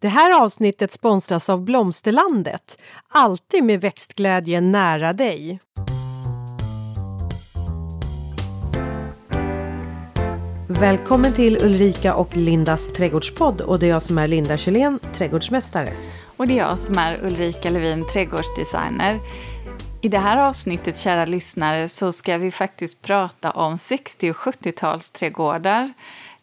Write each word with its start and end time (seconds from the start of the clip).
Det 0.00 0.08
här 0.08 0.42
avsnittet 0.42 0.92
sponsras 0.92 1.48
av 1.48 1.64
Blomsterlandet. 1.64 2.78
Alltid 3.08 3.64
med 3.64 3.80
växtglädje 3.80 4.60
nära 4.60 5.12
dig. 5.12 5.60
Välkommen 10.68 11.32
till 11.32 11.58
Ulrika 11.64 12.14
och 12.14 12.36
Lindas 12.36 12.92
trädgårdspodd 12.92 13.60
och 13.60 13.78
det 13.78 13.86
är 13.86 13.90
jag 13.90 14.02
som 14.02 14.18
är 14.18 14.28
Linda 14.28 14.56
Kjellén, 14.56 14.98
trädgårdsmästare. 15.16 15.92
Och 16.36 16.46
det 16.46 16.54
är 16.58 16.68
jag 16.68 16.78
som 16.78 16.98
är 16.98 17.24
Ulrika 17.24 17.70
Levin, 17.70 18.04
trädgårdsdesigner. 18.12 19.20
I 20.00 20.08
det 20.08 20.18
här 20.18 20.36
avsnittet, 20.36 20.98
kära 20.98 21.24
lyssnare, 21.24 21.88
så 21.88 22.12
ska 22.12 22.38
vi 22.38 22.50
faktiskt 22.50 23.02
prata 23.02 23.50
om 23.50 23.78
60 23.78 24.30
och 24.30 24.36
70-talsträdgårdar. 24.36 25.92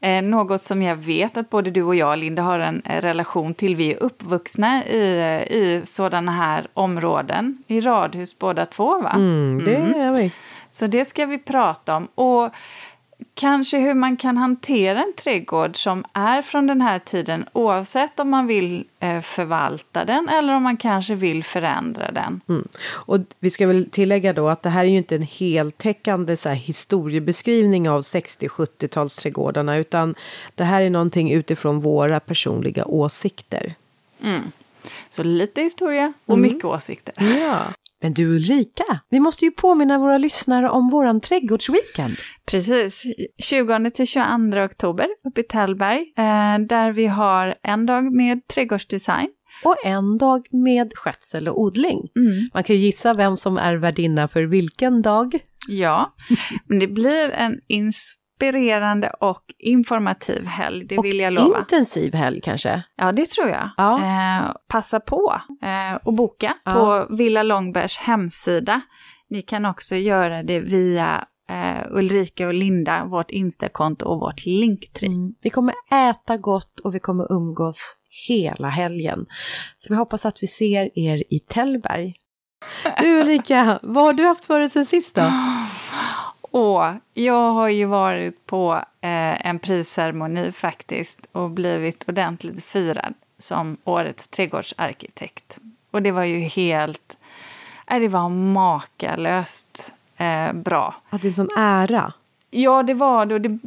Eh, 0.06 0.22
något 0.22 0.62
som 0.62 0.82
jag 0.82 0.96
vet 0.96 1.38
att 1.38 1.50
både 1.50 1.72
du 1.72 1.84
och 1.84 1.96
jag, 1.96 2.20
Linda, 2.20 2.42
har 2.42 2.60
en 2.60 2.82
eh, 2.86 3.02
relation 3.02 3.54
till. 3.54 3.76
Vi 3.76 3.94
är 3.94 4.04
uppvuxna 4.04 4.86
i, 4.86 5.00
i 5.50 5.82
sådana 5.86 6.32
här 6.32 6.68
områden, 6.74 7.64
i 7.68 7.82
radhus 7.82 8.40
båda 8.40 8.66
två, 8.66 9.02
va? 9.02 9.12
Mm, 9.16 9.64
det 9.66 9.76
är 9.76 10.12
vi. 10.12 10.32
Så 10.70 10.88
det 10.88 11.06
ska 11.06 11.26
vi 11.26 11.38
prata 11.38 11.96
om. 11.96 12.08
Och 12.16 12.54
kanske 13.34 13.78
hur 13.78 13.94
man 13.94 14.18
kan 14.18 14.38
hantera 14.38 15.04
en 15.04 15.14
trädgård 15.14 15.84
som 15.84 16.06
är 16.14 16.42
från 16.42 16.68
den 16.68 16.82
här 16.82 17.00
tiden 17.00 17.46
oavsett 17.54 18.20
om 18.20 18.30
man 18.30 18.48
vill 18.48 18.86
eh, 19.00 19.22
förvalta 19.22 20.06
den 20.06 20.30
eller 20.30 20.54
om 20.54 20.64
man 20.64 20.78
kanske 20.78 21.16
vill 21.16 21.44
förändra 21.44 22.12
den. 22.12 22.42
Mm. 22.50 22.68
Och 22.88 23.20
vi 23.40 23.50
ska 23.50 23.68
väl 23.68 23.90
tillägga 23.92 24.34
då 24.34 24.50
att 24.50 24.64
det 24.64 24.70
här 24.70 24.86
är 24.86 24.90
ju 24.90 24.98
inte 24.98 25.16
en 25.16 25.22
heltäckande 25.22 26.38
så 26.38 26.50
här, 26.50 26.56
historiebeskrivning 26.56 27.90
av 27.90 28.02
60-70-talsträdgårdarna 28.02 29.76
utan 29.78 30.16
det 30.56 30.64
här 30.64 30.82
är 30.82 30.90
någonting 30.90 31.32
utifrån 31.32 31.80
våra 31.80 32.20
personliga 32.20 32.86
åsikter. 32.86 33.74
Mm. 34.24 34.42
Så 35.10 35.24
lite 35.24 35.62
historia 35.62 36.14
och 36.26 36.38
Mm. 36.38 36.52
mycket 36.52 36.66
åsikter. 36.66 37.14
Ja. 37.40 37.60
Men 38.06 38.14
du 38.14 38.36
Ulrika, 38.36 39.00
vi 39.10 39.20
måste 39.20 39.46
ju 39.46 39.52
påminna 39.52 40.00
våra 40.00 40.18
lyssnare 40.18 40.70
om 40.70 40.90
våran 40.90 41.22
trädgårdsweekend. 41.22 42.16
Precis, 42.46 43.04
20 43.44 43.92
till 43.92 44.08
22 44.08 44.64
oktober 44.64 45.08
uppe 45.28 45.42
i 45.42 45.44
Tällberg, 45.44 46.00
eh, 46.18 46.60
där 46.68 46.92
vi 46.92 47.08
har 47.08 47.56
en 47.64 47.86
dag 47.86 48.14
med 48.16 48.48
trädgårdsdesign. 48.48 49.30
Och 49.64 49.76
en 49.86 50.18
dag 50.18 50.48
med 50.52 50.92
skötsel 50.96 51.48
och 51.48 51.62
odling. 51.62 52.08
Mm. 52.16 52.48
Man 52.54 52.64
kan 52.64 52.76
ju 52.76 52.82
gissa 52.82 53.14
vem 53.14 53.38
som 53.38 53.58
är 53.58 53.76
värdinna 53.76 54.28
för 54.28 54.44
vilken 54.44 55.02
dag. 55.02 55.40
Ja, 55.68 56.16
men 56.66 56.80
det 56.80 56.88
blir 56.88 57.30
en 57.30 57.60
inspirerande 58.40 59.10
och 59.10 59.44
informativ 59.58 60.46
helg, 60.46 60.86
det 60.86 60.98
och 60.98 61.06
vill 61.06 61.20
jag 61.20 61.34
lova. 61.34 61.60
intensiv 61.60 62.14
helg 62.14 62.42
kanske. 62.42 62.84
Ja, 62.96 63.12
det 63.12 63.26
tror 63.30 63.48
jag. 63.50 63.70
Ja. 63.78 63.98
Eh, 63.98 64.52
passa 64.68 65.00
på 65.00 65.42
eh, 65.62 65.96
och 66.04 66.14
boka 66.14 66.54
Ja. 66.66 66.74
på 66.74 67.16
Villa 67.16 67.44
Långbergs 67.44 67.98
hemsida. 67.98 68.82
Ni 69.30 69.42
kan 69.42 69.66
också 69.66 69.96
göra 69.96 70.44
det 70.44 70.60
via 70.60 71.26
eh, 71.50 71.86
Ulrika 71.92 72.48
och 72.48 72.54
Linda, 72.54 73.06
vårt 73.06 73.32
Instakonto 73.32 74.06
och 74.06 74.20
vårt 74.20 74.46
Linktree. 74.46 75.10
Mm. 75.10 75.34
Vi 75.42 75.50
kommer 75.50 75.74
äta 76.10 76.38
gott 76.38 76.80
och 76.80 76.96
vi 76.96 77.00
kommer 77.00 77.32
umgås 77.32 77.96
hela 78.28 78.70
helgen. 78.70 79.26
Så 79.78 79.94
vi 79.94 79.98
hoppas 79.98 80.26
att 80.26 80.44
vi 80.44 80.48
ser 80.48 81.00
er 81.00 81.24
i 81.30 81.40
Tällberg. 81.40 82.14
Du 83.00 83.08
Ulrika, 83.22 83.80
vad 83.84 84.04
har 84.06 84.14
du 84.14 84.24
haft 84.26 84.46
för 84.46 84.60
dig 84.60 84.70
sen 84.70 84.86
sist 84.86 85.16
då? 85.16 85.22
Och 86.56 86.86
jag 87.14 87.52
har 87.52 87.68
ju 87.68 87.86
varit 87.86 88.46
på 88.46 88.74
eh, 89.02 89.48
en 89.48 89.60
prisceremoni 89.60 90.52
faktiskt 90.52 91.28
och 91.32 91.50
blivit 91.50 92.10
ordentligt 92.10 92.64
firad 92.64 93.14
som 93.38 93.78
årets 93.84 94.28
trädgårdsarkitekt. 94.28 95.58
Och 95.92 96.02
det 96.02 96.12
var 96.12 96.24
ju 96.24 96.40
helt, 96.40 97.18
nej, 97.90 98.00
det 98.00 98.08
var 98.08 98.30
makalöst 98.30 99.94
eh, 100.18 100.54
bra. 100.54 100.96
Att 101.10 101.22
det 101.22 101.28
är 101.28 101.30
en 101.30 101.34
sån 101.34 101.58
ära. 101.58 102.14
Ja, 102.52 102.84
det 102.84 102.94
var 102.94 103.26
det. 103.26 103.40
det. 103.40 103.60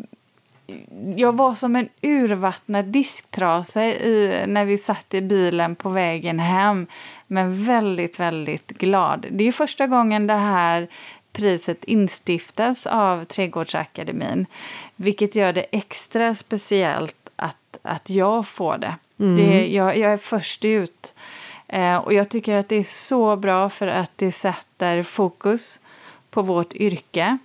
Jag 1.17 1.37
var 1.37 1.55
som 1.55 1.77
en 1.77 1.89
urvattnad 2.03 2.85
disktrasa 2.85 3.85
i, 3.85 4.45
när 4.47 4.65
vi 4.65 4.79
satt 4.79 5.15
i 5.15 5.21
bilen 5.21 5.77
på 5.77 5.89
vägen 5.89 6.39
hem. 6.39 6.87
Men 7.27 7.65
väldigt, 7.65 8.21
väldigt 8.21 8.69
glad. 8.69 9.27
Det 9.31 9.45
är 9.45 9.53
första 9.53 9.87
gången 9.87 10.27
det 10.27 10.35
här 10.35 10.89
priset 11.39 11.85
instiftas 11.85 12.87
av 12.87 13.25
Trädgårdsakademin. 13.25 14.47
Vilket 14.97 15.35
gör 15.35 15.53
det 15.53 15.67
extra 15.73 16.35
speciellt 16.35 17.31
att, 17.37 17.79
att 17.83 18.11
jag 18.11 18.47
får 18.49 18.79
det. 18.79 18.95
det 19.37 19.67
jag, 19.67 19.99
jag 19.99 20.13
är 20.13 20.17
först 20.17 20.65
ut. 20.65 21.15
Eh, 21.69 21.97
och 21.97 22.13
jag 22.13 22.29
tycker 22.29 22.55
att 22.57 22.69
det 22.69 22.77
är 22.77 22.83
så 22.83 23.37
bra 23.37 23.69
för 23.69 23.87
att 23.87 24.13
det 24.17 24.33
sätter 24.33 25.03
fokus 25.03 25.81
på 26.31 26.43
vårt 26.43 26.75
yrke. 26.75 27.39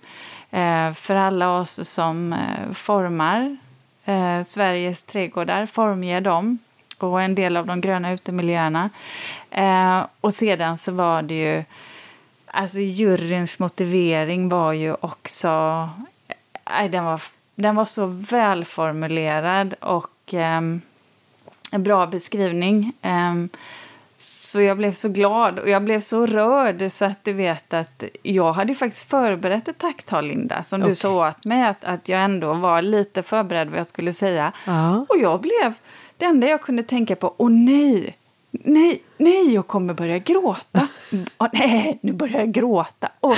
Eh, 0.50 0.92
för 0.92 1.14
alla 1.14 1.60
oss 1.60 1.88
som 1.88 2.32
eh, 2.32 2.72
formar 2.72 3.56
eh, 4.04 4.42
Sveriges 4.42 5.04
trädgårdar, 5.04 5.66
formger 5.66 6.20
dem 6.20 6.58
och 6.98 7.22
en 7.22 7.34
del 7.34 7.56
av 7.56 7.66
de 7.66 7.80
gröna 7.80 8.12
utemiljöerna. 8.12 8.90
Eh, 9.50 10.06
och 10.20 10.34
sedan 10.34 10.78
så 10.78 10.92
var 10.92 11.22
det 11.22 11.34
ju, 11.34 11.64
alltså 12.54 12.78
juryns 12.78 13.58
motivering 13.58 14.48
var 14.48 14.72
ju 14.72 14.96
också, 15.00 15.88
nej, 16.70 16.88
den, 16.88 17.04
var, 17.04 17.22
den 17.54 17.76
var 17.76 17.84
så 17.84 18.06
välformulerad 18.06 19.74
och 19.80 20.34
ehm, 20.34 20.80
en 21.70 21.82
bra 21.82 22.06
beskrivning. 22.06 22.92
Ehm, 23.02 23.48
så 24.14 24.60
jag 24.60 24.76
blev 24.76 24.92
så 24.92 25.08
glad 25.08 25.58
och 25.58 25.68
jag 25.68 25.84
blev 25.84 26.00
så 26.00 26.26
rörd 26.26 26.92
så 26.92 27.04
att 27.04 27.24
du 27.24 27.32
vet 27.32 27.74
att 27.74 28.04
jag 28.22 28.52
hade 28.52 28.74
faktiskt 28.74 29.10
förberett 29.10 29.68
ett 29.68 29.78
tacktal, 29.78 30.26
Linda, 30.26 30.62
som 30.62 30.80
Okej. 30.80 30.90
du 30.90 30.94
sa 30.94 31.28
åt 31.28 31.44
mig 31.44 31.64
att, 31.64 31.84
att 31.84 32.08
jag 32.08 32.22
ändå 32.22 32.54
var 32.54 32.82
lite 32.82 33.22
förberedd 33.22 33.68
vad 33.68 33.78
jag 33.78 33.86
skulle 33.86 34.12
säga. 34.12 34.52
Ja. 34.66 35.06
Och 35.08 35.18
jag 35.18 35.40
blev, 35.40 35.74
det 36.16 36.24
enda 36.24 36.46
jag 36.46 36.62
kunde 36.62 36.82
tänka 36.82 37.16
på, 37.16 37.34
åh 37.36 37.50
nej, 37.50 38.16
nej, 38.64 39.02
nej, 39.18 39.54
jag 39.54 39.66
kommer 39.66 39.94
börja 39.94 40.18
gråta. 40.18 40.88
Åh, 41.38 41.48
nej, 41.52 41.98
nu 42.02 42.12
börjar 42.12 42.38
jag 42.38 42.52
gråta. 42.52 43.08
Och, 43.20 43.36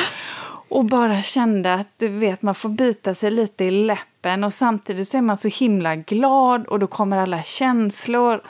och 0.69 0.85
bara 0.85 1.23
kände 1.23 1.75
att 1.75 1.89
du 1.97 2.09
vet, 2.09 2.43
man 2.43 2.55
får 2.55 2.69
bita 2.69 3.15
sig 3.15 3.31
lite 3.31 3.65
i 3.65 3.71
läppen 3.71 4.45
och 4.45 4.55
samtidigt 4.55 5.09
så 5.09 5.17
är 5.19 5.23
man 5.23 5.37
så 5.37 5.49
himla 5.49 5.97
glad 5.97 6.67
och 6.67 6.79
då 6.79 6.87
kommer 6.87 7.17
alla 7.19 7.43
känslor. 7.43 8.41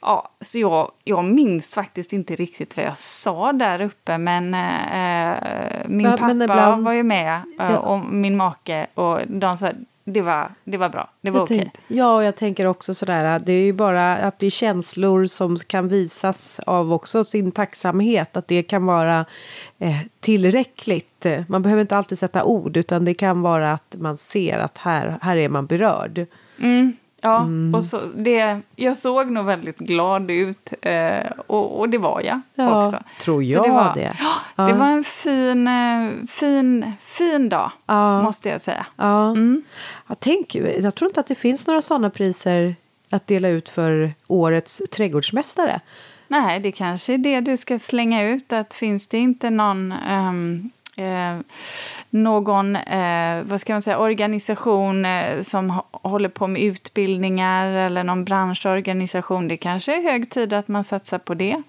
Ja, 0.00 0.28
så 0.40 0.58
jag, 0.58 0.90
jag 1.04 1.24
minns 1.24 1.74
faktiskt 1.74 2.12
inte 2.12 2.34
riktigt 2.36 2.76
vad 2.76 2.86
jag 2.86 2.98
sa 2.98 3.52
där 3.52 3.80
uppe 3.82 4.18
men 4.18 4.54
eh, 4.54 5.38
min 5.86 6.06
Ja, 6.06 6.10
pappa 6.10 6.26
men 6.26 6.42
ibland- 6.42 6.84
var 6.84 6.92
ju 6.92 7.02
med 7.02 7.34
eh, 7.34 7.40
Ja. 7.70 7.78
och 7.78 7.98
min 8.12 8.36
make 8.36 8.86
och 8.94 9.20
de 9.28 9.58
sa 9.58 9.70
det 10.04 10.20
var, 10.20 10.50
det 10.64 10.76
var 10.76 10.88
bra, 10.88 11.10
det 11.20 11.30
var 11.30 11.40
okej. 11.42 11.58
tänkte- 11.58 11.80
Ja, 11.88 12.14
och 12.14 12.24
jag 12.24 12.36
tänker 12.36 12.64
också 12.66 12.94
sådär 12.94 13.24
att 13.24 13.46
det 13.46 13.52
är 13.52 13.64
ju 13.64 13.72
bara 13.72 14.16
att 14.16 14.38
det 14.38 14.46
är 14.46 14.50
känslor 14.50 15.26
som 15.26 15.56
kan 15.56 15.88
visas 15.88 16.60
av 16.66 16.92
också 16.92 17.24
sin 17.24 17.52
tacksamhet. 17.52 18.36
Att 18.36 18.48
det 18.48 18.62
kan 18.62 18.86
vara 18.86 19.24
eh, 19.78 19.96
tillräckligt. 20.20 21.26
Man 21.48 21.62
behöver 21.62 21.80
inte 21.82 21.96
alltid 21.96 22.18
sätta 22.18 22.44
ord 22.44 22.76
utan 22.76 23.04
det 23.04 23.14
kan 23.14 23.42
vara 23.42 23.72
att 23.72 23.94
man 23.98 24.16
ser 24.18 24.58
att 24.58 24.78
här, 24.78 25.18
här 25.22 25.36
är 25.36 25.48
man 25.48 25.66
berörd. 25.66 26.26
Mm, 26.60 26.92
ja, 27.24 27.46
och 27.74 27.84
så 27.84 28.00
det, 28.16 28.60
jag 28.76 28.96
såg 28.96 29.30
nog 29.30 29.44
väldigt 29.46 29.78
glad 29.78 30.30
ut 30.30 30.72
eh, 30.82 31.30
och, 31.46 31.78
och 31.80 31.88
det 31.88 31.98
var 31.98 32.20
jag 32.20 32.40
Ja, 32.54 32.86
också. 32.86 32.98
tror 33.20 33.42
Så 33.44 33.50
jag 33.50 33.62
det. 33.64 33.70
Var, 33.70 33.94
det. 33.94 34.16
Ja. 34.56 34.66
Det 34.66 34.72
var 34.72 34.86
en 34.86 35.04
fin, 35.04 35.68
eh, 35.68 36.26
fin, 36.28 36.92
fin 37.00 37.48
dag, 37.48 37.70
Ja. 37.86 38.22
måste 38.22 38.48
jag 38.48 38.60
säga. 38.60 38.86
Ja. 38.96 39.30
Mm. 39.30 39.62
Jag, 40.06 40.20
tänker, 40.20 40.80
jag 40.82 40.94
tror 40.94 41.08
inte 41.10 41.20
att 41.20 41.26
det 41.26 41.34
finns 41.34 41.66
några 41.66 41.82
sådana 41.82 42.10
priser 42.10 42.76
att 43.10 43.26
dela 43.26 43.48
ut 43.48 43.68
för 43.68 44.12
årets 44.26 44.82
trädgårdsmästare. 44.96 45.80
Nej, 46.28 46.60
det 46.60 46.72
kanske 46.72 47.14
är 47.14 47.18
det 47.18 47.40
du 47.40 47.56
ska 47.56 47.78
slänga 47.78 48.22
ut. 48.22 48.52
Att 48.52 48.74
finns 48.74 49.08
det 49.08 49.18
inte 49.18 49.50
någon, 49.50 49.92
ehm, 49.92 50.70
eh, 50.96 51.38
någon 52.10 52.76
eh, 52.76 53.42
vad 53.42 53.60
ska 53.60 53.72
man 53.72 53.82
säga, 53.82 53.98
organisation 53.98 55.04
eh, 55.04 55.40
som 55.40 55.82
håller 55.90 56.28
på 56.28 56.46
med 56.46 56.62
utbildningar 56.62 57.66
eller 57.66 58.04
någon 58.04 58.24
branschorganisation. 58.24 59.48
Det 59.48 59.56
kanske 59.56 59.96
är 59.96 60.02
hög 60.02 60.30
tid 60.30 60.52
att 60.52 60.68
man 60.68 60.84
satsar 60.84 61.18
på 61.18 61.34
det. 61.34 61.62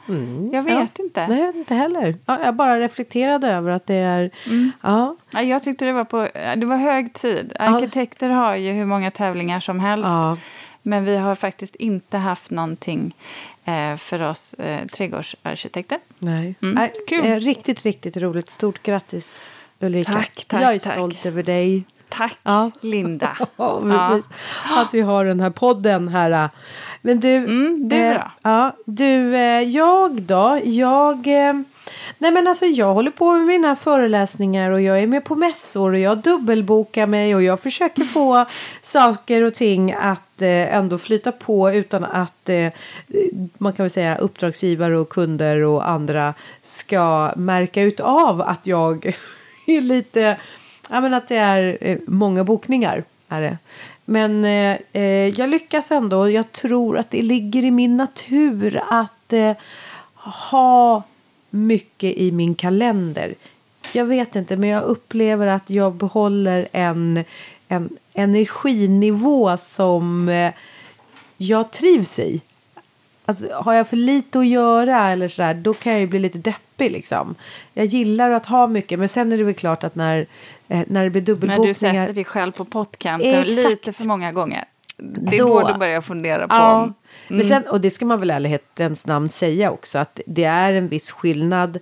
Jag 0.52 0.64
vet 0.64 1.00
inte. 1.00 1.28
Nej, 1.28 1.52
inte 1.56 1.76
heller. 1.76 2.16
Ja, 2.26 2.40
jag 2.44 2.56
bara 2.56 2.80
reflekterade 2.80 3.48
över 3.48 3.72
att 3.72 3.88
det 3.88 3.96
är... 3.96 4.32
Mm. 4.46 4.72
Ja, 4.82 5.16
Nej, 5.32 5.50
jag 5.50 5.64
tyckte 5.64 5.86
det 5.86 5.94
var, 5.94 6.04
på, 6.04 6.28
det 6.58 6.66
var 6.66 6.78
hög 6.78 7.14
tid. 7.14 7.54
Arkitekter 7.60 8.30
har 8.30 8.56
ju 8.56 8.72
hur 8.72 8.86
många 8.86 9.12
tävlingar 9.12 9.60
som 9.60 9.80
helst. 9.80 10.10
ja. 10.14 10.38
Men 10.88 11.06
vi 11.06 11.18
har 11.18 11.36
faktiskt 11.36 11.76
inte 11.76 12.18
haft 12.18 12.52
någonting 12.52 13.14
för 13.98 14.24
oss 14.24 14.54
eh, 14.54 14.86
trädgårdsarkitekter. 14.86 16.00
Nej. 16.20 16.56
Mm, 16.62 16.76
Nej, 16.76 16.94
kul. 17.08 17.26
eh, 17.26 17.36
Riktigt, 17.36 17.84
riktigt 17.86 18.18
roligt. 18.18 18.50
Stort 18.50 18.84
grattis 18.84 19.50
Ulrika. 19.80 20.12
Tack, 20.14 20.46
tack, 20.48 20.62
Jag 20.62 20.76
är 20.76 20.80
tack. 20.80 20.94
stolt 20.94 21.26
över 21.26 21.44
dig. 21.44 21.84
Tack, 22.10 22.38
Ja. 22.44 22.72
Linda. 22.82 23.38
Ja. 23.58 24.20
Att 24.70 24.94
vi 24.94 25.02
har 25.02 25.26
den 25.26 25.40
här 25.40 25.50
podden 25.50 26.08
här. 26.08 26.50
Men 27.02 27.20
du, 27.20 27.36
Mm, 27.36 27.90
är 27.94 28.16
eh, 28.16 28.22
ja, 28.42 28.76
du, 28.86 29.36
eh, 29.36 29.62
jag 29.62 30.22
då? 30.22 30.60
Jag, 30.64 31.28
eh, 31.28 31.54
nej 32.18 32.32
men 32.32 32.48
alltså 32.48 32.66
jag 32.66 32.94
håller 32.94 33.12
på 33.12 33.34
med 33.34 33.46
mina 33.46 33.76
föreläsningar 33.76 34.72
och 34.72 34.82
jag 34.82 35.00
är 35.00 35.08
med 35.08 35.24
på 35.24 35.36
mässor 35.36 35.94
och 35.94 36.00
jag 36.00 36.18
dubbelbokar 36.18 37.06
mig 37.06 37.36
och 37.36 37.44
jag 37.44 37.60
försöker 37.60 38.04
få 38.04 38.46
saker 38.82 39.42
och 39.42 39.54
ting 39.54 39.94
att 39.94 40.42
eh, 40.42 40.76
ändå 40.76 40.98
flyta 40.98 41.32
på 41.32 41.72
utan 41.72 42.04
att 42.04 42.50
eh, 42.50 42.72
man 43.58 43.74
kan 43.74 43.84
väl 43.84 43.92
säga 43.92 44.18
uppdragsgivare 44.18 44.98
och 44.98 45.10
kunder 45.10 45.64
och 45.64 45.90
andra 45.90 46.34
ska 46.64 47.32
märka 47.36 47.82
ut 47.82 48.00
av 48.00 48.42
att 48.42 48.68
jag 48.68 49.06
är 49.68 49.82
lite, 49.82 50.38
ja 50.90 51.02
men 51.02 51.14
att 51.14 51.28
det 51.28 51.38
är 51.38 51.78
eh, 51.82 51.98
många 52.08 52.44
bokningar 52.44 53.04
är 53.30 53.42
det. 53.42 53.58
Men 54.06 54.46
eh, 54.46 54.78
eh, 54.94 55.40
jag 55.40 55.50
lyckas 55.50 55.92
ändå. 55.92 56.30
Jag 56.30 56.52
tror 56.52 56.98
att 56.98 57.12
det 57.12 57.22
ligger 57.22 57.66
i 57.66 57.72
min 57.72 57.98
natur 57.98 58.82
att 58.90 59.34
eh, 59.34 59.56
ha 60.52 61.04
mycket 61.50 62.18
i 62.18 62.32
min 62.32 62.56
kalender. 62.56 63.36
Jag 63.94 64.06
vet 64.06 64.36
inte, 64.36 64.56
men 64.58 64.70
jag 64.70 64.84
upplever 64.84 65.48
att 65.48 65.70
jag 65.70 65.94
behåller 65.94 66.68
en, 66.72 67.24
en 67.68 67.90
energinivå 68.14 69.58
som 69.58 70.30
eh, 70.30 70.54
jag 71.38 71.72
trivs 71.72 72.20
i. 72.20 72.42
Alltså, 73.26 73.48
har 73.54 73.74
jag 73.74 73.88
för 73.88 73.98
lite 73.98 74.40
att 74.40 74.48
göra 74.48 75.10
eller 75.12 75.28
sådär, 75.28 75.54
då 75.54 75.74
kan 75.74 75.92
jag 75.94 76.02
ju 76.02 76.08
bli 76.08 76.20
lite 76.20 76.38
deppig 76.38 76.92
liksom. 76.92 77.36
Jag 77.74 77.86
gillar 77.86 78.30
att 78.32 78.46
ha 78.46 78.68
mycket, 78.68 79.00
men 79.00 79.10
sen 79.10 79.32
är 79.32 79.38
det 79.38 79.44
väl 79.44 79.54
klart 79.54 79.84
att 79.84 79.96
när, 79.96 80.26
eh, 80.68 80.84
när 80.88 81.04
det 81.04 81.10
blir 81.10 81.22
När 81.22 81.26
dubbelbokningar. 81.26 81.68
du 81.68 81.74
sätter 81.74 82.14
dig 82.14 82.24
själv 82.26 82.52
på 82.52 82.66
pottkanten 82.66 83.44
lite 83.44 83.94
för 83.94 84.06
många 84.06 84.32
gånger. 84.32 84.64
Det 84.98 85.36
är 85.36 85.40
Då- 85.40 85.60
då, 85.62 85.68
du 85.68 85.74
börjar 85.74 86.02
fundera 86.02 86.48
på 86.48 86.56
Ja, 86.56 86.84
om... 86.84 86.94
men 87.28 87.46
sen, 87.46 87.64
och 87.68 87.82
det 87.82 87.92
ska 87.92 88.06
man 88.06 88.20
väl 88.20 88.32
i 88.32 88.34
ärlighetens 88.34 89.08
namn 89.08 89.30
säga 89.30 89.72
också 89.72 89.98
att 89.98 90.20
det 90.26 90.44
är 90.44 90.74
en 90.74 90.88
viss 90.88 91.12
skillnad 91.12 91.80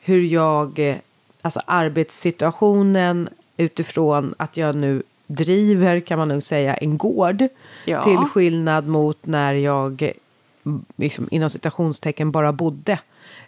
hur 0.00 0.22
jag, 0.22 0.98
alltså 1.42 1.60
arbetssituationen 1.66 3.28
utifrån 3.56 4.34
att 4.36 4.56
jag 4.56 4.76
nu 4.76 5.02
driver 5.26 6.00
kan 6.00 6.18
man 6.18 6.28
nog 6.28 6.42
säga 6.42 6.74
en 6.74 6.98
gård 6.98 7.42
Ja. 7.84 8.02
till 8.04 8.18
skillnad 8.18 8.86
mot 8.86 9.26
när 9.26 9.54
jag 9.54 10.12
liksom, 10.96 11.28
inom 11.30 11.50
citationstecken 11.50 12.30
bara 12.30 12.52
bodde 12.52 12.98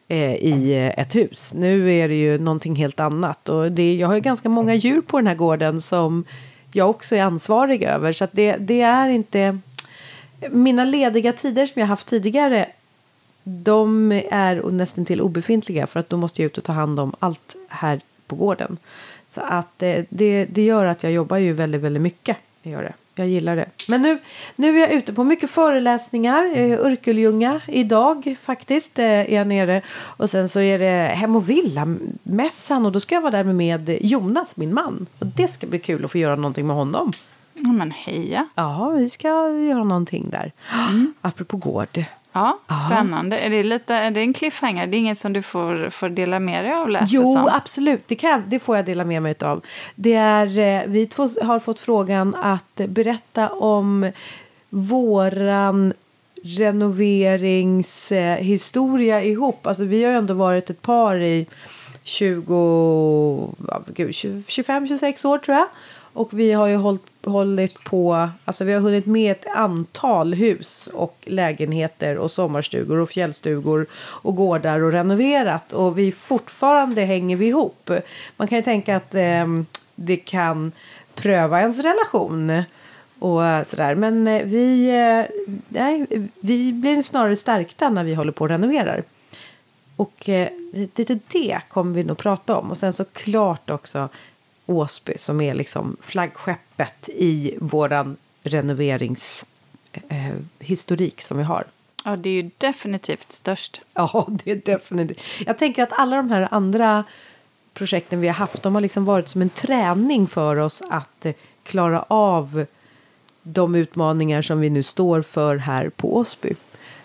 eh, 0.08 0.34
i 0.34 0.92
ett 0.96 1.14
hus. 1.14 1.52
Nu 1.54 1.92
är 1.92 2.08
det 2.08 2.14
ju 2.14 2.38
någonting 2.38 2.76
helt 2.76 3.00
annat 3.00 3.48
och 3.48 3.72
det, 3.72 3.94
jag 3.94 4.08
har 4.08 4.14
ju 4.14 4.20
ganska 4.20 4.48
många 4.48 4.74
djur 4.74 5.00
på 5.00 5.18
den 5.18 5.26
här 5.26 5.34
gården 5.34 5.80
som 5.80 6.24
jag 6.72 6.90
också 6.90 7.16
är 7.16 7.22
ansvarig 7.22 7.82
över 7.82 8.12
så 8.12 8.26
det, 8.32 8.56
det 8.56 8.80
är 8.80 9.08
inte 9.08 9.58
mina 10.50 10.84
lediga 10.84 11.32
tider 11.32 11.66
som 11.66 11.80
jag 11.80 11.86
haft 11.86 12.06
tidigare 12.06 12.66
de 13.42 14.12
är 14.30 14.70
nästan 14.70 15.04
till 15.04 15.20
obefintliga 15.20 15.86
för 15.86 16.00
att 16.00 16.08
då 16.08 16.16
måste 16.16 16.42
jag 16.42 16.46
ut 16.46 16.58
och 16.58 16.64
ta 16.64 16.72
hand 16.72 17.00
om 17.00 17.14
allt 17.18 17.56
här 17.68 18.00
på 18.26 18.36
gården. 18.36 18.76
Så 19.30 19.40
att 19.40 19.82
eh, 19.82 20.04
det, 20.08 20.44
det 20.44 20.62
gör 20.62 20.84
att 20.84 21.02
jag 21.02 21.12
jobbar 21.12 21.36
ju 21.36 21.52
väldigt, 21.52 21.80
väldigt 21.80 22.02
mycket. 22.02 22.36
Jag 22.62 22.72
gör 22.72 22.82
det. 22.82 22.92
Jag 23.14 23.28
gillar 23.28 23.56
det. 23.56 23.66
Men 23.88 24.02
nu, 24.02 24.18
nu 24.56 24.76
är 24.76 24.80
jag 24.80 24.92
ute 24.92 25.12
på 25.12 25.24
mycket 25.24 25.50
föreläsningar. 25.50 26.52
Eh, 26.54 26.78
Örkelljunga 26.80 27.60
idag 27.66 28.36
faktiskt 28.42 28.98
eh, 28.98 29.04
är 29.04 29.34
jag 29.34 29.46
nere. 29.46 29.82
Och 29.90 30.30
sen 30.30 30.48
så 30.48 30.60
är 30.60 30.78
det 30.78 31.14
Hem 31.14 31.36
och 31.36 31.50
Villa-mässan 31.50 32.86
och 32.86 32.92
då 32.92 33.00
ska 33.00 33.14
jag 33.14 33.22
vara 33.22 33.42
där 33.42 33.44
med 33.44 33.98
Jonas, 34.00 34.56
min 34.56 34.74
man. 34.74 35.06
Och 35.18 35.26
det 35.26 35.48
ska 35.48 35.66
bli 35.66 35.78
kul 35.78 36.04
att 36.04 36.10
få 36.10 36.18
göra 36.18 36.36
någonting 36.36 36.66
med 36.66 36.76
honom. 36.76 37.12
Ja, 37.64 37.72
men 37.72 37.90
heja. 37.90 38.48
Ja, 38.54 38.88
vi 38.88 39.08
ska 39.08 39.28
göra 39.50 39.84
någonting 39.84 40.30
där. 40.30 40.52
Apropå 41.20 41.56
gård. 41.56 42.04
Ja, 42.32 42.58
spännande. 42.86 43.38
Är 43.38 43.50
det, 43.50 43.62
lite, 43.62 43.94
är 43.94 44.10
det 44.10 44.20
en 44.20 44.32
cliffhanger? 44.32 44.86
Det 44.86 44.96
är 44.96 44.98
inget 44.98 45.18
som 45.18 45.32
du 45.32 45.42
får, 45.42 45.90
får 45.90 46.08
dela 46.08 46.38
med 46.38 46.64
dig 46.64 46.72
av? 46.72 46.88
lät 46.88 47.00
det 47.00 47.06
Jo, 47.10 47.48
absolut. 47.50 48.08
Det, 48.08 48.14
kan, 48.14 48.42
det 48.46 48.58
får 48.58 48.76
jag 48.76 48.84
dela 48.84 49.04
med 49.04 49.22
mig 49.22 49.34
av. 49.40 49.64
Det 49.94 50.14
är, 50.14 50.58
eh, 50.58 50.82
vi 50.86 51.06
två 51.06 51.28
har 51.42 51.60
fått 51.60 51.78
frågan 51.78 52.34
att 52.34 52.80
berätta 52.88 53.48
om 53.48 54.12
våran 54.68 55.92
renoveringshistoria 56.42 59.22
ihop. 59.22 59.66
Alltså 59.66 59.84
vi 59.84 60.04
har 60.04 60.10
ju 60.10 60.18
ändå 60.18 60.34
varit 60.34 60.70
ett 60.70 60.82
par 60.82 61.16
i 61.16 61.46
20, 62.04 63.54
ja, 63.68 63.82
gud, 63.94 64.10
25-26 64.10 65.26
år 65.26 65.38
tror 65.38 65.56
jag. 65.56 65.66
Och 66.12 66.28
vi 66.32 66.52
har 66.52 66.66
ju 66.66 66.76
hållit, 66.76 67.06
hållit 67.24 67.84
på, 67.84 68.28
alltså 68.44 68.64
vi 68.64 68.72
har 68.72 68.80
hunnit 68.80 69.06
med 69.06 69.32
ett 69.32 69.46
antal 69.46 70.34
hus 70.34 70.88
och 70.92 71.16
lägenheter 71.26 72.18
och 72.18 72.30
sommarstugor 72.30 72.98
och 72.98 73.10
fjällstugor 73.10 73.86
och 73.94 74.36
gårdar 74.36 74.80
och 74.80 74.92
renoverat. 74.92 75.72
Och 75.72 75.98
vi 75.98 76.12
fortfarande 76.12 77.04
hänger 77.04 77.36
vi 77.36 77.46
ihop. 77.46 77.90
Man 78.36 78.48
kan 78.48 78.58
ju 78.58 78.64
tänka 78.64 78.96
att 78.96 79.14
eh, 79.14 79.46
det 79.94 80.16
kan 80.16 80.72
pröva 81.14 81.60
ens 81.60 81.78
relation 81.78 82.62
och 83.18 83.46
eh, 83.46 83.64
sådär. 83.64 83.94
Men 83.94 84.26
eh, 84.26 84.44
vi, 84.44 84.88
eh, 84.88 85.52
nej, 85.68 86.06
vi 86.40 86.72
blir 86.72 87.02
snarare 87.02 87.36
stärkta 87.36 87.88
när 87.88 88.04
vi 88.04 88.14
håller 88.14 88.32
på 88.32 88.44
och 88.44 88.48
renoverar. 88.48 89.02
Och 89.96 90.28
eh, 90.28 90.48
lite 90.72 91.18
det 91.28 91.60
kommer 91.68 91.94
vi 91.94 92.04
nog 92.04 92.18
prata 92.18 92.56
om. 92.56 92.70
Och 92.70 92.78
sen 92.78 92.92
så 92.92 93.04
klart 93.04 93.70
också 93.70 94.08
Åsby 94.66 95.12
som 95.16 95.40
är 95.40 95.54
liksom 95.54 95.96
flaggskeppet 96.00 97.08
i 97.08 97.54
våran 97.60 98.16
renoveringshistorik 98.42 101.18
eh, 101.18 101.22
som 101.22 101.38
vi 101.38 101.44
har. 101.44 101.64
Ja, 102.04 102.16
det 102.16 102.30
är 102.30 102.42
ju 102.42 102.50
definitivt 102.58 103.32
störst. 103.32 103.80
Ja, 103.94 104.26
det 104.28 104.50
är 104.50 104.56
definitivt. 104.56 105.20
Jag 105.46 105.58
tänker 105.58 105.82
att 105.82 105.92
alla 105.92 106.16
de 106.16 106.30
här 106.30 106.48
andra 106.50 107.04
projekten 107.74 108.20
vi 108.20 108.26
har 108.26 108.34
haft, 108.34 108.62
de 108.62 108.74
har 108.74 108.80
liksom 108.80 109.04
varit 109.04 109.28
som 109.28 109.42
en 109.42 109.50
träning 109.50 110.26
för 110.26 110.56
oss 110.56 110.82
att 110.90 111.26
eh, 111.26 111.34
klara 111.62 112.04
av 112.08 112.66
de 113.42 113.74
utmaningar 113.74 114.42
som 114.42 114.60
vi 114.60 114.70
nu 114.70 114.82
står 114.82 115.22
för 115.22 115.56
här 115.56 115.88
på 115.88 116.16
Åsby. 116.16 116.54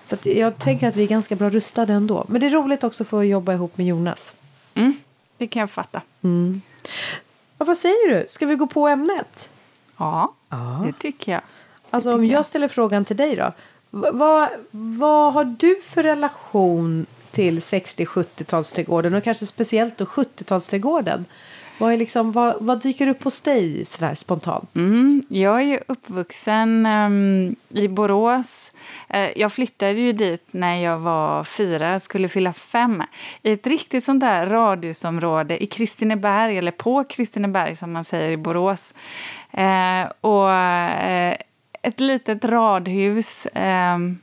Så 0.05 0.17
jag 0.23 0.59
tänker 0.59 0.87
att 0.87 0.95
vi 0.95 1.03
är 1.03 1.07
ganska 1.07 1.35
bra 1.35 1.49
rustade 1.49 1.93
ändå. 1.93 2.25
Men 2.27 2.41
det 2.41 2.47
är 2.47 2.51
roligt 2.51 2.83
också 2.83 3.03
att 3.03 3.09
få 3.09 3.23
jobba 3.23 3.53
ihop 3.53 3.77
med 3.77 3.87
Jonas. 3.87 4.35
Mm, 4.73 4.93
det 5.37 5.47
kan 5.47 5.59
jag 5.59 5.69
fatta. 5.69 6.01
Ja, 7.57 7.65
vad 7.65 7.77
säger 7.77 8.09
du? 8.19 8.25
Ska 8.27 8.45
vi 8.45 8.55
gå 8.55 8.67
på 8.67 8.87
ämnet? 8.87 9.49
Ja, 9.97 10.33
Ja. 10.49 10.83
det 10.85 10.93
tycker 10.99 11.31
jag. 11.31 11.41
Alltså 11.89 12.13
om 12.13 12.25
jag 12.25 12.39
jag. 12.39 12.45
ställer 12.45 12.67
frågan 12.67 13.05
till 13.05 13.17
dig 13.17 13.35
då. 13.35 13.51
Vad, 13.89 14.49
vad 14.71 15.33
har 15.33 15.43
du 15.45 15.81
för 15.85 16.03
relation 16.03 17.05
till 17.31 17.59
60-70-talsträdgården 17.59 19.17
och 19.17 19.23
kanske 19.23 19.45
speciellt 19.45 19.97
då 19.97 20.05
70-talsträdgården? 20.05 21.25
Vad, 21.77 21.93
är 21.93 21.97
liksom, 21.97 22.31
vad, 22.31 22.55
vad 22.59 22.81
dyker 22.81 23.07
upp 23.07 23.23
hos 23.23 23.41
dig 23.41 23.85
sådär 23.85 24.15
spontant? 24.15 24.75
Mm, 24.75 25.23
jag 25.29 25.61
är 25.61 25.65
ju 25.65 25.79
uppvuxen 25.87 26.85
um, 26.85 27.55
i 27.69 27.87
Borås. 27.87 28.71
Uh, 29.15 29.39
jag 29.39 29.53
flyttade 29.53 29.91
ju 29.91 30.13
dit 30.13 30.47
när 30.51 30.75
jag 30.75 30.97
var 30.99 31.43
fyra, 31.43 31.99
skulle 31.99 32.29
fylla 32.29 32.53
fem. 32.53 33.03
I 33.41 33.51
ett 33.51 33.67
riktigt 33.67 34.03
sånt 34.03 34.21
där 34.21 34.47
radhusområde 34.47 35.63
i 35.63 35.67
Kristineberg, 35.67 36.57
eller 36.57 36.71
på 36.71 37.03
Kristineberg 37.03 37.75
som 37.75 37.91
man 37.91 38.03
säger 38.03 38.31
i 38.31 38.37
Borås. 38.37 38.95
Uh, 39.57 40.11
och 40.21 40.47
uh, 40.47 41.35
ett 41.81 41.99
litet 41.99 42.45
radhus. 42.45 43.47
ehm, 43.53 44.17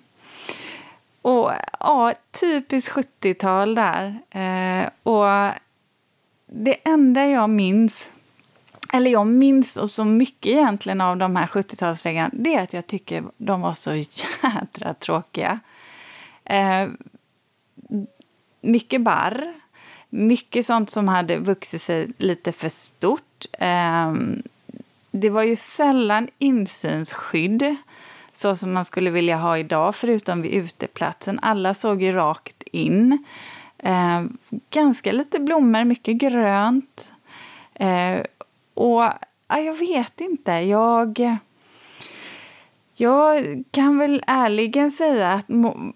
och 1.22 1.52
ja, 1.80 2.12
typiskt 2.40 2.96
70-tal 2.96 3.74
där. 3.74 4.18
Eh, 4.30 4.88
och 5.02 5.50
det 6.54 6.76
enda 6.84 7.26
jag 7.26 7.50
minns, 7.50 8.12
eller 8.92 9.10
jag 9.10 9.26
minns 9.26 9.76
och 9.76 9.90
så 9.90 10.04
mycket 10.04 10.52
egentligen 10.52 11.00
av 11.00 11.16
de 11.16 11.36
här 11.36 11.46
70-talsreglerna, 11.46 12.30
det 12.32 12.54
är 12.54 12.62
att 12.62 12.72
jag 12.72 12.86
tycker 12.86 13.24
de 13.36 13.60
var 13.60 13.74
så 13.74 13.94
jädra 14.42 14.94
tråkiga. 14.94 15.60
Eh, 16.44 16.88
mycket 18.60 19.00
barr, 19.00 19.54
mycket 20.10 20.66
sånt 20.66 20.90
som 20.90 21.08
hade 21.08 21.36
vuxit 21.36 21.82
sig 21.82 22.08
lite 22.18 22.52
för 22.52 22.68
stort. 22.68 23.46
Eh, 23.52 24.14
det 25.10 25.30
var 25.30 25.42
ju 25.42 25.56
sällan 25.56 26.28
insynsskydd 26.38 27.76
så 28.32 28.56
som 28.56 28.72
man 28.72 28.84
skulle 28.84 29.10
vilja 29.10 29.36
ha 29.36 29.58
idag, 29.58 29.94
förutom 29.94 30.42
vid 30.42 30.52
uteplatsen. 30.52 31.38
Alla 31.42 31.74
såg 31.74 32.02
ju 32.02 32.12
rakt 32.12 32.62
in. 32.62 33.24
Eh, 33.82 34.22
ganska 34.70 35.12
lite 35.12 35.38
blommor, 35.38 35.84
mycket 35.84 36.16
grönt. 36.16 37.12
Eh, 37.74 38.20
och 38.74 39.02
ja, 39.48 39.58
jag 39.58 39.74
vet 39.74 40.20
inte, 40.20 40.52
jag... 40.52 41.38
Jag 42.94 43.62
kan 43.70 43.98
väl 43.98 44.24
ärligen 44.26 44.90
säga 44.90 45.32
att 45.32 45.46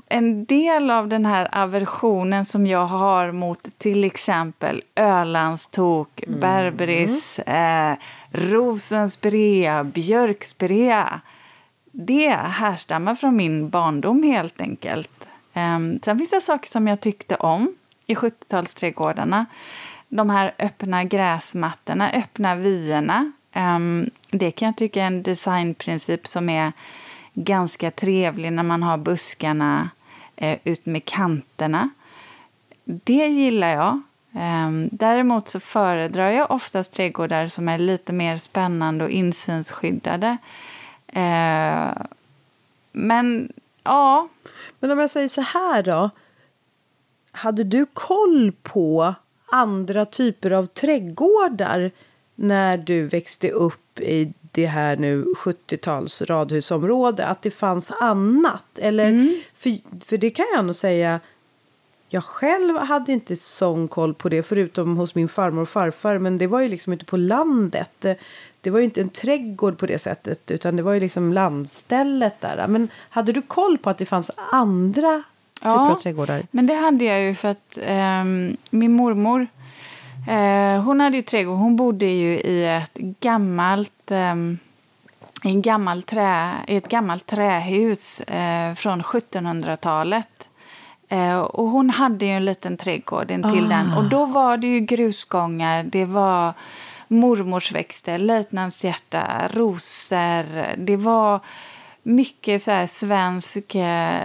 en 0.09 0.45
del 0.45 0.91
av 0.91 1.09
den 1.09 1.27
här 1.27 1.49
aversionen 1.53 2.45
som 2.45 2.67
jag 2.67 2.87
har 2.87 3.33
mot 3.33 3.79
till 3.79 4.05
exempel 4.05 4.83
Ölandstok, 4.95 6.23
mm. 6.23 6.41
Berberis, 6.41 7.39
eh, 7.39 7.97
Rosenspirea, 8.31 9.85
Björkspirea 9.85 11.21
det 11.99 12.31
härstammar 12.31 13.15
från 13.15 13.37
min 13.37 13.69
barndom 13.69 14.23
helt 14.23 14.61
enkelt. 14.61 15.16
Um, 15.57 16.01
sen 16.03 16.19
finns 16.19 16.31
det 16.31 16.41
saker 16.41 16.69
som 16.69 16.87
jag 16.87 17.01
tyckte 17.01 17.37
om 17.37 17.75
i 18.07 18.15
70-talsträdgårdarna. 18.15 19.47
De 20.09 20.31
här 20.31 20.55
öppna 20.59 21.05
gräsmattorna, 21.05 22.11
öppna 22.11 22.55
vyerna. 22.55 23.33
Um, 23.55 24.11
det 24.31 24.51
kan 24.51 24.67
jag 24.67 24.77
tycka 24.77 25.03
är 25.03 25.07
en 25.07 25.23
designprincip 25.23 26.27
som 26.27 26.49
är 26.49 26.73
ganska 27.35 27.91
trevlig 27.91 28.53
när 28.53 28.63
man 28.63 28.83
har 28.83 28.97
buskarna 28.97 29.91
eh, 30.37 30.59
ut 30.65 30.87
med 30.87 31.05
kanterna. 31.05 31.91
Det 32.85 33.27
gillar 33.27 33.69
jag. 33.69 34.03
Um, 34.33 34.89
däremot 34.93 35.49
så 35.49 35.61
föredrar 35.61 36.31
jag 36.31 36.51
oftast 36.51 36.93
trädgårdar 36.93 37.47
som 37.47 37.69
är 37.69 37.79
lite 37.79 38.13
mer 38.13 38.37
spännande 38.37 39.05
och 39.05 39.11
insynsskyddade. 39.11 40.37
Uh, 41.17 42.03
men 42.93 43.53
ja. 43.87 44.29
Men 44.81 44.91
om 44.91 44.99
jag 44.99 45.11
säger 45.11 45.29
så 45.29 45.41
här 45.41 45.83
då. 45.83 46.11
Hade 47.33 47.65
du 47.65 47.87
koll 47.93 48.53
på 48.63 49.15
andra 49.47 50.05
typer 50.05 50.51
av 50.51 50.67
trädgårdar 50.67 51.91
när 52.35 52.77
du 52.77 53.07
växte 53.07 53.51
upp 53.51 54.01
i 54.01 54.33
det 54.41 54.67
här 54.67 54.97
nu 54.97 55.25
70-tals 55.25 56.23
radhusområde 56.23 57.27
att 57.27 57.43
det 57.43 57.51
fanns 57.51 57.91
annat? 57.91 58.65
Eller, 58.79 59.09
mm. 59.09 59.41
för, 59.55 59.71
för 60.05 60.19
det 60.19 60.31
kan 60.31 60.47
jag 60.55 60.65
nog 60.65 60.77
säga 60.77 61.21
jag 62.09 62.25
själv 62.25 62.77
hade 62.77 63.13
inte 63.13 63.37
sån 63.37 63.89
koll 63.89 64.15
på 64.15 64.29
det 64.29 64.43
förutom 64.43 64.97
hos 64.97 65.15
min 65.15 65.29
farmor 65.29 65.63
och 65.63 65.69
farfar 65.69 66.19
men 66.19 66.39
det 66.39 66.47
var 66.47 66.61
ju 66.61 66.69
liksom 66.69 66.93
ute 66.93 67.05
på 67.05 67.17
landet. 67.17 68.07
Det 68.67 68.71
var 68.71 68.79
ju 68.79 68.85
inte 68.85 69.01
en 69.01 69.09
trädgård 69.09 69.79
på 69.79 69.87
det 69.87 69.99
sättet 69.99 70.51
utan 70.51 70.77
det 70.77 70.83
var 70.83 70.93
ju 70.93 71.01
liksom 71.01 71.33
landstället 71.33 72.41
där. 72.41 72.67
Men 72.67 72.89
hade 73.11 73.33
du 73.33 73.43
koll 73.43 73.79
på 73.79 73.91
att 73.91 73.99
det 73.99 74.07
fanns 74.07 74.31
andra 74.53 75.23
typer 75.55 75.69
ja, 75.69 75.91
av 75.91 75.95
trädgårdar? 75.95 76.43
men 76.51 76.67
det 76.67 76.75
hade 76.75 77.05
jag 77.05 77.21
ju 77.21 77.35
för 77.35 77.49
att 77.49 77.79
eh, 77.83 78.25
min 78.71 78.93
mormor 78.93 79.47
Eh, 80.29 80.83
hon 80.83 81.01
hade 81.01 81.17
ju 81.17 81.23
trädgård. 81.23 81.59
Hon 81.59 81.77
bodde 81.77 82.07
ju 82.07 82.39
i 82.39 82.67
ett 82.67 82.95
gammalt, 83.21 84.11
eh, 84.11 84.35
en 85.43 85.63
gammal 85.63 86.03
trä, 86.03 86.53
i 86.67 86.77
ett 86.77 86.89
gammalt 86.89 87.27
trähus 87.27 88.21
eh, 88.21 88.75
från 88.75 89.03
1700-talet. 89.03 90.49
Eh, 91.09 91.39
och 91.39 91.69
hon 91.69 91.91
hade 91.91 92.27
ju 92.27 92.33
en 92.33 92.45
liten 92.45 92.77
trädgård 92.77 93.31
intill 93.31 93.67
ah. 93.67 93.69
den. 93.69 93.93
Och 93.93 94.05
då 94.05 94.27
var 94.27 94.57
det 94.57 94.67
ju 94.67 94.81
grusgångar, 94.81 95.83
det 95.83 96.05
var 96.05 96.53
Mormorsväxter, 97.09 98.19
löjtnantshjärta, 98.19 99.49
rosor. 99.53 100.77
Det 100.77 100.97
var 100.97 101.41
mycket 102.03 102.63
så 102.63 102.71
här 102.71 102.87
svensk 102.87 103.75
eh, 103.75 104.23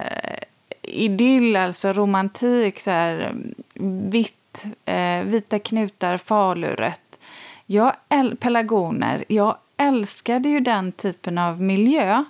idyll, 0.82 1.56
alltså 1.56 1.94
romantik. 1.94 2.80
Så 2.80 2.92
här, 2.92 3.36
vitt 4.10 4.66
eh, 4.86 5.22
vita 5.24 5.60
knutar, 5.60 6.18
falurött. 6.18 7.20
Jag 7.66 7.94
pelargoner. 8.40 9.26
Jag 9.28 9.58
älskade 9.78 10.50
ju 10.50 10.60
den 10.60 10.92
typen 10.92 11.38
av 11.38 11.62
miljö. 11.62 12.24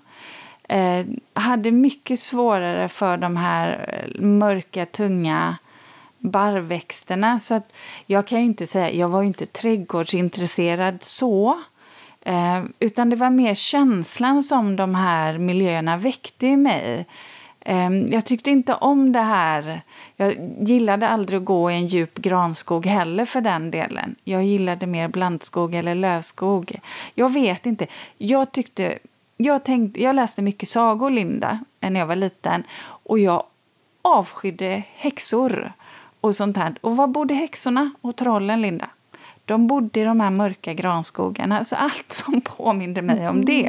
Eh, 0.64 1.06
hade 1.34 1.72
mycket 1.72 2.20
svårare 2.20 2.90
för 2.90 3.18
de 3.18 3.38
här 3.38 3.86
eh, 3.88 4.22
mörka, 4.22 4.86
tunga 4.86 5.58
barrväxterna. 6.22 7.40
Så 7.40 7.56
att 7.56 7.74
jag 8.06 8.28
kan 8.28 8.40
ju 8.40 8.46
inte 8.46 8.68
säga, 8.68 8.92
jag 8.92 9.10
var 9.10 9.22
ju 9.22 9.28
inte 9.28 9.46
trädgårdsintresserad 9.46 11.04
så. 11.04 11.62
Eh, 12.22 12.64
utan 12.80 13.10
det 13.10 13.16
var 13.16 13.30
mer 13.30 13.56
känslan 13.56 14.44
som 14.44 14.76
de 14.76 14.96
här 14.96 15.38
miljöerna 15.38 15.98
väckte 15.98 16.48
i 16.48 16.58
mig. 16.58 17.06
Eh, 17.60 17.90
jag 17.92 18.26
tyckte 18.26 18.52
inte 18.52 18.74
om 18.74 19.12
det 19.12 19.20
här 19.20 19.82
jag 20.16 20.36
gillade 20.60 21.08
aldrig 21.08 21.40
att 21.40 21.46
gå 21.46 21.72
i 21.72 21.76
en 21.76 21.88
djup 21.88 22.18
granskog 22.18 22.86
heller 22.86 23.26
för 23.26 23.42
den 23.42 23.72
delen. 23.72 24.16
Jag 24.24 24.44
gillade 24.44 24.88
mer 24.88 25.08
blandskog 25.08 25.76
eller 25.76 25.96
lövskog. 25.96 26.80
Jag 27.16 27.34
vet 27.34 27.66
inte. 27.66 27.88
Jag 28.18 28.52
tyckte... 28.52 28.98
Jag, 29.38 29.64
tänkte, 29.64 30.04
jag 30.04 30.16
läste 30.16 30.42
mycket 30.42 30.70
sagor, 30.70 31.10
Linda, 31.10 31.60
när 31.80 32.00
jag 32.00 32.08
var 32.08 32.16
liten. 32.16 32.64
Och 32.82 33.20
jag 33.20 33.44
avskydde 34.02 34.84
häxor 34.96 35.74
och 36.22 36.36
sånt 36.36 36.58
här. 36.58 36.76
Och 36.82 36.98
var 36.98 37.08
bodde 37.08 37.34
häxorna 37.34 37.92
och 38.02 38.16
trollen, 38.16 38.62
Linda? 38.62 38.90
De 39.46 39.68
bodde 39.68 40.00
i 40.00 40.04
de 40.04 40.20
här 40.20 40.30
mörka 40.30 40.74
granskogarna. 40.74 41.64
Så 41.64 41.76
allt 41.76 42.12
som 42.12 42.42
påminde 42.42 43.02
mig 43.02 43.30
om 43.30 43.46
det. 43.46 43.66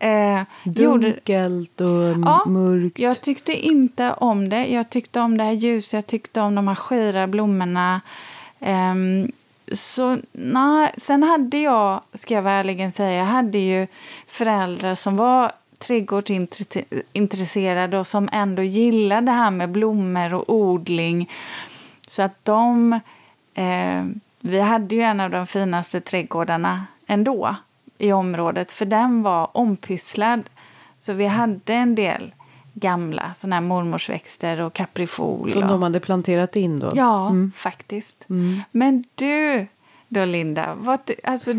Mm. 0.00 0.38
Eh, 0.38 0.46
Dunkelt 0.64 1.80
och 1.80 2.26
ja, 2.26 2.44
mörkt. 2.46 2.98
Jag 2.98 3.20
tyckte 3.20 3.52
inte 3.52 4.12
om 4.12 4.48
det. 4.48 4.66
Jag 4.66 4.90
tyckte 4.90 5.20
om 5.20 5.38
det 5.38 5.44
här 5.44 5.52
ljuset, 5.52 5.92
jag 5.92 6.06
tyckte 6.06 6.40
om 6.40 6.54
de 6.54 6.68
här 6.68 6.74
skira 6.74 7.26
blommorna. 7.26 8.00
Eh, 8.60 8.94
så 9.72 10.18
nej, 10.32 10.92
sen 10.96 11.22
hade 11.22 11.58
jag, 11.58 12.00
ska 12.12 12.34
jag 12.34 12.46
ärligen 12.46 12.90
säga, 12.90 13.18
jag 13.18 13.24
hade 13.24 13.58
ju 13.58 13.86
föräldrar 14.26 14.94
som 14.94 15.16
var 15.16 15.52
trädgårdsintresserade 15.86 17.98
och 17.98 18.06
som 18.06 18.28
ändå 18.32 18.62
gillade 18.62 19.26
det 19.26 19.32
här 19.32 19.50
med 19.50 19.70
blommor 19.70 20.34
och 20.34 20.54
odling. 20.54 21.30
Så 22.08 22.22
att 22.22 22.44
de 22.44 22.92
eh, 23.54 24.04
vi 24.40 24.60
hade 24.60 24.94
ju 24.94 25.02
en 25.02 25.20
av 25.20 25.30
de 25.30 25.46
finaste 25.46 26.00
trädgårdarna 26.00 26.86
ändå 27.06 27.56
i 27.98 28.12
området 28.12 28.72
för 28.72 28.86
den 28.86 29.22
var 29.22 29.50
ompysslad. 29.52 30.42
Så 30.98 31.12
vi 31.12 31.26
hade 31.26 31.74
en 31.74 31.94
del 31.94 32.34
gamla 32.74 33.34
såna 33.34 33.56
här 33.56 33.60
mormorsväxter 33.60 34.60
och 34.60 34.72
kaprifol. 34.72 35.52
Som 35.52 35.68
de 35.68 35.82
hade 35.82 36.00
planterat 36.00 36.56
in 36.56 36.78
då? 36.78 36.90
Ja, 36.94 37.28
mm. 37.28 37.52
faktiskt. 37.56 38.30
Mm. 38.30 38.62
Men 38.70 39.04
du 39.14 39.66
då 40.08 40.24
Linda, 40.24 40.74
vad, 40.74 41.10
alltså, 41.24 41.52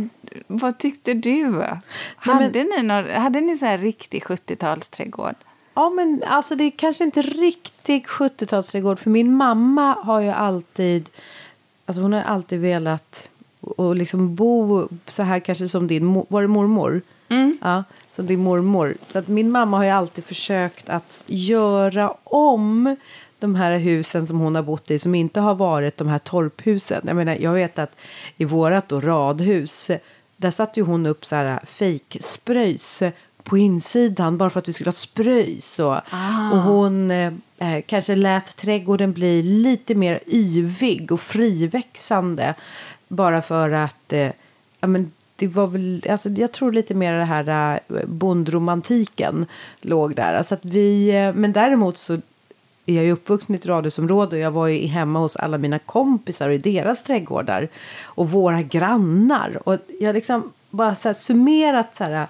vad 0.48 0.78
tyckte 0.78 1.14
du? 1.14 1.52
Nej, 1.52 1.80
hade, 2.16 2.66
men... 2.66 2.68
ni 2.68 2.84
någon, 2.84 3.10
hade 3.10 3.42
ni 3.42 3.58
så 3.58 3.66
här 3.66 3.78
riktig 3.78 4.24
70-talsträdgård? 4.24 5.36
Ja, 5.74 5.90
men 5.90 6.24
alltså 6.28 6.56
det 6.56 6.64
är 6.64 6.72
kanske 6.72 7.04
inte 7.04 7.22
riktig 7.22 8.06
70-talsträdgård 8.06 9.00
för 9.00 9.10
min 9.10 9.36
mamma 9.36 9.94
har 9.94 10.20
ju 10.20 10.30
alltid 10.30 11.10
Alltså 11.88 12.02
hon 12.02 12.14
har 12.14 12.22
alltid 12.22 12.60
velat 12.60 13.30
och 13.62 13.96
liksom 13.96 14.36
bo 14.36 14.88
så 15.08 15.24
här 15.24 15.40
kanske 15.40 15.68
som 15.68 15.88
din 15.88 16.24
var 16.30 16.42
det 16.42 16.48
mormor? 16.48 17.02
Mm. 17.30 17.58
Ja, 17.62 17.84
som 18.12 18.26
din 18.26 18.40
mormor. 18.40 18.96
Så 19.08 19.20
att 19.20 19.28
min 19.28 19.52
mamma 19.52 19.78
har 19.78 19.84
ju 19.84 19.90
alltid 19.90 20.26
försökt 20.26 20.90
att 20.90 21.26
göra 21.28 22.14
om 22.24 22.96
de 23.40 23.56
här 23.56 23.78
husen 23.78 24.28
som 24.28 24.40
hon 24.40 24.56
har 24.56 24.64
bott 24.64 24.92
i 24.92 25.00
som 25.00 25.16
inte 25.16 25.40
har 25.40 25.56
varit 25.56 25.98
de 25.98 26.08
här 26.08 26.20
torphusen. 26.20 27.02
Jag 27.08 27.16
menar, 27.16 27.38
jag 27.40 27.54
vet 27.54 27.80
att 27.80 27.96
i 28.38 28.46
vårat 28.46 28.90
då 28.90 29.02
radhus 29.02 29.92
där 30.38 30.52
satte 30.52 30.80
ju 30.80 30.86
hon 30.86 31.06
upp 31.06 31.26
så 31.26 31.36
här 31.36 31.60
fejkspröjs 31.66 33.04
på 33.44 33.58
insidan 33.58 34.38
bara 34.38 34.50
för 34.50 34.60
att 34.60 34.68
vi 34.68 34.74
skulle 34.74 34.88
ha 34.88 34.94
spröjs. 34.94 35.80
Och, 35.80 35.96
ah. 36.10 36.52
och 36.52 36.58
hon 36.58 37.12
eh, 37.12 37.34
eh, 37.58 37.82
kanske 37.86 38.16
lät 38.16 38.58
trädgården 38.58 39.14
bli 39.14 39.44
lite 39.44 39.96
mer 39.96 40.20
yvig 40.28 41.12
och 41.12 41.22
friväxande. 41.22 42.54
Bara 43.08 43.42
för 43.42 43.72
att 43.72 44.14
eh, 44.14 44.32
ja, 44.80 44.88
men 44.88 45.12
det 45.36 45.48
var 45.48 45.68
väl, 45.68 46.04
alltså 46.10 46.30
jag 46.30 46.52
tror 46.52 46.72
lite 46.72 46.94
mer 46.94 47.14
det 47.14 47.26
här 47.26 47.80
bondromantiken 48.06 49.46
låg 49.82 50.16
där. 50.16 50.34
Alltså 50.34 50.54
att 50.56 50.66
vi, 50.66 51.12
men 51.36 51.54
däremot 51.54 51.98
så 51.98 52.18
jag 52.96 53.06
ju 53.06 53.12
uppvuxen 53.12 53.56
i 53.56 53.58
ett 53.58 53.66
radhusområde 53.66 54.36
och 54.36 54.42
jag 54.42 54.52
var 54.52 54.68
ju 54.68 54.88
hemma 54.88 55.20
hos 55.20 55.36
alla 55.36 55.58
mina 55.58 55.80
kompisar 55.80 56.48
och 56.48 56.56
i 56.56 56.58
deras 56.58 57.04
trädgårdar. 57.04 57.68
Och 58.04 58.32
våra 58.32 58.62
grannar. 58.62 59.60
Och 59.68 59.78
jag 60.00 60.14
liksom 60.14 60.52
bara 60.70 60.96
så 60.96 61.10
här 61.10 61.14
summerat 61.14 61.96
så 61.96 62.04
här, 62.04 62.28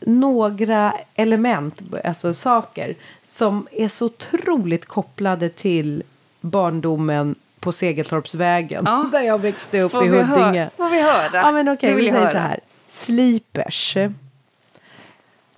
några 0.00 0.94
element, 1.14 1.80
alltså 2.04 2.34
saker 2.34 2.94
som 3.26 3.68
är 3.72 3.88
så 3.88 4.06
otroligt 4.06 4.86
kopplade 4.86 5.48
till 5.48 6.02
barndomen 6.40 7.34
på 7.60 7.72
Segeltorpsvägen 7.72 8.84
ja. 8.86 9.08
där 9.12 9.20
jag 9.20 9.38
växte 9.38 9.80
upp 9.80 9.92
får 9.92 10.04
i 10.04 10.08
Huddinge. 10.08 10.70
Får 10.76 10.90
vi 10.90 11.02
höra? 11.02 11.30
Ja, 11.32 11.52
men 11.52 11.68
okej, 11.68 11.94
okay, 11.94 12.04
vi 12.04 12.10
säger 12.10 12.20
höra. 12.20 12.32
så 12.32 12.38
här. 12.38 12.60
Slipers. 12.88 13.96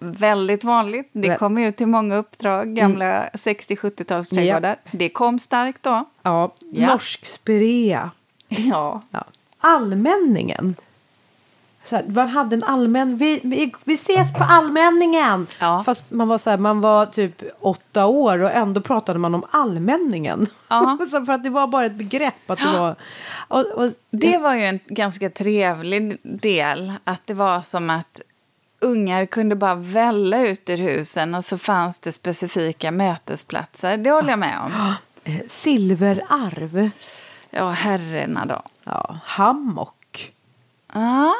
Väldigt 0.02 0.64
vanligt. 0.64 1.10
Det 1.12 1.36
kommer 1.36 1.66
ut 1.66 1.76
till 1.76 1.86
många 1.86 2.16
uppdrag, 2.16 2.74
gamla 2.74 3.04
mm. 3.04 3.28
60-70-talsträdgårdar. 3.34 4.70
Yep. 4.70 4.78
Det 4.90 5.08
kom 5.08 5.38
starkt 5.38 5.82
då. 5.82 6.04
Ja, 6.22 6.52
ja. 6.70 6.86
norsk 6.86 7.26
spirea. 7.26 8.10
Ja. 8.48 9.02
ja. 9.10 9.24
Allmänningen. 9.58 10.74
så 11.88 11.96
här, 11.96 12.04
man 12.08 12.28
hade 12.28 12.56
en 12.56 12.64
allmän, 12.64 13.16
vi, 13.16 13.40
vi, 13.42 13.72
vi 13.84 13.94
ses 13.94 14.32
på 14.34 14.44
allmänningen. 14.44 15.46
Ja. 15.58 15.82
Fast 15.86 16.10
man 16.10 16.28
var 16.28 16.38
så 16.38 16.50
här, 16.50 16.56
man 16.56 16.80
var 16.80 17.06
typ 17.06 17.42
åtta 17.60 18.06
år 18.06 18.42
och 18.42 18.50
ändå 18.50 18.80
pratade 18.80 19.18
man 19.18 19.34
om 19.34 19.44
allmänningen. 19.50 20.46
Ja. 20.68 20.98
så 21.10 21.24
för 21.24 21.32
att 21.32 21.42
det 21.42 21.50
var 21.50 21.66
bara 21.66 21.86
ett 21.86 21.94
begrepp 21.94 22.50
att 22.50 22.58
det 22.58 22.78
var. 22.78 22.96
Och, 23.48 23.66
och, 23.66 23.90
Det 24.10 24.38
var 24.38 24.54
ju 24.54 24.64
en 24.64 24.80
ganska 24.86 25.30
trevlig 25.30 26.18
del. 26.22 26.92
Att 27.04 27.26
det 27.26 27.34
var 27.34 27.60
som 27.60 27.90
att 27.90 28.20
ungar 28.82 29.26
kunde 29.26 29.54
bara 29.54 29.74
välla 29.74 30.40
ut 30.40 30.70
ur 30.70 30.76
husen 30.76 31.34
och 31.34 31.44
så 31.44 31.58
fanns 31.58 31.98
det 31.98 32.12
specifika 32.12 32.90
mötesplatser. 32.90 33.96
Det 33.96 34.10
håller 34.10 34.30
jag 34.30 34.38
med 34.38 34.58
om. 34.60 34.72
eh, 35.24 35.40
silverarv. 35.46 36.90
Ja, 37.50 37.70
herrarna 37.70 38.46
då. 38.46 38.62
Ja, 38.84 39.18
hammock. 39.24 40.32
Ja, 40.92 41.34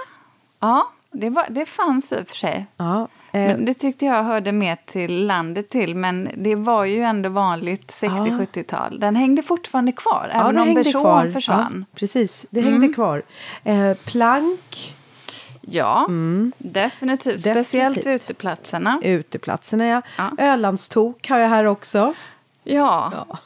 ja 0.60 0.88
det, 1.12 1.30
var, 1.30 1.46
det 1.50 1.66
fanns 1.66 2.12
i 2.12 2.22
och 2.22 2.28
för 2.28 2.36
sig. 2.36 2.66
Ja, 2.76 3.00
eh, 3.32 3.40
Men 3.40 3.64
det 3.64 3.74
tyckte 3.74 4.04
jag 4.04 4.22
hörde 4.22 4.52
mer 4.52 4.76
till 4.86 5.26
landet 5.26 5.70
till, 5.70 5.94
men 5.94 6.30
det 6.36 6.54
var 6.54 6.84
ju 6.84 7.00
ändå 7.00 7.28
vanligt 7.28 7.90
60-70-tal. 7.90 9.00
Den 9.00 9.16
hängde 9.16 9.42
fortfarande 9.42 9.92
kvar, 9.92 10.30
ja, 10.32 10.40
även 10.40 10.58
om 10.58 10.66
hängde 10.66 10.82
Berså 10.84 11.00
kvar. 11.00 11.28
försvann. 11.28 11.86
Ja, 11.90 11.98
precis, 11.98 12.46
det 12.50 12.60
hängde 12.60 12.88
kvar. 12.88 13.22
Eh, 13.64 13.94
plank. 13.94 14.94
Ja, 15.62 16.06
definitivt. 16.58 17.40
Speciellt 17.40 17.94
Definitivt. 17.94 18.22
uteplatserna. 18.30 19.00
Uteplatserna, 19.02 19.86
ja. 19.86 20.02
Ja. 20.18 20.30
Ölandstok 20.38 21.28
har 21.28 21.38
jag 21.38 21.48
här 21.48 21.64
också. 21.64 22.14
Ja. 22.64 23.12
Ja. 23.28 23.38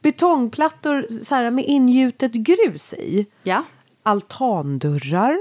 Betongplattor 0.00 1.06
så 1.24 1.34
här, 1.34 1.50
med 1.50 1.64
ingjutet 1.64 2.32
grus 2.32 2.92
i. 2.92 3.26
ja. 3.42 3.64
Altandörrar. 4.02 5.38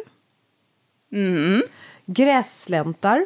Mm. 1.12 1.64
Grässläntar. 2.06 3.26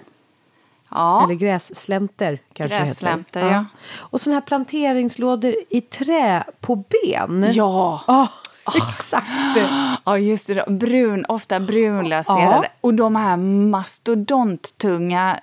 Ja. 0.92 1.24
Eller 1.24 1.34
grässlänter 1.36 2.40
kanske 2.54 2.78
Grässlänter, 2.78 3.44
heter. 3.44 3.54
ja. 3.56 3.66
Och 3.98 4.22
sådana 4.22 4.40
här 4.40 4.48
planteringslådor 4.48 5.56
i 5.70 5.82
trä 5.82 6.44
på 6.60 6.76
ben. 6.76 7.52
Ja. 7.54 8.04
Ja, 8.08 8.30
exakt. 8.90 9.28
ja, 10.06 10.18
just 10.18 10.48
det. 10.48 10.66
Brun, 10.68 11.26
ofta 11.28 11.60
brunlaserade. 11.60 12.68
Ja. 12.68 12.70
Och 12.82 12.94
de 12.94 13.16
här 13.16 13.38
mastodonttunga 13.70 15.40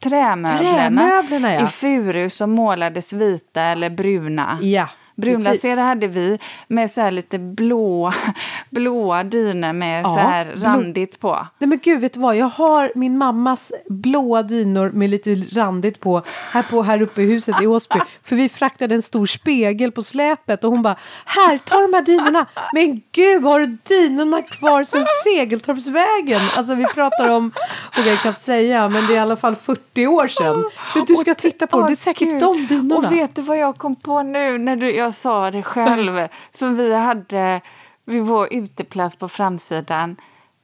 trämöblerna, 0.00 0.58
Trämöblerna, 0.58 1.54
ja. 1.54 1.64
i 1.64 1.66
furu 1.66 2.30
som 2.30 2.50
målades 2.50 3.12
vita 3.12 3.62
eller 3.62 3.90
bruna. 3.90 4.58
Ja, 4.62 4.88
Brunlaserade 5.18 5.82
hade 5.82 6.06
vi 6.06 6.38
med 6.68 6.90
så 6.90 7.00
här 7.00 7.10
lite 7.10 7.38
blå, 7.38 8.12
blåa 8.70 9.24
dyner 9.24 9.72
med 9.72 10.04
Ja, 10.04 10.08
så 10.08 10.18
här 10.18 10.54
randigt 10.56 11.20
på. 11.20 11.46
Nej 11.58 11.68
men 11.68 11.78
gud, 11.78 12.00
vet 12.00 12.14
du 12.14 12.20
vad? 12.20 12.36
Jag 12.36 12.46
har 12.46 12.92
min 12.94 13.18
mammas 13.18 13.72
blåa 13.88 14.42
dynor 14.42 14.90
med 14.90 15.10
lite 15.10 15.34
randigt 15.34 16.00
på 16.00 16.22
här, 16.52 16.62
på, 16.62 16.82
här 16.82 17.02
uppe 17.02 17.22
i 17.22 17.26
huset 17.26 17.62
i 17.62 17.66
Åsby. 17.66 17.98
För 18.22 18.36
vi 18.36 18.48
fraktade 18.48 18.94
en 18.94 19.02
stor 19.02 19.26
spegel 19.26 19.92
på 19.92 20.02
släpet 20.02 20.64
och 20.64 20.70
hon 20.70 20.82
bara, 20.82 20.96
här, 21.24 21.58
ta 21.58 21.80
de 21.80 21.94
här 21.94 22.02
dynorna. 22.02 22.46
Men 22.72 23.00
gud, 23.12 23.42
har 23.42 23.60
du 23.60 23.66
dynorna 23.66 24.42
kvar 24.42 24.84
sen 24.84 25.04
Segeltorpsvägen? 25.24 26.40
Alltså 26.56 26.74
vi 26.74 26.86
pratar 26.86 27.30
om, 27.30 27.52
och 27.98 28.06
jag 28.06 28.18
kan 28.18 28.28
inte 28.28 28.42
säga, 28.42 28.88
men 28.88 29.06
det 29.06 29.12
är 29.12 29.16
i 29.16 29.18
alla 29.18 29.36
fall 29.36 29.56
40 29.56 30.06
år 30.06 30.28
sedan. 30.28 30.64
Men 30.94 31.04
du 31.04 31.16
ska 31.16 31.34
titta 31.34 31.66
på 31.66 31.78
dem, 31.78 31.86
det 31.86 31.92
är 31.92 31.96
säkert 31.96 32.40
de 32.40 32.66
dynorna. 32.66 32.96
Och 32.96 33.12
vet 33.12 33.36
du 33.36 33.42
vad 33.42 33.58
jag 33.58 33.78
kom 33.78 33.96
på 33.96 34.22
nu 34.22 34.58
när 34.58 34.76
du, 34.76 34.90
jag 34.96 35.07
sa 35.12 35.50
det 35.50 35.62
själv? 35.62 36.28
som 36.50 36.76
vi 36.76 36.94
hade 36.96 37.60
vid 38.04 38.22
vår 38.22 38.48
uteplats 38.52 39.16
på 39.16 39.28
framsidan. 39.28 40.16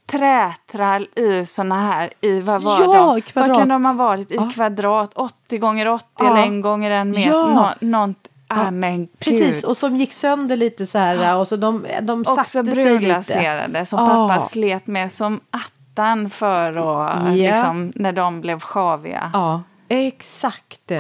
Trätrall 0.07 1.07
i 1.17 1.47
såna 1.47 1.81
här, 1.81 2.11
i 2.21 2.41
vad 2.41 2.63
var 2.63 2.81
Ja, 2.81 3.13
de? 3.15 3.21
kvadrat. 3.23 3.49
Vad 3.49 3.59
kan 3.59 3.69
de 3.69 3.85
ha 3.85 3.93
varit? 3.93 4.31
I 4.31 4.35
Ja. 4.35 4.51
kvadrat, 4.55 5.11
80 5.15 5.59
gånger 5.59 5.89
80 5.89 6.07
Ja. 6.19 6.27
eller 6.27 6.43
en 6.43 6.61
gånger 6.61 6.91
en 6.91 7.11
meter. 7.11 7.31
Ja. 7.31 7.75
Nå, 7.81 7.89
något, 8.07 8.29
ah, 8.49 8.71
men 8.71 9.09
Precis, 9.19 9.65
och 9.65 9.77
som 9.77 9.97
gick 9.97 10.13
sönder 10.13 10.57
lite 10.57 10.87
så 10.87 10.99
här 10.99 11.37
och 11.37 11.49
så 11.49 11.57
de, 11.57 11.87
de 12.03 12.25
satte 12.25 12.41
Också 12.41 12.63
brunlaserade 12.63 13.87
som 13.87 13.99
Ja. 13.99 14.07
pappa 14.29 14.41
slet 14.41 14.87
med 14.87 15.13
som 15.13 15.41
attan 15.51 16.31
för 16.31 16.73
Ja. 16.73 17.19
liksom, 17.31 17.93
när 17.95 18.13
de 18.13 18.41
blev 18.41 18.61
sjaviga. 18.61 19.31
Ja, 19.33 19.63
exakt. 19.89 20.81
Åh 20.91 20.97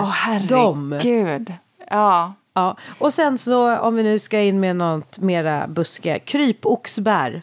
de. 0.48 0.92
herregud. 0.92 1.52
Ja. 1.90 2.32
Ja. 2.54 2.76
Och 2.99 3.12
sen 3.12 3.38
så 3.38 3.78
om 3.78 3.96
vi 3.96 4.02
nu 4.02 4.18
ska 4.18 4.40
in 4.40 4.61
med 4.61 4.76
något 4.76 5.18
mera 5.18 5.66
buske, 5.66 6.18
krypoxbär. 6.18 7.42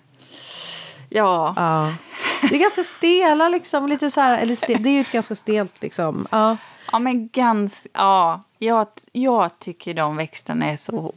Ja. 1.10 1.54
Ja. 1.56 1.94
Det 2.50 2.56
är 2.56 2.60
ganska 2.60 2.84
stela 2.84 3.50
liksom, 3.50 3.88
lite 3.88 4.12
så 4.12 4.22
här, 4.22 4.38
eller 4.38 4.56
stel, 4.56 4.84
det 4.84 4.90
är 4.90 4.94
ju 4.94 5.02
ett 5.02 5.12
ganska 5.12 5.36
stelt 5.36 5.82
liksom. 5.82 6.28
Ja. 6.32 6.58
Ja, 6.92 7.00
men 7.00 7.30
ganska... 7.30 7.90
Ja, 7.94 8.44
jag, 8.58 8.88
jag 9.12 9.60
tycker 9.60 9.94
de 9.94 10.18
växterna 10.18 10.66
är 10.66 10.78
så 10.78 11.14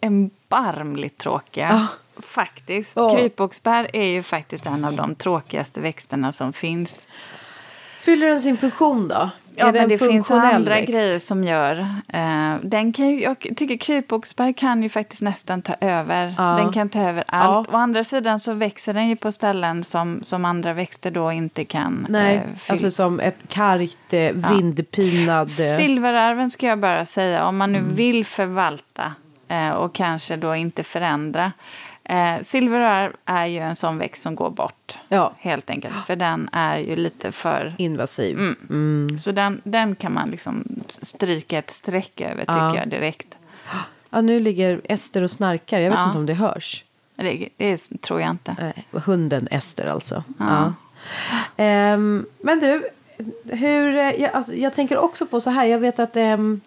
erbarmligt 0.00 1.18
tråkiga. 1.18 1.68
Ja. 1.70 1.86
Faktiskt. 2.22 2.96
Ja. 2.96 3.10
Krypåksbär 3.10 3.90
är 3.92 4.06
ju 4.06 4.22
faktiskt 4.22 4.66
en 4.66 4.84
av 4.84 4.96
de 4.96 5.14
tråkigaste 5.14 5.80
växterna 5.80 6.32
som 6.32 6.52
finns. 6.52 7.06
Fyller 8.00 8.28
den 8.28 8.42
sin 8.42 8.56
funktion 8.56 9.08
då? 9.08 9.30
Ja, 9.56 9.66
men 9.66 9.76
en 9.76 9.88
det 9.88 9.98
finns 9.98 10.30
andra 10.30 10.74
växt? 10.74 10.92
grejer 10.92 11.18
som 11.18 11.44
gör. 11.44 11.78
Eh, 12.08 12.54
den 12.62 12.92
kan 12.92 13.08
ju, 13.08 13.22
jag 13.22 13.38
tycker 13.56 13.76
krypåksbär 13.76 14.52
kan 14.52 14.82
ju 14.82 14.88
faktiskt 14.88 15.22
nästan 15.22 15.62
ta 15.62 15.74
över. 15.80 16.34
Ja. 16.38 16.44
Den 16.44 16.72
kan 16.72 16.88
ta 16.88 17.00
över 17.00 17.24
allt. 17.26 17.68
Ja. 17.70 17.76
Å 17.76 17.80
andra 17.80 18.04
sidan 18.04 18.40
så 18.40 18.52
växer 18.52 18.94
den 18.94 19.08
ju 19.08 19.16
på 19.16 19.32
ställen 19.32 19.84
som, 19.84 20.18
som 20.22 20.44
andra 20.44 20.72
växter 20.72 21.10
då 21.10 21.32
inte 21.32 21.64
kan 21.64 22.06
Nej, 22.08 22.36
eh, 22.36 22.42
alltså 22.68 22.90
som 22.90 23.20
ett 23.20 23.38
kargt, 23.48 24.12
eh, 24.12 24.52
vindpinad... 24.52 25.42
eh, 25.42 25.76
Silverarven 25.76 26.50
ska 26.50 26.66
jag 26.66 26.78
bara 26.78 27.04
säga, 27.04 27.46
om 27.46 27.56
man 27.56 27.72
nu 27.72 27.82
vill 27.94 28.24
förvalta 28.24 29.12
eh, 29.48 29.70
och 29.70 29.94
kanske 29.94 30.36
då 30.36 30.54
inte 30.54 30.82
förändra. 30.82 31.52
Eh, 32.04 32.40
silverarv 32.40 33.12
är 33.24 33.46
ju 33.46 33.58
en 33.58 33.76
sån 33.76 33.98
växt 33.98 34.22
som 34.22 34.34
går 34.34 34.50
bort, 34.50 34.98
Ja. 35.08 35.32
helt 35.38 35.70
enkelt. 35.70 35.94
För 36.06 36.16
den 36.16 36.48
är 36.52 36.78
ju 36.78 36.96
lite 36.96 37.32
för... 37.32 37.74
invasiv. 37.78 38.38
Mm. 38.70 39.18
Så 39.18 39.32
den, 39.32 39.60
den 39.64 39.94
kan 39.94 40.12
man 40.14 40.30
liksom 40.30 40.64
stryka 40.88 41.58
ett 41.58 41.70
streck 41.70 42.20
över, 42.20 42.40
tycker 42.40 42.54
Ja. 42.58 42.76
jag 42.76 42.88
direkt. 42.88 43.38
Ja, 44.10 44.20
nu 44.20 44.40
ligger 44.40 44.80
Ester 44.84 45.22
och 45.22 45.30
snarkar. 45.30 45.80
Jag 45.80 45.90
vet 45.90 45.98
Ja. 45.98 46.06
inte 46.06 46.18
om 46.18 46.26
det 46.26 46.34
hörs. 46.34 46.84
Det, 47.16 47.48
det 47.56 47.76
tror 48.02 48.20
jag 48.20 48.30
inte. 48.30 48.56
Nej, 48.60 48.84
hunden 49.04 49.48
Ester 49.50 49.86
alltså. 49.86 50.24
Ja. 50.38 50.72
Ehm, 51.56 52.26
men 52.40 52.60
du, 52.60 52.82
hur, 53.44 53.96
eh, 53.96 54.10
jag, 54.20 54.32
alltså, 54.32 54.54
jag 54.54 54.74
tänker 54.74 54.98
också 54.98 55.26
på 55.26 55.40
så 55.40 55.50
här. 55.50 55.64
Jag 55.66 55.78
vet 55.78 55.98
att 55.98 56.16
ehm, 56.16 56.60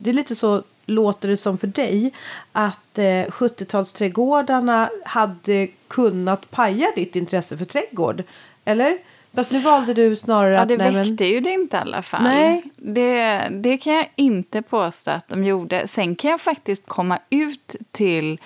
det 0.00 0.10
är 0.10 0.14
lite 0.14 0.34
så 0.34 0.62
låter 0.86 1.28
det 1.28 1.36
som 1.36 1.58
för 1.58 1.66
dig. 1.66 2.12
Att 2.52 2.98
eh, 2.98 3.02
70-talsträdgårdarna 3.04 4.90
hade 5.04 5.68
kunnat 5.88 6.50
paja 6.50 6.92
ditt 6.94 7.16
intresse 7.16 7.56
för 7.58 7.64
trädgård. 7.64 8.22
Eller? 8.64 8.98
Fast 9.34 9.52
nu 9.52 9.60
valde 9.60 9.94
du 9.94 10.16
snarare 10.16 10.54
Ja, 10.54 10.60
att... 10.60 10.68
det 10.68 10.76
nej, 10.76 10.92
men- 10.92 11.02
väckte 11.04 11.24
ju 11.24 11.40
det 11.40 11.50
inte 11.50 11.76
i 11.76 11.80
alla 11.80 12.02
fall. 12.02 12.22
Nej. 12.22 12.62
Det, 12.76 13.48
det 13.50 13.78
kan 13.78 13.94
jag 13.94 14.08
inte 14.16 14.62
påstå 14.62 15.10
att 15.10 15.28
de 15.28 15.44
gjorde. 15.44 15.86
Sen 15.88 16.16
kan 16.16 16.30
jag 16.30 16.40
faktiskt 16.40 16.86
komma 16.86 17.18
ut 17.30 17.76
till 17.92 18.40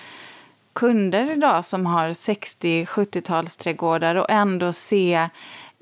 kunder 0.72 1.32
idag 1.32 1.64
som 1.64 1.86
har 1.86 2.08
60-70-talsträdgårdar 2.08 4.14
och 4.14 4.30
ändå 4.30 4.72
se 4.72 5.28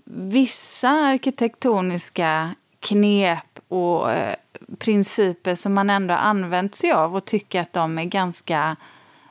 vissa 0.04 0.88
arkitektoniska 0.88 2.54
knep 2.80 3.60
och 3.68 4.12
eh, 4.12 4.34
principer 4.78 5.54
som 5.54 5.74
man 5.74 5.90
ändå 5.90 6.14
använt 6.14 6.74
sig 6.74 6.92
av 6.92 7.16
och 7.16 7.24
tycker 7.24 7.60
att 7.60 7.72
de 7.72 7.98
är 7.98 8.04
ganska 8.04 8.76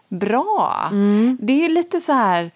bra. 0.07 0.89
Det 1.39 1.65
är 1.65 1.69
lite 1.69 1.99
så 1.99 2.13
här 2.13 2.51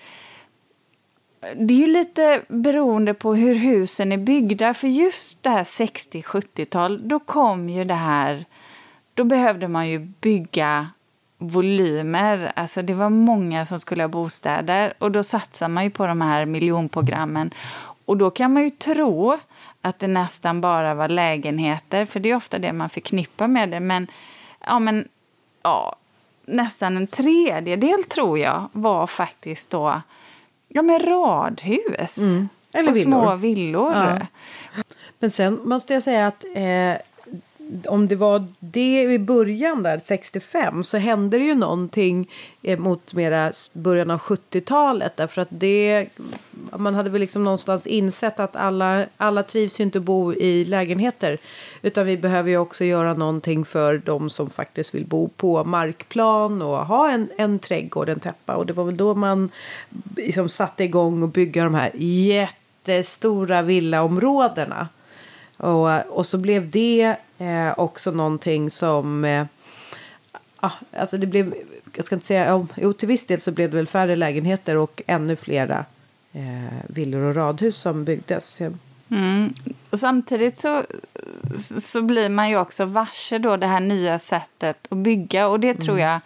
det 1.56 1.74
är 1.74 1.78
ju 1.78 1.88
lite 1.88 2.42
beroende 2.48 3.14
på 3.14 3.36
hur 3.36 3.56
husen 3.56 4.12
är 4.12 4.18
byggda. 4.18 4.74
För 4.74 4.88
just 4.88 5.44
det 5.44 5.50
här 5.50 5.64
60-70-tal, 5.64 7.08
då 7.08 7.20
kom 7.20 7.70
ju 7.70 7.84
det 7.84 7.94
här... 7.94 8.46
Då 9.14 9.24
behövde 9.24 9.68
man 9.68 9.90
ju 9.90 10.00
bygga 10.00 10.88
volymer. 11.38 12.52
Alltså 12.56 12.82
det 12.82 12.94
var 12.94 13.10
många 13.10 13.66
som 13.66 13.80
skulle 13.80 14.04
ha 14.04 14.08
bostäder. 14.08 14.94
Och 15.00 15.12
då 15.12 15.24
satsar 15.24 15.70
man 15.70 15.84
ju 15.84 15.90
på 15.90 16.08
de 16.08 16.22
här 16.22 16.46
miljonprogrammen. 16.46 17.54
Och 18.06 18.18
då 18.18 18.32
kan 18.32 18.54
man 18.54 18.64
ju 18.64 18.70
tro 18.70 19.40
att 19.82 20.00
det 20.00 20.08
nästan 20.08 20.62
bara 20.62 20.94
var 20.94 21.10
lägenheter. 21.10 22.06
För 22.06 22.20
det 22.20 22.30
är 22.30 22.36
ofta 22.36 22.60
det 22.60 22.74
man 22.74 22.90
förknippar 22.90 23.48
med 23.48 23.70
det. 23.70 23.80
Men, 23.80 24.08
ja, 24.60 24.80
men 24.80 25.08
ja, 25.64 25.96
nästan 26.46 26.98
en 26.98 27.08
tredjedel 27.08 28.04
tror 28.04 28.40
jag 28.40 28.70
var 28.72 29.08
faktiskt 29.08 29.70
då 29.70 30.02
Ja, 30.74 30.82
men 30.82 31.00
radhus. 31.00 32.18
Mm. 32.18 32.50
Eller 32.74 32.92
och 32.92 32.98
små 32.98 33.36
villor. 33.36 33.90
villor. 33.90 33.96
Ja. 33.96 34.82
Men 35.20 35.32
sen 35.32 35.60
måste 35.64 35.94
jag 35.94 36.04
säga 36.04 36.28
att 36.28 36.46
eh, 36.54 36.96
om 37.88 38.08
det 38.08 38.16
var 38.16 38.48
det 38.60 39.04
i 39.04 39.20
början 39.20 39.84
där, 39.84 40.00
65, 40.00 40.84
så 40.84 40.98
hände 40.98 41.38
det 41.38 41.44
ju 41.46 41.56
någonting 41.56 42.30
eh, 42.62 42.80
mot 42.80 43.14
mera 43.14 43.52
början 43.74 44.12
av 44.12 44.20
70-talet. 44.20 45.18
Därför 45.18 45.42
att 45.42 45.48
det 45.52 46.08
Man 46.78 46.96
hade 46.96 47.10
väl 47.10 47.22
liksom 47.22 47.44
någonstans 47.44 47.88
insett 47.88 48.40
att 48.40 48.56
alla, 48.56 49.06
alla 49.18 49.44
trivs 49.44 49.80
ju 49.80 49.84
inte 49.84 49.98
att 49.98 50.04
bo 50.04 50.34
i 50.34 50.66
lägenheter. 50.66 51.38
Utan 51.82 52.06
vi 52.06 52.18
behöver 52.18 52.50
ju 52.50 52.58
också 52.58 52.86
göra 52.86 53.14
någonting 53.14 53.66
för 53.66 53.98
de 53.98 54.30
som 54.30 54.50
faktiskt 54.50 54.96
vill 54.96 55.06
bo 55.06 55.28
på 55.28 55.64
markplan 55.64 56.62
och 56.62 56.86
ha 56.86 57.12
en, 57.12 57.30
en 57.38 57.60
trädgård, 57.60 58.10
en 58.10 58.20
täppa. 58.20 58.56
Och 58.56 58.66
det 58.66 58.74
var 58.74 58.84
väl 58.84 58.98
då 58.98 59.16
man 59.16 59.50
liksom 60.16 60.50
satte 60.50 60.84
igång 60.84 61.24
och 61.24 61.30
bygga 61.30 61.64
de 61.64 61.76
här 61.76 61.92
jättestora 61.96 63.62
villaområdena. 63.62 64.88
Och, 65.58 66.18
och 66.18 66.26
så 66.26 66.38
blev 66.38 66.70
det 66.70 67.16
eh, 67.42 67.80
också 67.80 68.12
någonting 68.12 68.70
som... 68.70 69.26
Eh, 69.26 69.46
ah, 70.58 70.72
alltså 70.98 71.18
det 71.18 71.28
blev, 71.28 71.54
jag 71.96 72.06
ska 72.06 72.16
inte 72.16 72.28
säga, 72.28 72.68
jo 72.76 72.94
till 72.94 73.08
viss 73.08 73.28
del 73.28 73.42
så 73.42 73.52
blev 73.52 73.70
det 73.70 73.78
väl 73.78 73.88
färre 73.88 74.16
lägenheter 74.16 74.78
och 74.78 75.02
ännu 75.08 75.36
flera 75.36 75.86
eh, 76.34 76.80
villor 76.88 77.22
och 77.22 77.36
radhus 77.36 77.78
som 77.78 78.06
byggdes. 78.06 78.62
Mm. 79.10 79.54
Och 79.90 80.00
samtidigt 80.00 80.58
så, 80.58 80.84
så 81.80 82.02
blir 82.02 82.30
man 82.30 82.50
ju 82.50 82.58
också 82.58 82.86
varse 82.86 83.38
då 83.38 83.58
det 83.58 83.68
här 83.68 83.80
nya 83.80 84.20
sättet 84.20 84.88
att 84.90 84.98
bygga 84.98 85.48
och 85.48 85.60
det 85.60 85.74
tror 85.74 85.96
mm. 86.00 86.10
jag 86.10 86.20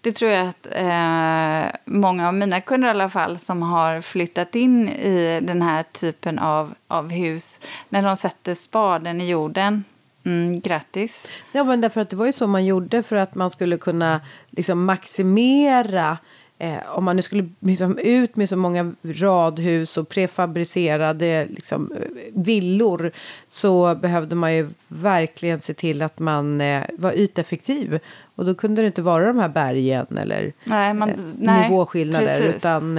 det 0.00 0.12
tror 0.12 0.30
jag 0.30 0.48
att 0.48 0.66
eh, 0.70 1.80
många 1.84 2.28
av 2.28 2.34
mina 2.34 2.60
kunder 2.60 2.88
i 2.88 2.90
alla 2.90 3.08
fall 3.08 3.38
som 3.38 3.62
har 3.62 4.00
flyttat 4.00 4.54
in 4.54 4.88
i 4.88 5.40
den 5.42 5.62
här 5.62 5.82
typen 5.82 6.38
av, 6.38 6.74
av 6.88 7.10
hus, 7.10 7.60
när 7.88 8.02
de 8.02 8.16
sätter 8.16 8.54
spaden 8.54 9.20
i 9.20 9.28
jorden 9.28 9.84
Mm, 10.28 10.60
grattis. 10.60 11.28
Ja, 11.52 11.64
men 11.64 11.80
därför 11.80 12.00
att 12.00 12.10
det 12.10 12.16
var 12.16 12.26
ju 12.26 12.32
så 12.32 12.46
man 12.46 12.64
gjorde 12.64 13.02
för 13.02 13.16
att 13.16 13.34
man 13.34 13.50
skulle 13.50 13.78
kunna 13.78 14.20
liksom 14.50 14.84
maximera 14.84 16.18
Eh, 16.60 16.78
om 16.86 17.04
man 17.04 17.16
nu 17.16 17.22
skulle 17.22 17.48
liksom 17.60 17.98
ut 17.98 18.36
med 18.36 18.48
så 18.48 18.56
många 18.56 18.94
radhus 19.02 19.96
och 19.96 20.08
prefabricerade 20.08 21.46
liksom, 21.50 21.92
eh, 21.92 22.08
villor 22.34 23.12
så 23.48 23.94
behövde 23.94 24.34
man 24.34 24.54
ju 24.54 24.70
verkligen 24.88 25.60
se 25.60 25.74
till 25.74 26.02
att 26.02 26.18
man 26.18 26.60
eh, 26.60 26.84
var 26.98 27.12
yteffektiv. 27.12 27.98
Och 28.34 28.44
då 28.44 28.54
kunde 28.54 28.82
det 28.82 28.86
inte 28.86 29.02
vara 29.02 29.26
de 29.26 29.38
här 29.38 29.48
bergen 29.48 30.18
eller 30.18 30.52
nej, 30.64 30.94
man, 30.94 31.08
eh, 31.08 31.16
nej, 31.38 31.62
nivåskillnader. 31.62 32.26
Precis. 32.26 32.56
Utan, 32.56 32.98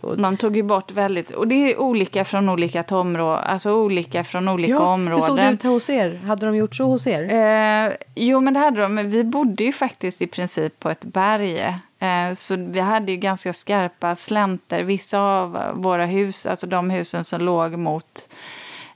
man 0.00 0.36
tog 0.36 0.56
ju 0.56 0.62
bort 0.62 0.90
väldigt, 0.90 1.30
och 1.30 1.48
det 1.48 1.54
är 1.54 1.80
olika 1.80 2.24
från 2.24 2.48
olika 2.48 2.84
områden, 2.90 3.44
alltså 3.44 3.72
olika 3.72 4.24
från 4.24 4.48
olika 4.48 4.72
ja, 4.72 4.92
områden. 4.92 5.20
Hur 5.20 5.26
såg 5.26 5.36
det 5.36 5.50
ut 5.52 5.62
hos 5.62 5.90
er? 5.90 6.20
Hade 6.26 6.46
de 6.46 6.56
gjort 6.56 6.74
så 6.74 6.84
hos 6.84 7.06
er? 7.06 7.22
Eh, 7.22 7.92
jo, 8.14 8.40
men 8.40 8.54
det 8.54 8.60
hade 8.60 8.82
de. 8.82 8.96
Vi 8.96 9.24
bodde 9.24 9.64
ju 9.64 9.72
faktiskt 9.72 10.22
i 10.22 10.26
princip 10.26 10.80
på 10.80 10.90
ett 10.90 11.04
berg. 11.04 11.58
Eh, 11.98 12.34
så 12.34 12.56
vi 12.56 12.80
hade 12.80 13.12
ju 13.12 13.18
ganska 13.18 13.52
skarpa 13.52 14.16
slänter. 14.16 14.82
Vissa 14.82 15.20
av 15.20 15.58
våra 15.74 16.06
hus, 16.06 16.46
alltså 16.46 16.66
de 16.66 16.90
husen 16.90 17.24
som 17.24 17.40
låg 17.40 17.78
mot 17.78 18.28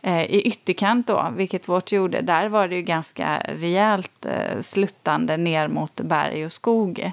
Eh, 0.04 0.24
i 0.24 0.42
ytterkant 0.42 1.06
då, 1.06 1.32
vilket 1.36 1.68
vårt 1.68 1.92
gjorde, 1.92 2.20
där 2.20 2.48
var 2.48 2.68
det 2.68 2.74
ju 2.74 2.82
ganska 2.82 3.38
rejält 3.38 4.26
eh, 4.26 4.60
sluttande 4.60 5.36
ner 5.36 5.68
mot 5.68 6.00
berg 6.00 6.44
och 6.44 6.52
skog. 6.52 7.12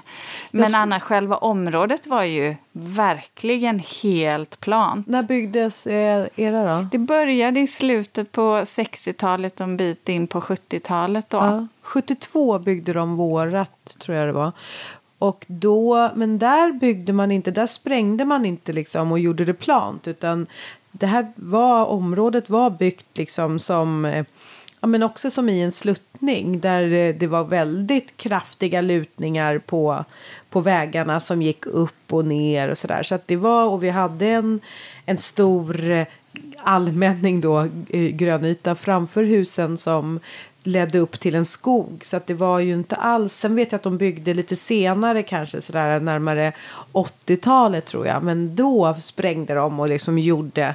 Men 0.50 0.74
annars 0.74 1.02
själva 1.02 1.36
området 1.36 2.06
var 2.06 2.22
ju 2.22 2.56
verkligen 2.72 3.82
helt 4.02 4.60
plant. 4.60 5.06
När 5.06 5.22
byggdes 5.22 5.86
eh, 5.86 6.26
era 6.36 6.76
då? 6.76 6.88
Det 6.92 6.98
började 6.98 7.60
i 7.60 7.66
slutet 7.66 8.32
på 8.32 8.60
60-talet 8.60 9.60
och 9.60 9.64
en 9.64 9.76
bit 9.76 10.08
in 10.08 10.26
på 10.26 10.40
70-talet 10.40 11.30
då. 11.30 11.36
Ja. 11.36 11.66
72 11.82 12.58
byggde 12.58 12.92
de 12.92 13.16
vårat, 13.16 13.96
tror 13.98 14.16
jag 14.16 14.28
det 14.28 14.32
var. 14.32 14.52
Och 15.18 15.44
då, 15.48 16.10
men 16.14 16.38
där 16.38 16.72
byggde 16.72 17.12
man 17.12 17.30
inte, 17.30 17.50
där 17.50 17.66
sprängde 17.66 18.24
man 18.24 18.44
inte 18.44 18.72
liksom 18.72 19.12
och 19.12 19.18
gjorde 19.18 19.44
det 19.44 19.54
plant 19.54 20.08
utan 20.08 20.46
det 20.92 21.06
här 21.06 21.32
var, 21.36 21.84
området 21.84 22.50
var 22.50 22.70
byggt 22.70 23.18
liksom 23.18 23.58
som 23.58 24.04
eh, 24.04 24.24
Ja, 24.82 24.86
men 24.86 25.02
också 25.02 25.30
som 25.30 25.48
i 25.48 25.62
en 25.62 25.72
sluttning 25.72 26.60
där 26.60 26.92
eh, 26.92 27.14
det 27.14 27.26
var 27.26 27.44
väldigt 27.44 28.16
kraftiga 28.16 28.80
lutningar 28.80 29.58
på, 29.58 30.04
på 30.50 30.60
vägarna 30.60 31.20
som 31.20 31.42
gick 31.42 31.66
upp 31.66 32.12
och 32.12 32.24
ner 32.24 32.68
och 32.68 32.78
sådär. 32.78 33.02
Så 33.02 33.14
att 33.14 33.26
det 33.26 33.36
var, 33.36 33.64
och 33.64 33.82
vi 33.82 33.90
hade 33.90 34.26
en, 34.26 34.60
en 35.06 35.18
stor 35.18 35.90
eh, 35.90 36.06
allmänning 36.58 37.40
då, 37.40 37.68
grönyta 38.12 38.74
framför 38.74 39.24
husen 39.24 39.76
som 39.76 40.20
ledde 40.62 40.98
upp 40.98 41.20
till 41.20 41.34
en 41.34 41.44
skog. 41.44 42.00
Så 42.04 42.16
att 42.16 42.26
det 42.26 42.34
var 42.34 42.58
ju 42.58 42.74
inte 42.74 42.96
alls. 42.96 43.32
Sen 43.32 43.54
vet 43.54 43.72
jag 43.72 43.76
att 43.78 43.82
de 43.82 43.98
byggde 43.98 44.34
lite 44.34 44.56
senare 44.56 45.22
kanske 45.22 45.62
sådär 45.62 46.00
närmare 46.00 46.52
80-talet 46.92 47.86
tror 47.86 48.06
jag. 48.06 48.22
Men 48.22 48.56
då 48.56 48.96
sprängde 49.00 49.54
de 49.54 49.80
och 49.80 49.88
liksom 49.88 50.18
gjorde 50.18 50.74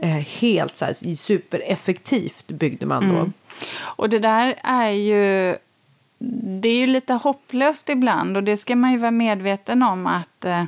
eh, 0.00 0.08
helt 0.10 0.76
så 0.76 0.84
här, 0.84 1.14
supereffektivt 1.14 2.46
byggde 2.46 2.86
man 2.86 3.08
då. 3.08 3.16
Mm. 3.16 3.32
Och 3.78 4.08
det 4.08 4.18
där 4.18 4.54
är 4.62 4.90
ju 4.90 5.56
det 6.18 6.68
är 6.68 6.76
ju 6.76 6.86
lite 6.86 7.12
hopplöst 7.12 7.88
ibland 7.88 8.36
och 8.36 8.42
det 8.42 8.56
ska 8.56 8.76
man 8.76 8.92
ju 8.92 8.98
vara 8.98 9.10
medveten 9.10 9.82
om 9.82 10.06
att 10.06 10.44
eh, 10.44 10.64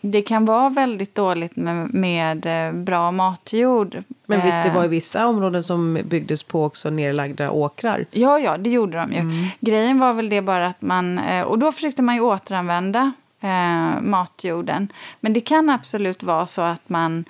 det 0.00 0.22
kan 0.22 0.44
vara 0.44 0.68
väldigt 0.68 1.14
dåligt 1.14 1.56
med, 1.56 1.94
med 1.94 2.46
eh, 2.46 2.72
bra 2.72 3.10
matjord. 3.10 4.02
Men 4.26 4.40
visst, 4.40 4.64
det 4.64 4.70
var 4.70 4.80
ju 4.80 4.84
ehm. 4.84 4.90
vissa 4.90 5.26
områden 5.26 5.62
som 5.62 5.98
byggdes 6.04 6.42
på 6.42 6.64
också 6.64 6.90
nerlagda 6.90 7.50
åkrar. 7.50 8.04
Ja, 8.10 8.38
ja, 8.38 8.58
det 8.58 8.70
gjorde 8.70 8.98
de 8.98 9.12
ju. 9.12 9.18
Mm. 9.18 9.46
Grejen 9.60 9.98
var 9.98 10.12
väl 10.12 10.28
det 10.28 10.42
bara 10.42 10.66
att 10.66 10.82
man... 10.82 11.18
Eh, 11.18 11.42
och 11.42 11.58
då 11.58 11.72
försökte 11.72 12.02
man 12.02 12.14
ju 12.14 12.20
återanvända 12.20 13.12
eh, 13.40 14.00
matjorden. 14.00 14.88
Men 15.20 15.32
det 15.32 15.40
kan 15.40 15.70
absolut 15.70 16.22
vara 16.22 16.46
så 16.46 16.62
att 16.62 16.88
man 16.88 17.24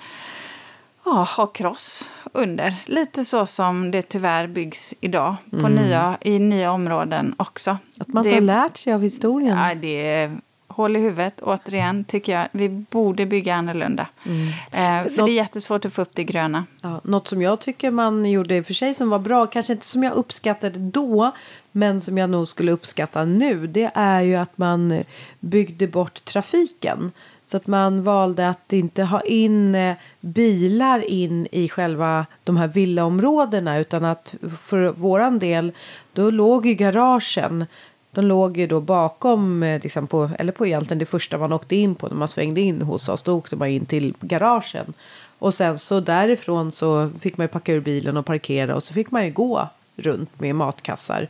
ja, 1.04 1.26
har 1.28 1.54
kross 1.54 2.10
under. 2.32 2.74
Lite 2.86 3.24
så 3.24 3.46
som 3.46 3.90
det 3.90 4.02
tyvärr 4.02 4.46
byggs 4.46 4.94
idag 5.00 5.36
på 5.50 5.66
mm. 5.66 5.74
nya, 5.74 6.18
i 6.20 6.38
nya 6.38 6.72
områden 6.72 7.34
också. 7.38 7.78
Att 7.98 8.08
man 8.08 8.24
inte 8.24 8.36
har 8.36 8.40
lärt 8.40 8.76
sig 8.76 8.92
av 8.92 9.02
historien. 9.02 9.58
Ja, 9.58 9.74
det 9.74 10.30
hål 10.70 10.96
i 10.96 11.00
huvudet. 11.00 11.40
Återigen 11.42 12.04
tycker 12.04 12.32
jag 12.32 12.48
vi 12.52 12.68
borde 12.68 13.26
bygga 13.26 13.54
annorlunda. 13.54 14.06
Mm. 14.26 14.48
Eh, 14.48 15.10
för 15.10 15.18
något, 15.18 15.26
det 15.26 15.32
är 15.32 15.36
jättesvårt 15.36 15.84
att 15.84 15.92
få 15.92 16.02
upp 16.02 16.10
det 16.14 16.24
gröna. 16.24 16.64
Ja, 16.80 17.00
något 17.04 17.28
som 17.28 17.42
jag 17.42 17.60
tycker 17.60 17.90
man 17.90 18.30
gjorde 18.30 18.56
i 18.56 18.60
och 18.60 18.66
för 18.66 18.74
sig 18.74 18.94
som 18.94 19.10
var 19.10 19.18
bra, 19.18 19.46
kanske 19.46 19.72
inte 19.72 19.86
som 19.86 20.02
jag 20.02 20.12
uppskattade 20.12 20.78
då, 20.78 21.32
men 21.72 22.00
som 22.00 22.18
jag 22.18 22.30
nog 22.30 22.48
skulle 22.48 22.72
uppskatta 22.72 23.24
nu, 23.24 23.66
det 23.66 23.90
är 23.94 24.20
ju 24.20 24.36
att 24.36 24.58
man 24.58 25.02
byggde 25.40 25.86
bort 25.86 26.24
trafiken. 26.24 27.12
Så 27.50 27.56
att 27.56 27.66
man 27.66 28.02
valde 28.04 28.48
att 28.48 28.72
inte 28.72 29.02
ha 29.02 29.20
in 29.20 29.74
eh, 29.74 29.96
bilar 30.20 31.10
in 31.10 31.48
i 31.52 31.68
själva 31.68 32.26
de 32.44 32.56
här 32.56 32.68
villaområdena 32.68 33.78
utan 33.78 34.04
att 34.04 34.34
för 34.58 34.92
våran 34.92 35.38
del 35.38 35.72
då 36.12 36.30
låg 36.30 36.66
ju 36.66 36.74
garagen 36.74 37.66
de 38.12 38.24
låg 38.24 38.56
ju 38.56 38.66
då 38.66 38.80
bakom, 38.80 39.62
eh, 39.62 39.82
liksom 39.82 40.06
på, 40.06 40.30
eller 40.38 40.52
på 40.52 40.66
egentligen 40.66 40.98
det 40.98 41.06
första 41.06 41.38
man 41.38 41.52
åkte 41.52 41.76
in 41.76 41.94
på 41.94 42.08
när 42.08 42.16
man 42.16 42.28
svängde 42.28 42.60
in 42.60 42.82
hos 42.82 43.08
oss. 43.08 43.22
Då 43.22 43.36
åkte 43.36 43.56
man 43.56 43.68
in 43.68 43.86
till 43.86 44.14
garagen. 44.20 44.92
Och 45.38 45.54
sen 45.54 45.78
så 45.78 46.00
därifrån 46.00 46.72
så 46.72 47.10
fick 47.20 47.36
man 47.36 47.44
ju 47.44 47.48
packa 47.48 47.72
ur 47.72 47.80
bilen 47.80 48.16
och 48.16 48.26
parkera 48.26 48.74
och 48.74 48.82
så 48.82 48.94
fick 48.94 49.10
man 49.10 49.24
ju 49.24 49.32
gå 49.32 49.68
runt 49.96 50.40
med 50.40 50.54
matkassar. 50.54 51.28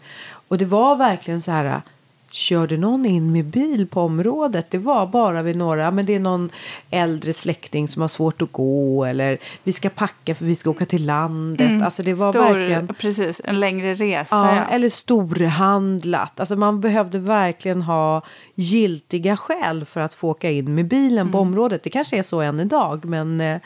Och 0.49 0.59
det 0.59 0.65
var 0.65 0.97
verkligen 0.97 1.43
så 1.43 1.51
här 1.51 1.83
körde 2.31 2.77
någon 2.77 3.07
in 3.07 3.33
med 3.33 3.45
bil 3.45 3.87
på 3.87 4.01
området. 4.01 4.71
Det 4.71 4.79
var 4.79 5.07
bara 5.07 5.43
vid 5.43 5.57
några, 5.57 5.91
men 5.91 6.07
det 6.07 6.15
är 6.15 6.21
någon 6.21 6.51
äldre 6.91 7.33
släkting 7.33 7.89
som 7.89 8.03
har 8.03 8.09
svårt 8.09 8.43
att 8.43 8.53
gå 8.53 9.05
eller 9.05 9.39
vi 9.65 9.73
ska 9.73 9.91
packa 9.91 10.35
för 10.35 10.45
vi 10.45 10.57
ska 10.57 10.71
åka 10.71 10.87
till 10.87 11.07
landet. 11.07 11.71
Mm. 11.71 11.83
Alltså 11.83 12.03
det 12.03 12.15
var 12.15 12.33
Stor, 12.33 12.55
verkligen. 12.55 12.87
Precis, 12.87 13.41
en 13.45 13.61
längre 13.61 13.95
resa. 13.95 14.37
Ja, 14.37 14.57
ja. 14.57 14.65
Eller 14.65 14.89
storhandlat. 14.89 16.41
Alltså 16.41 16.57
man 16.57 16.81
behövde 16.81 17.19
verkligen 17.19 17.83
ha 17.83 18.23
giltiga 18.55 19.37
skäl 19.37 19.85
för 19.85 20.01
att 20.01 20.15
få 20.15 20.29
åka 20.29 20.51
in 20.51 20.75
med 20.75 20.89
bilen 20.89 21.19
mm. 21.19 21.33
på 21.33 21.39
området. 21.39 21.83
Det 21.83 21.91
kanske 21.91 22.19
är 22.19 22.23
så 22.23 22.41
än 22.41 22.61
idag, 22.61 23.05
men. 23.05 23.41
Eh, 23.41 23.61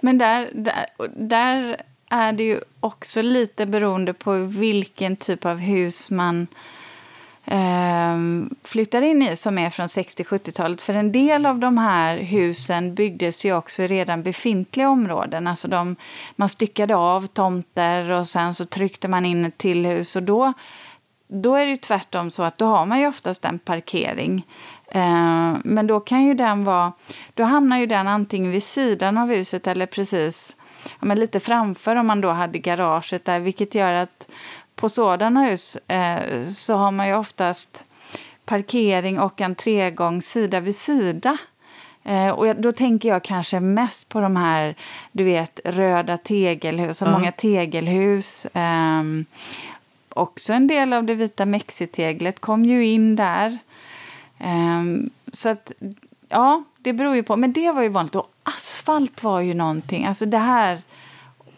men 0.00 0.18
där, 0.18 0.50
där, 0.54 0.86
där 1.16 1.76
är 2.10 2.32
det 2.32 2.42
ju 2.42 2.60
också 2.80 3.22
lite 3.22 3.66
beroende 3.66 4.12
på 4.12 4.32
vilken 4.36 5.16
typ 5.16 5.44
av 5.44 5.58
hus 5.58 6.10
man 6.10 6.46
eh, 7.50 8.16
flyttar 8.64 9.02
in 9.02 9.22
i 9.22 9.36
som 9.36 9.58
är 9.58 9.70
från 9.70 9.86
60-70-talet. 9.86 10.80
För 10.80 10.94
en 10.94 11.12
del 11.12 11.46
av 11.46 11.58
de 11.58 11.78
här 11.78 12.16
husen 12.16 12.94
byggdes 12.94 13.44
ju 13.44 13.54
också 13.54 13.82
i 13.82 13.88
redan 13.88 14.22
befintliga 14.22 14.88
områden. 14.88 15.46
Alltså 15.46 15.68
de, 15.68 15.96
man 16.36 16.48
styckade 16.48 16.96
av 16.96 17.26
tomter 17.26 18.10
och 18.10 18.28
sen 18.28 18.54
så 18.54 18.64
tryckte 18.64 19.08
man 19.08 19.26
in 19.26 19.44
ett 19.44 19.58
till 19.58 19.86
hus. 19.86 20.16
Och 20.16 20.22
då, 20.22 20.52
då 21.28 21.54
är 21.54 21.64
det 21.64 21.70
ju 21.70 21.76
tvärtom 21.76 22.30
så 22.30 22.42
att 22.42 22.58
då 22.58 22.66
har 22.66 22.86
man 22.86 23.00
ju 23.00 23.06
oftast 23.06 23.44
en 23.44 23.58
parkering. 23.58 24.46
Eh, 24.88 25.56
men 25.64 25.86
då 25.86 26.00
kan 26.00 26.22
ju 26.24 26.34
den 26.34 26.64
vara, 26.64 26.92
då 27.34 27.42
hamnar 27.42 27.78
ju 27.78 27.86
den 27.86 28.08
antingen 28.08 28.50
vid 28.50 28.62
sidan 28.62 29.18
av 29.18 29.28
huset 29.28 29.66
eller 29.66 29.86
precis 29.86 30.56
ja, 30.84 31.06
men 31.06 31.20
lite 31.20 31.40
framför 31.40 31.96
om 31.96 32.06
man 32.06 32.20
då 32.20 32.30
hade 32.30 32.58
garaget 32.58 33.24
där, 33.24 33.40
vilket 33.40 33.74
gör 33.74 33.92
att 33.92 34.28
på 34.80 34.88
sådana 34.88 35.42
hus 35.44 35.76
eh, 35.76 36.48
så 36.48 36.74
har 36.76 36.90
man 36.90 37.08
ju 37.08 37.14
oftast 37.14 37.84
parkering 38.44 39.20
och 39.20 39.40
entrégång 39.40 40.22
sida 40.22 40.60
vid 40.60 40.76
sida. 40.76 41.36
Eh, 42.04 42.28
och 42.28 42.56
då 42.56 42.72
tänker 42.72 43.08
jag 43.08 43.24
kanske 43.24 43.60
mest 43.60 44.08
på 44.08 44.20
de 44.20 44.36
här, 44.36 44.74
du 45.12 45.24
vet, 45.24 45.60
röda 45.64 46.16
tegelhus, 46.16 46.98
så 46.98 47.04
Ja. 47.04 47.10
många 47.10 47.32
tegelhus. 47.32 48.46
Ehm, 48.52 49.24
också 50.08 50.52
en 50.52 50.66
del 50.66 50.92
av 50.92 51.04
det 51.04 51.14
vita 51.14 51.46
mexiteglet 51.46 52.40
kom 52.40 52.64
ju 52.64 52.86
in 52.86 53.16
där. 53.16 53.58
Ehm, 54.38 55.10
så 55.32 55.48
att, 55.48 55.72
ja, 56.28 56.64
det 56.78 56.92
beror 56.92 57.14
ju 57.16 57.22
på. 57.22 57.36
Men 57.36 57.52
det 57.52 57.72
var 57.72 57.82
ju 57.82 57.88
vanligt. 57.88 58.14
Och 58.14 58.30
asfalt 58.42 59.22
var 59.22 59.40
ju 59.40 59.54
någonting. 59.54 60.06
Alltså 60.06 60.26
det 60.26 60.38
här, 60.38 60.82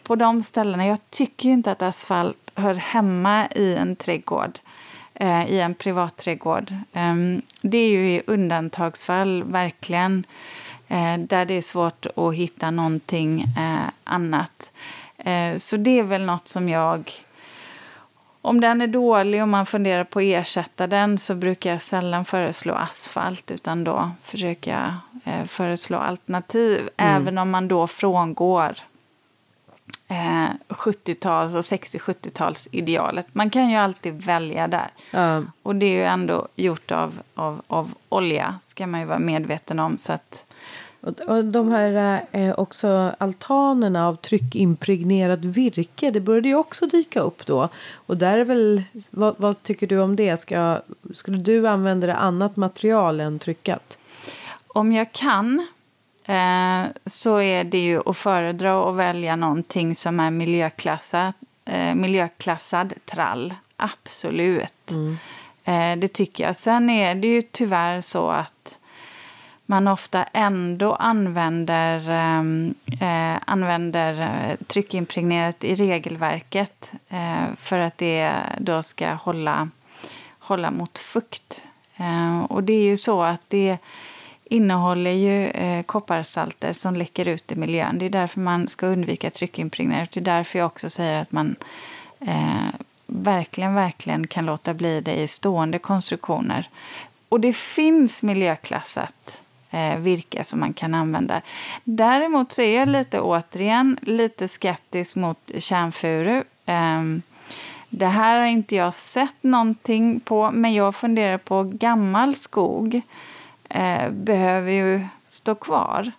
på 0.03 0.15
de 0.15 0.41
ställena. 0.41 0.85
Jag 0.87 0.99
tycker 1.09 1.47
ju 1.49 1.53
inte 1.53 1.71
att 1.71 1.81
asfalt 1.81 2.42
hör 2.55 2.73
hemma 2.73 3.47
i 3.47 3.75
en 3.75 3.95
trädgård. 3.95 4.59
Eh, 5.13 5.45
I 5.45 5.59
en 5.59 5.75
privat 5.75 6.17
trädgård. 6.17 6.73
Ehm, 6.93 7.41
det 7.61 7.77
är 7.77 7.89
ju 7.89 8.15
i 8.15 8.21
undantagsfall, 8.27 9.43
verkligen. 9.43 10.25
Eh, 10.87 11.17
där 11.17 11.45
det 11.45 11.53
är 11.53 11.61
svårt 11.61 12.05
att 12.15 12.35
hitta 12.35 12.71
någonting 12.71 13.41
eh, 13.41 13.89
annat. 14.03 14.71
Eh, 15.17 15.57
så 15.57 15.77
det 15.77 15.99
är 15.99 16.03
väl 16.03 16.25
något 16.25 16.47
som 16.47 16.69
jag 16.69 17.11
om 18.45 18.61
den 18.61 18.81
är 18.81 18.87
dålig 18.87 19.41
och 19.41 19.47
man 19.47 19.65
funderar 19.65 20.03
på 20.03 20.19
att 20.19 20.25
ersätta 20.25 20.87
den 20.87 21.17
så 21.17 21.35
brukar 21.35 21.69
jag 21.71 21.81
sällan 21.81 22.25
föreslå 22.25 22.73
asfalt 22.73 23.51
utan 23.51 23.83
då 23.83 24.11
försöker 24.21 24.71
jag 24.71 24.93
eh, 25.33 25.45
föreslå 25.45 25.97
alternativ. 25.97 26.89
Även 26.97 27.37
om 27.37 27.49
man 27.49 27.67
då 27.67 27.87
frångår 27.87 28.75
eh, 30.07 30.49
70-tals 30.67 31.53
och 31.53 31.61
60-70-tals 31.61 32.67
idealet. 32.71 33.27
Man 33.31 33.49
kan 33.49 33.69
ju 33.69 33.75
alltid 33.77 34.13
välja 34.21 34.67
där. 34.67 34.89
Ja. 35.11 35.43
Och 35.63 35.75
det 35.75 35.85
är 35.85 35.95
ju 35.95 36.03
ändå 36.03 36.47
gjort 36.55 36.91
av, 36.91 37.19
av, 37.35 37.61
av 37.67 37.93
olja, 38.09 38.55
ska 38.61 38.87
man 38.87 38.99
ju 38.99 39.05
vara 39.05 39.19
medveten 39.19 39.79
om. 39.79 39.97
Så 39.97 40.13
att, 40.13 40.45
Och, 41.01 41.21
och 41.21 41.45
de 41.45 41.71
här 41.71 42.21
eh, 42.31 42.53
också 42.57 43.15
altanerna 43.17 44.07
av 44.07 44.15
tryckimpregnerat 44.15 45.45
virke, 45.45 46.11
det 46.11 46.19
började 46.19 46.47
ju 46.47 46.55
också 46.55 46.87
dyka 46.87 47.19
upp 47.19 47.45
då. 47.45 47.69
Och 48.07 48.17
där 48.17 48.37
är 48.37 48.45
väl, 48.45 48.83
vad, 49.09 49.35
vad 49.37 49.63
tycker 49.63 49.87
du 49.87 49.99
om 49.99 50.15
det? 50.15 50.37
Ska, 50.37 50.81
skulle 51.13 51.37
du 51.37 51.67
använda 51.67 52.07
det 52.07 52.15
annat 52.15 52.55
material 52.55 53.19
än 53.19 53.39
tryckat? 53.39 53.97
Om 54.67 54.91
jag 54.91 55.11
kan 55.11 55.67
eh, 56.25 56.83
så 57.05 57.41
är 57.41 57.63
det 57.63 57.77
ju 57.77 58.01
att 58.05 58.17
föredra 58.17 58.89
att 58.89 58.95
välja 58.95 59.35
någonting 59.35 59.95
som 59.95 60.19
är 60.19 60.31
miljöklassat, 60.31 61.35
eh, 61.65 61.95
miljöklassad 61.95 62.93
trall. 63.05 63.53
Absolut. 63.77 64.91
Eh, 65.63 65.95
det 65.97 66.07
tycker 66.07 66.43
jag. 66.43 66.55
Sen 66.55 66.89
är 66.89 67.15
det 67.15 67.27
ju 67.27 67.41
tyvärr 67.41 68.01
så 68.01 68.29
att 68.29 68.79
man 69.65 69.87
ofta 69.87 70.23
ändå 70.23 70.93
använder, 70.93 72.09
ehm, 72.09 72.73
eh, 73.01 73.41
använder 73.45 74.21
eh, 74.21 74.55
tryckimpregnerat 74.67 75.63
i 75.63 75.75
regelverket 75.75 76.93
eh, 77.09 77.45
för 77.57 77.79
att 77.79 77.97
det 77.97 78.33
då 78.57 78.83
ska 78.83 79.13
hålla, 79.13 79.69
hålla 80.39 80.71
mot 80.71 80.97
fukt. 80.97 81.65
Eh, 81.97 82.41
och 82.43 82.63
det 82.63 82.73
är 82.73 82.83
ju 82.83 82.97
så 82.97 83.23
att 83.23 83.41
det 83.47 83.77
innehåller 84.53 85.11
ju 85.11 85.47
eh, 85.47 85.83
kopparsalter 85.83 86.73
som 86.73 86.95
läcker 86.95 87.27
ut 87.27 87.51
i 87.51 87.55
miljön. 87.55 87.97
Det 87.99 88.05
är 88.05 88.09
därför 88.09 88.39
man 88.39 88.67
ska 88.67 88.87
undvika 88.87 89.29
tryckimpregnerat. 89.29 90.11
Det 90.11 90.19
är 90.19 90.21
därför 90.21 90.59
jag 90.59 90.65
också 90.65 90.89
säger 90.89 91.21
att 91.21 91.31
man 91.31 91.55
eh, 92.19 92.73
verkligen, 93.07 93.73
verkligen 93.73 94.27
kan 94.27 94.45
låta 94.45 94.73
bli 94.73 95.01
det 95.01 95.15
i 95.15 95.27
stående 95.27 95.79
konstruktioner. 95.79 96.69
Och 97.29 97.39
det 97.39 97.53
finns 97.53 98.23
miljöklassat 98.23 99.41
eh, 99.71 99.97
virke 99.97 100.43
som 100.43 100.59
man 100.59 100.73
kan 100.73 100.93
använda. 100.93 101.41
Däremot 101.83 102.51
så 102.51 102.61
är 102.61 102.79
jag 102.79 102.89
lite 102.89 103.19
återigen 103.19 103.99
lite 104.01 104.47
skeptisk 104.47 105.15
mot 105.15 105.51
kärnfuru. 105.57 106.43
Ehm, 106.65 107.21
det 107.89 108.07
här 108.07 108.39
har 108.39 108.47
inte 108.47 108.75
jag 108.75 108.93
sett 108.93 109.43
någonting 109.43 110.19
på, 110.19 110.51
men 110.51 110.73
jag 110.73 110.95
funderar 110.95 111.37
på 111.37 111.63
gammal 111.63 112.35
skog 112.35 113.01
eh, 113.73 114.09
behöver 114.11 114.71
ju 114.71 115.07
stå 115.27 115.55
kvar. 115.55 116.11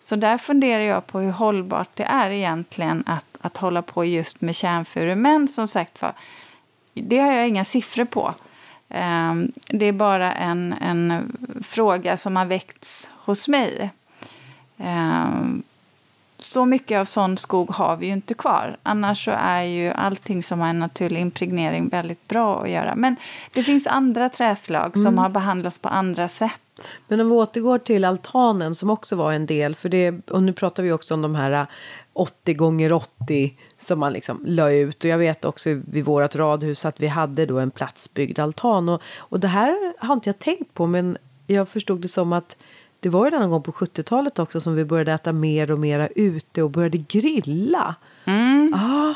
Så 0.00 0.16
där 0.16 0.38
funderar 0.38 0.82
jag 0.82 1.06
på 1.06 1.18
hur 1.20 1.30
hållbart 1.32 1.88
det 1.94 2.04
är 2.04 2.30
egentligen 2.30 3.02
att, 3.06 3.26
att 3.40 3.56
hålla 3.56 3.82
på 3.82 4.04
just 4.04 4.40
med 4.40 4.54
kärnfuru. 4.54 5.14
Men 5.14 5.48
som 5.48 5.68
sagt 5.68 5.98
för, 5.98 6.12
det 6.94 7.18
har 7.18 7.32
jag 7.32 7.48
inga 7.48 7.64
siffror 7.64 8.04
på. 8.04 8.34
Eh, 8.88 9.34
Det 9.68 9.86
är 9.86 9.92
bara 9.92 10.32
en, 10.34 10.72
en 10.80 11.36
fråga 11.62 12.16
som 12.16 12.36
har 12.36 12.44
väckts 12.44 13.10
hos 13.24 13.48
mig. 13.48 13.90
Eh, 14.78 15.28
så 16.52 16.64
mycket 16.64 16.98
av 16.98 17.04
sån 17.04 17.36
skog 17.36 17.70
har 17.70 17.96
vi 17.96 18.06
ju 18.06 18.12
inte 18.12 18.34
kvar. 18.34 18.76
Annars 18.82 19.24
så 19.24 19.30
är 19.30 19.62
ju 19.62 19.90
allting 19.90 20.42
som 20.42 20.60
har 20.60 20.68
en 20.68 20.78
naturlig 20.78 21.20
impregnering 21.20 21.88
väldigt 21.88 22.28
bra 22.28 22.62
att 22.62 22.70
göra. 22.70 22.94
Men 22.94 23.16
det 23.54 23.62
finns 23.62 23.86
andra 23.86 24.28
träslag 24.28 24.98
som 24.98 25.18
har 25.18 25.28
behandlats 25.28 25.78
på 25.78 25.88
andra 25.88 26.28
sätt. 26.28 26.60
Men 27.08 27.20
om 27.20 27.28
vi 27.28 27.34
återgår 27.34 27.78
till 27.78 28.04
altanen 28.04 28.74
som 28.74 28.90
också 28.90 29.16
var 29.16 29.32
en 29.32 29.46
del. 29.46 29.74
För 29.74 29.88
det, 29.88 30.30
och 30.30 30.42
nu 30.42 30.52
pratar 30.52 30.82
vi 30.82 30.92
också 30.92 31.14
om 31.14 31.22
de 31.22 31.34
här 31.34 31.66
80 32.12 32.54
gånger 32.54 32.92
80 32.92 33.54
som 33.80 33.98
man 33.98 34.12
liksom 34.12 34.42
la 34.46 34.70
ut. 34.70 35.04
Och 35.04 35.10
jag 35.10 35.18
vet 35.18 35.44
också 35.44 35.70
vid 35.70 36.04
vårt 36.04 36.36
radhus 36.36 36.84
att 36.84 37.00
vi 37.00 37.06
hade 37.06 37.46
då 37.46 37.58
en 37.58 37.70
platsbyggd 37.70 38.38
altan. 38.38 38.88
Och, 38.88 39.02
och 39.18 39.40
det 39.40 39.48
här 39.48 39.94
har 40.06 40.14
inte 40.14 40.28
jag 40.28 40.38
tänkt 40.38 40.74
på 40.74 40.86
men 40.86 41.18
jag 41.46 41.68
förstod 41.68 42.00
det 42.00 42.08
som 42.08 42.32
att 42.32 42.56
det 43.02 43.08
var 43.08 43.24
ju 43.24 43.30
någon 43.30 43.50
gång 43.50 43.62
på 43.62 43.72
70-talet 43.72 44.38
också 44.38 44.60
som 44.60 44.74
vi 44.74 44.84
började 44.84 45.12
äta 45.12 45.32
mer 45.32 45.70
och 45.70 45.78
mera 45.78 46.08
ute 46.08 46.62
och 46.62 46.70
började 46.70 46.98
grilla. 46.98 47.94
Ah, 48.74 49.14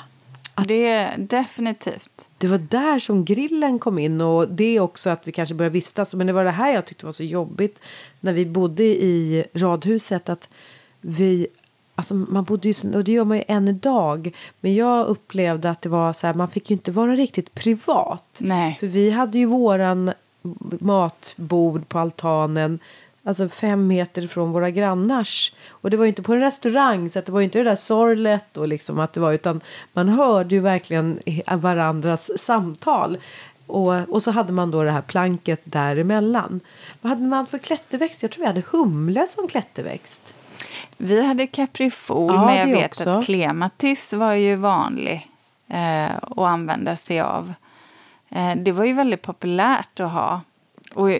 Det 0.67 0.87
är 0.87 1.19
definitivt. 1.19 2.29
det 2.39 2.49
var 2.49 2.59
där 2.59 2.99
som 2.99 3.25
grillen 3.25 3.79
kom 3.79 3.99
in 3.99 4.21
och 4.21 4.49
det 4.49 4.77
är 4.77 4.81
också 4.81 5.11
att 5.11 5.21
vi 5.29 5.33
kanske 5.33 5.55
började 5.55 5.73
vistas. 5.73 6.15
Men 6.15 6.27
det 6.27 6.33
var 6.33 6.45
det 6.45 6.51
här 6.51 6.73
jag 6.73 6.85
tyckte 6.87 7.05
var 7.07 7.13
så 7.13 7.25
jobbigt 7.25 7.79
när 8.21 8.33
vi 8.33 8.47
bodde 8.47 8.85
i 8.85 9.45
radhuset 9.55 10.29
att 10.29 10.49
vi 11.01 11.47
Alltså 11.99 12.15
man 12.15 12.45
bodde 12.45 12.69
ju, 12.69 12.95
och 12.97 13.05
det 13.05 13.13
gör 13.13 13.25
man 13.25 13.37
ju 13.37 13.45
än 13.49 13.69
idag. 13.69 14.37
Men 14.61 14.75
jag 14.75 15.07
upplevde 15.07 15.71
att 15.71 15.83
det 15.83 15.89
var 15.89 16.13
så 16.13 16.27
här, 16.27 16.35
man 16.35 16.51
fick 16.51 16.71
ju 16.71 16.75
inte 16.75 16.91
vara 16.93 17.13
riktigt 17.17 17.55
privat. 17.55 18.39
Nej. 18.41 18.77
För 18.81 18.87
vi 18.87 19.11
hade 19.11 19.39
ju 19.39 19.47
våran 19.47 20.13
matbord 20.81 21.89
på 21.89 21.99
altanen. 21.99 22.79
Alltså 23.27 23.49
fem 23.49 23.87
meter 23.87 24.27
från 24.27 24.53
våra 24.53 24.71
grannars. 24.71 25.53
Och 25.69 25.91
det 25.91 25.97
var 25.97 26.05
ju 26.05 26.09
inte 26.09 26.23
på 26.23 26.33
en 26.35 26.41
restaurang 26.41 27.11
så 27.11 27.19
att 27.19 27.27
det 27.27 27.33
var 27.33 27.41
ju 27.41 27.45
inte 27.45 27.59
det 27.59 27.65
där 27.65 27.77
sorlet 27.77 28.57
och 28.57 28.69
liksom 28.69 28.99
att 28.99 29.13
det 29.13 29.21
var 29.21 29.33
utan 29.33 29.61
man 29.93 30.09
hörde 30.09 30.55
ju 30.55 30.61
verkligen 30.61 31.21
varandras 31.53 32.31
samtal. 32.39 33.19
Och, 33.67 33.95
och 33.95 34.23
så 34.23 34.31
hade 34.31 34.53
man 34.53 34.71
då 34.71 34.83
det 34.83 34.91
här 34.91 35.03
planket 35.03 35.61
däremellan. 35.65 36.61
Vad 37.01 37.11
hade 37.11 37.23
man 37.23 37.47
för 37.47 37.59
klätterväxt? 37.59 38.23
Jag 38.23 38.31
tror 38.31 38.41
vi 38.41 38.47
hade 38.47 38.63
humle 38.71 39.27
som 39.29 39.49
klätterväxt. 39.49 40.35
Vi 40.97 41.23
hade 41.27 41.47
kaprifol, 41.47 42.35
Ja, 42.35 42.47
men 42.47 42.57
jag 42.57 42.67
vet 42.67 42.91
också. 42.91 43.11
att 43.11 43.25
klematis 43.25 44.13
var 44.13 44.33
ju 44.33 44.57
vanlig 44.57 45.31
eh, 45.69 46.17
att 46.17 46.39
använda 46.39 46.97
sig 46.97 47.21
av. 47.21 47.53
Eh, 48.29 48.57
det 48.57 48.73
var 48.73 48.85
ju 48.85 48.93
väldigt 48.93 49.23
populärt 49.23 50.01
att 50.01 50.13
ha. 50.13 50.41
Och 50.95 51.11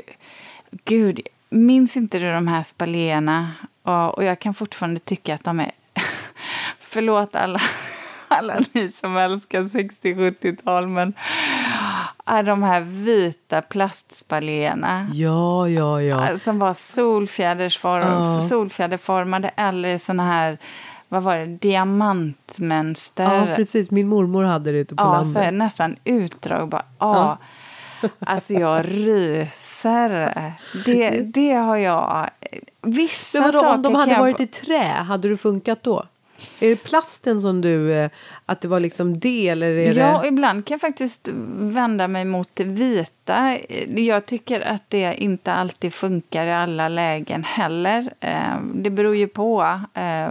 gud, 0.85 1.21
minns 1.49 1.97
inte 1.97 2.19
du 2.19 2.33
de 2.33 2.49
här 2.49 2.63
spaléerna? 2.63 3.51
Och, 3.83 4.15
och 4.19 4.25
jag 4.25 4.39
kan 4.41 4.55
fortfarande 4.55 5.01
tycka 5.01 5.35
att 5.35 5.45
de 5.45 5.61
är... 5.61 5.71
Förlåt 6.81 7.37
alla, 7.37 7.61
alla 8.29 8.61
ni 8.73 8.93
som 8.93 9.17
älskar 9.17 9.61
60-70-tal, 9.61 10.87
men 10.87 11.15
är 12.27 12.43
de 12.43 12.63
här 12.63 12.81
vita 12.81 13.63
plastspaléerna 13.63 15.07
Ja, 15.13 15.69
ja, 15.69 16.03
ja. 16.03 16.39
som 16.39 16.59
var 16.59 16.75
solfjädersform, 16.75 18.03
Ja. 18.09 18.41
solfjäderformade 18.41 19.49
eller 19.57 19.99
såna 19.99 20.25
här, 20.25 20.59
vad 21.09 21.23
var 21.23 21.37
det, 21.37 21.47
diamantmönster. 21.47 23.35
Ja, 23.49 23.57
precis. 23.57 23.91
Min 23.91 24.09
mormor 24.09 24.45
hade 24.45 24.73
det 24.73 24.79
ute 24.79 24.95
på 24.95 25.03
Ja, 25.03 25.25
så 25.25 25.39
här, 25.39 25.45
landet. 25.47 25.59
nästan 25.59 25.97
utdrag. 26.05 26.69
Bara, 26.69 26.85
ja. 26.99 27.39
Alltså 28.19 28.53
jag 28.55 28.85
ryser. 28.89 30.33
Det, 30.85 31.11
det 31.21 31.53
har 31.53 31.77
jag... 31.77 32.31
Vissa 32.83 33.41
Men 33.41 33.49
vadå, 33.49 33.59
saker 33.59 33.75
om 33.77 33.83
de 33.83 33.93
kan 33.93 34.01
hade 34.01 34.13
jag- 34.13 34.21
varit 34.21 34.41
i 34.41 34.47
trä, 34.47 34.83
hade 34.89 35.29
det 35.29 35.37
funkat 35.37 35.83
då? 35.83 36.05
Är 36.61 36.69
det 36.69 36.77
plasten 36.77 37.41
som 37.41 37.61
du, 37.61 37.93
eh, 37.95 38.11
att 38.47 38.61
det 38.61 38.69
var 38.69 38.81
liksom 38.81 39.19
det 39.19 39.49
eller 39.49 39.67
är 39.67 39.99
Ja, 39.99 40.21
det? 40.23 40.29
ibland 40.29 40.65
kan 40.67 40.75
jag 40.75 40.81
faktiskt 40.81 41.29
vända 41.59 42.09
mig 42.09 42.25
mot 42.25 42.49
det 42.55 42.65
vita. 42.65 43.59
Jag 43.89 44.27
tycker 44.27 44.61
att 44.61 44.83
det 44.91 45.15
inte 45.23 45.53
alltid 45.53 45.93
funkar 45.95 46.45
i 46.47 46.53
alla 46.53 46.89
lägen 46.89 47.45
heller. 47.45 48.11
Eh, 48.21 48.61
Det 48.75 48.91
beror 48.91 49.17
ju 49.17 49.29
på 49.29 49.81
eh, 49.95 50.29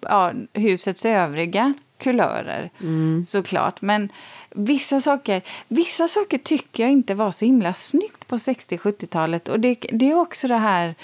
ja, 0.00 0.32
husets 0.52 1.04
övriga 1.06 1.74
kulörer 1.98 2.70
såklart. 3.26 3.82
Men 3.82 4.08
vissa 4.58 5.00
saker, 5.00 5.42
vissa 5.68 6.08
saker 6.08 6.38
tycker 6.38 6.82
jag 6.82 6.92
inte 6.92 7.14
var 7.14 7.30
så 7.30 7.44
himla 7.44 7.74
snyggt 7.74 8.26
på 8.26 8.36
60-70-talet. 8.36 9.48
Och 9.48 9.60
det, 9.60 9.74
det 9.92 10.10
är 10.10 10.14
också 10.14 10.48
det 10.48 10.56
här 10.56 10.94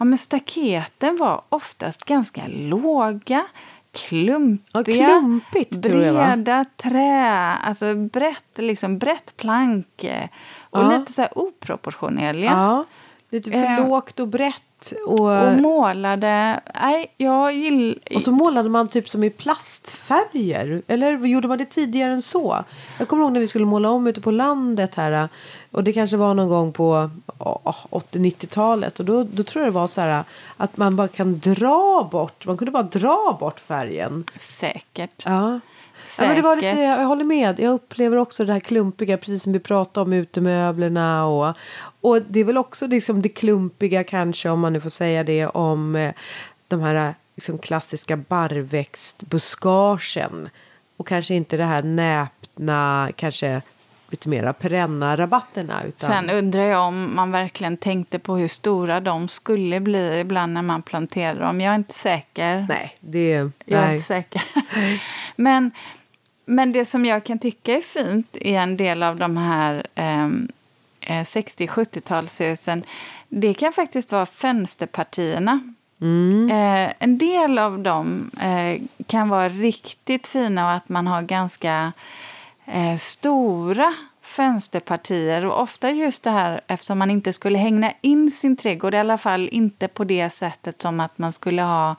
Ja, 0.00 0.04
men 0.04 0.18
staketen 0.18 1.16
var 1.16 1.42
oftast 1.48 2.04
ganska 2.04 2.42
låga, 2.46 3.46
klumpiga, 3.92 4.72
Ja, 4.72 5.18
klumpigt, 5.20 5.72
jag, 5.72 5.80
breda 5.82 6.64
trä, 6.76 7.52
alltså 7.62 7.94
brett, 7.94 8.58
liksom 8.58 8.98
brett 8.98 9.36
plank 9.36 10.04
eh, 10.04 10.28
och 10.70 10.80
Ja. 10.80 10.98
lite 10.98 11.12
så 11.12 11.22
här 11.22 11.38
oproportionerliga. 11.38 12.50
Ja, 12.50 12.84
lite 13.30 13.50
för 13.50 13.58
Eh. 13.64 13.86
lågt 13.88 14.20
och 14.20 14.28
brett. 14.28 14.54
Och, 15.06 15.20
Och 15.20 15.52
målade... 15.52 16.60
Nej, 16.80 17.14
jag 17.16 17.52
gillar... 17.52 17.98
och 18.14 18.22
så 18.22 18.32
målade 18.32 18.68
man 18.68 18.88
typ 18.88 19.08
som 19.08 19.24
i 19.24 19.30
plastfärger. 19.30 20.82
Eller 20.86 21.26
gjorde 21.26 21.48
man 21.48 21.58
det 21.58 21.64
tidigare 21.64 22.12
än 22.12 22.22
så? 22.22 22.64
Jag 22.98 23.08
kommer 23.08 23.22
ihåg 23.22 23.32
när 23.32 23.40
vi 23.40 23.46
skulle 23.46 23.66
måla 23.66 23.90
om 23.90 24.06
ute 24.06 24.20
på 24.20 24.30
landet 24.30 24.94
här. 24.94 25.28
Och 25.70 25.84
det 25.84 25.92
kanske 25.92 26.16
var 26.16 26.34
någon 26.34 26.48
gång 26.48 26.72
på 26.72 27.10
ja, 27.38 27.74
80-90-talet. 27.90 28.98
Och 28.98 29.04
då, 29.04 29.24
då 29.24 29.42
tror 29.42 29.64
jag 29.64 29.72
det 29.72 29.78
var 29.78 29.86
så 29.86 30.00
här 30.00 30.24
att 30.56 30.76
man 30.76 30.96
bara 30.96 31.08
kan 31.08 31.38
dra 31.38 32.08
bort. 32.12 32.46
Man 32.46 32.56
kunde 32.56 32.72
bara 32.72 32.82
dra 32.82 33.36
bort 33.40 33.60
färgen. 33.60 34.24
Säkert. 34.36 35.22
Ja. 35.24 35.60
Ja, 36.18 36.26
men 36.26 36.36
det 36.36 36.42
var 36.42 36.56
lite, 36.56 36.66
jag 36.66 37.06
håller 37.06 37.24
med. 37.24 37.60
Jag 37.60 37.74
upplever 37.74 38.16
också 38.16 38.44
det 38.44 38.52
här 38.52 38.60
klumpiga, 38.60 39.18
precis 39.18 39.42
som 39.42 39.52
vi 39.52 39.58
pratade 39.58 40.04
om 40.04 40.12
utemöblerna. 40.12 41.26
Och, 41.26 41.56
och 42.00 42.22
det 42.22 42.40
är 42.40 42.44
väl 42.44 42.58
också 42.58 42.86
liksom 42.86 43.22
det 43.22 43.28
klumpiga 43.28 44.04
kanske, 44.04 44.48
om 44.48 44.60
man 44.60 44.72
nu 44.72 44.80
får 44.80 44.90
säga 44.90 45.24
det, 45.24 45.46
om 45.46 45.96
eh, 45.96 46.14
de 46.68 46.80
här 46.80 47.14
liksom, 47.36 47.58
klassiska 47.58 48.16
barrväxtbuskagen. 48.16 50.48
Och 50.96 51.06
kanske 51.06 51.34
inte 51.34 51.56
det 51.56 51.64
här 51.64 51.82
näpna, 51.82 53.10
kanske 53.16 53.62
lite 54.10 54.28
mera 54.28 54.52
perenna 54.52 55.16
rabatterna. 55.16 55.82
Utan, 55.84 56.08
Sen 56.10 56.30
undrar 56.30 56.62
jag 56.62 56.88
om 56.88 57.16
man 57.16 57.30
verkligen 57.30 57.76
tänkte 57.76 58.18
på 58.18 58.36
hur 58.36 58.48
stora 58.48 59.00
de 59.00 59.28
skulle 59.28 59.80
bli 59.80 60.20
ibland 60.20 60.52
när 60.52 60.62
man 60.62 60.82
planterade 60.82 61.40
dem. 61.40 61.60
Jag 61.60 61.70
är 61.70 61.76
inte 61.76 61.94
säker. 61.94 62.66
nej, 62.68 62.96
det... 63.00 63.30
Jag 63.64 63.80
är 63.80 63.86
nej. 63.86 63.92
inte 63.92 64.04
säker. 64.06 64.42
men, 65.36 65.70
men 66.44 66.72
det 66.72 66.84
som 66.84 67.04
jag 67.04 67.24
kan 67.24 67.38
tycka 67.38 67.76
är 67.76 67.80
fint 67.80 68.36
i 68.36 68.54
en 68.54 68.76
del 68.76 69.02
av 69.02 69.16
de 69.16 69.36
här 69.36 69.86
ehm, 69.94 70.48
eh, 71.00 71.22
60-70-talshusen 71.22 72.82
det 73.28 73.54
kan 73.54 73.72
faktiskt 73.72 74.12
vara 74.12 74.26
fönsterpartierna. 74.26 75.60
Mm. 76.00 76.50
Eh, 76.50 76.92
en 76.98 77.18
del 77.18 77.58
av 77.58 77.78
dem 77.78 78.30
eh, 78.40 78.82
kan 79.06 79.28
vara 79.28 79.48
riktigt 79.48 80.26
fina 80.26 80.66
och 80.66 80.72
att 80.72 80.88
man 80.88 81.06
har 81.06 81.22
ganska 81.22 81.92
eh, 82.68 82.96
stora 82.96 83.94
fönsterpartier. 84.20 85.46
Och 85.46 85.62
ofta 85.62 85.90
just 85.90 86.22
det 86.22 86.30
här 86.30 86.60
eftersom 86.66 86.98
man 86.98 87.10
inte 87.10 87.32
skulle 87.32 87.58
hängna 87.58 87.92
in 88.00 88.30
sin 88.30 88.56
trädgård, 88.56 88.94
i 88.94 88.98
alla 88.98 89.18
fall 89.18 89.48
inte 89.52 89.88
på 89.88 90.04
det 90.04 90.30
sättet 90.30 90.82
som 90.82 91.00
att 91.00 91.18
man 91.18 91.32
skulle 91.32 91.62
ha 91.62 91.96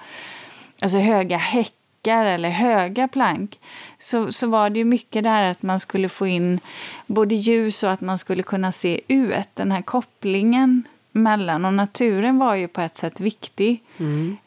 alltså 0.79 0.97
höga 0.97 1.38
häckar 1.38 2.25
eller 2.25 2.49
höga 2.49 3.08
plank. 3.08 3.60
Så, 3.99 4.32
så 4.32 4.47
var 4.47 4.69
det 4.69 4.79
ju 4.79 4.86
mycket 4.86 5.23
där 5.23 5.43
att 5.43 5.62
man 5.62 5.79
skulle 5.79 6.10
få 6.10 6.27
in 6.27 6.60
både 7.08 7.36
ljus 7.36 7.84
och 7.84 7.91
att 7.91 8.01
man 8.01 8.17
skulle 8.17 8.43
kunna 8.43 8.71
se 8.71 9.01
ut, 9.08 9.49
den 9.53 9.71
här 9.71 9.82
kopplingen 9.82 10.84
mellan. 11.12 11.65
Och 11.65 11.74
naturen 11.74 12.38
var 12.38 12.56
ju 12.56 12.67
på 12.67 12.82
ett 12.82 12.98
sätt 12.98 13.19
viktig. 13.19 13.84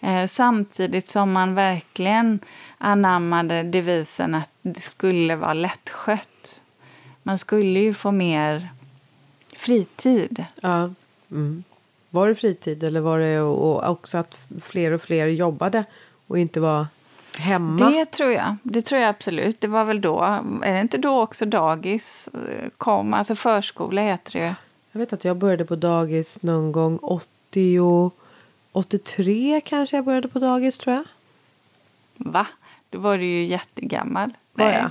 Eh, 0.00 0.26
samtidigt 0.26 1.08
som 1.08 1.32
man 1.32 1.54
verkligen 1.54 2.40
anammade 2.78 3.62
devisen 3.62 4.34
att 4.34 4.50
det 4.62 4.80
skulle 4.80 5.36
vara 5.36 5.54
lättskött. 5.54 6.62
Man 7.22 7.38
skulle 7.38 7.80
ju 7.80 7.94
få 7.94 8.12
mer 8.12 8.68
fritid. 9.56 10.44
Ja. 10.60 10.90
Mm. 11.30 11.64
Var 12.10 12.28
det 12.28 12.34
fritid 12.34 12.84
eller 12.84 13.00
var 13.00 13.18
det 13.18 13.40
och 13.40 13.90
också 13.90 14.18
att 14.18 14.38
fler 14.62 14.92
och 14.92 15.02
fler 15.02 15.26
jobbade 15.26 15.84
och 16.26 16.38
inte 16.38 16.60
var 16.60 16.86
hemma? 17.38 17.90
Det 17.90 18.04
tror 18.04 18.30
jag. 18.30 18.56
Det 18.62 18.82
tror 18.82 19.00
jag 19.00 19.08
absolut. 19.08 19.60
Det 19.60 19.68
var 19.68 19.84
väl 19.84 20.00
då. 20.00 20.20
Är 20.62 20.74
det 20.74 20.80
inte 20.80 20.98
då 20.98 21.22
också 21.22 21.46
dagis 21.46 22.28
eh, 22.34 22.68
kom? 22.78 23.14
Alltså 23.14 23.34
förskola 23.34 24.02
heter 24.02 24.32
det 24.32 24.46
ju. 24.46 24.54
Jag 24.92 24.98
vet 24.98 25.12
att 25.12 25.24
jag 25.24 25.36
började 25.36 25.64
på 25.64 25.76
dagis 25.76 26.42
någon 26.42 26.72
gång 26.72 26.98
80 27.02 28.10
83 28.72 29.60
kanske 29.64 29.96
jag 29.96 30.04
började 30.04 30.28
på 30.28 30.38
dagis 30.38 30.78
tror 30.78 30.96
jag. 30.96 31.04
Va? 32.16 32.46
Då 32.90 32.98
var 32.98 33.18
du 33.18 33.24
ju 33.24 33.44
jättegammal. 33.44 34.30
Var 34.52 34.64
Nej. 34.64 34.74
jag? 34.74 34.90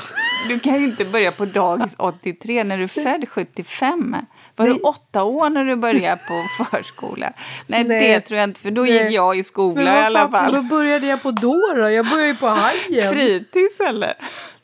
Du 0.48 0.58
kan 0.58 0.80
ju 0.80 0.84
inte 0.84 1.04
börja 1.04 1.32
på 1.32 1.44
dagis 1.44 1.94
83 1.98 2.64
när 2.64 2.78
du 2.78 2.84
är 2.84 2.88
född 2.88 3.28
75. 3.28 4.16
Var 4.56 4.66
Nej. 4.66 4.74
du 4.74 4.80
åtta 4.80 5.22
år 5.22 5.50
när 5.50 5.64
du 5.64 5.76
började 5.76 6.20
på 6.28 6.64
förskola? 6.64 7.32
Nej, 7.66 7.84
Nej. 7.84 8.08
det 8.08 8.20
tror 8.20 8.40
jag 8.40 8.48
inte, 8.48 8.60
för 8.60 8.70
då 8.70 8.82
Nej. 8.82 8.92
gick 8.92 9.12
jag 9.12 9.38
i 9.38 9.44
skola 9.44 10.00
i 10.00 10.04
alla 10.04 10.28
fall. 10.28 10.54
Vad 10.54 10.68
började 10.68 11.06
jag 11.06 11.22
på 11.22 11.30
då 11.30 11.72
då? 11.76 11.90
Jag 11.90 12.08
började 12.08 12.28
ju 12.28 12.34
på 12.34 12.46
Hajen. 12.48 13.12
Fritids 13.12 13.80
eller? 13.80 14.14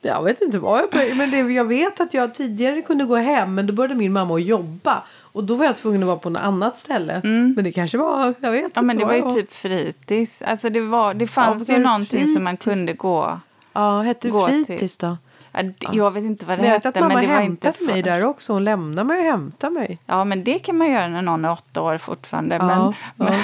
Jag 0.09 0.23
vet 0.25 0.41
inte 0.41 0.59
vad 0.59 0.81
jag 0.81 0.91
började. 0.91 1.15
Men 1.15 1.31
det, 1.31 1.39
jag 1.39 1.65
vet 1.65 2.01
att 2.01 2.15
jag 2.15 2.35
tidigare 2.35 2.83
kunde 2.83 3.05
gå 3.05 3.17
hem. 3.17 3.55
Men 3.55 3.67
då 3.67 3.73
började 3.73 3.95
min 3.95 4.13
mamma 4.13 4.35
att 4.35 4.43
jobba. 4.45 5.03
Och 5.33 5.45
då 5.45 5.55
var 5.55 5.65
jag 5.65 5.77
tvungen 5.77 6.03
att 6.03 6.07
vara 6.07 6.17
på 6.17 6.31
något 6.31 6.43
annat 6.43 6.79
ställe. 6.79 7.21
Men 7.25 7.65
det 7.65 7.73
kanske 7.73 7.99
var, 7.99 8.35
jag 8.41 8.51
vet 8.53 8.73
Ja, 8.75 8.83
men 8.83 8.99
det 8.99 9.05
var 9.05 9.15
ju 9.15 9.31
typ 9.31 9.53
fritids. 9.53 10.43
Alltså 10.43 10.71
det, 10.71 10.81
var, 10.81 11.15
det 11.15 11.25
Ja, 11.25 11.29
fanns 11.29 11.71
ju 11.71 11.75
det 11.75 11.81
någonting 11.81 12.27
som 12.27 12.45
man 12.45 12.53
fritids? 12.53 12.65
kunde 12.65 12.93
gå. 12.93 13.41
Ja, 13.73 14.03
hette 14.03 14.29
det 14.29 14.47
till. 14.47 14.65
fritids 14.67 14.97
då? 14.97 15.17
Ja, 15.53 15.63
Jag 15.93 16.11
vet 16.11 16.25
inte 16.25 16.47
vad 16.47 16.59
det 16.59 16.63
Men 16.63 16.71
hette, 16.71 17.01
men 17.01 17.09
det 17.09 17.15
var 17.15 17.21
inte 17.23 17.33
hämtade 17.69 17.85
mig 17.85 18.03
för- 18.03 18.11
där 18.11 18.25
också. 18.25 18.53
Hon 18.53 18.65
lämnade 18.65 19.05
mig 19.09 19.19
och 19.19 19.25
hämtade 19.25 19.73
mig. 19.73 19.99
Ja, 20.07 20.25
men 20.25 20.45
det 20.45 20.59
kan 20.59 20.77
man 20.79 20.91
göra 20.91 21.09
när 21.09 21.23
någon 21.23 21.45
är 21.45 21.51
åtta 21.53 21.83
år 21.83 21.99
fortfarande. 21.99 22.57
Ja, 22.57 22.95
men, 23.17 23.29
ja. 23.33 23.35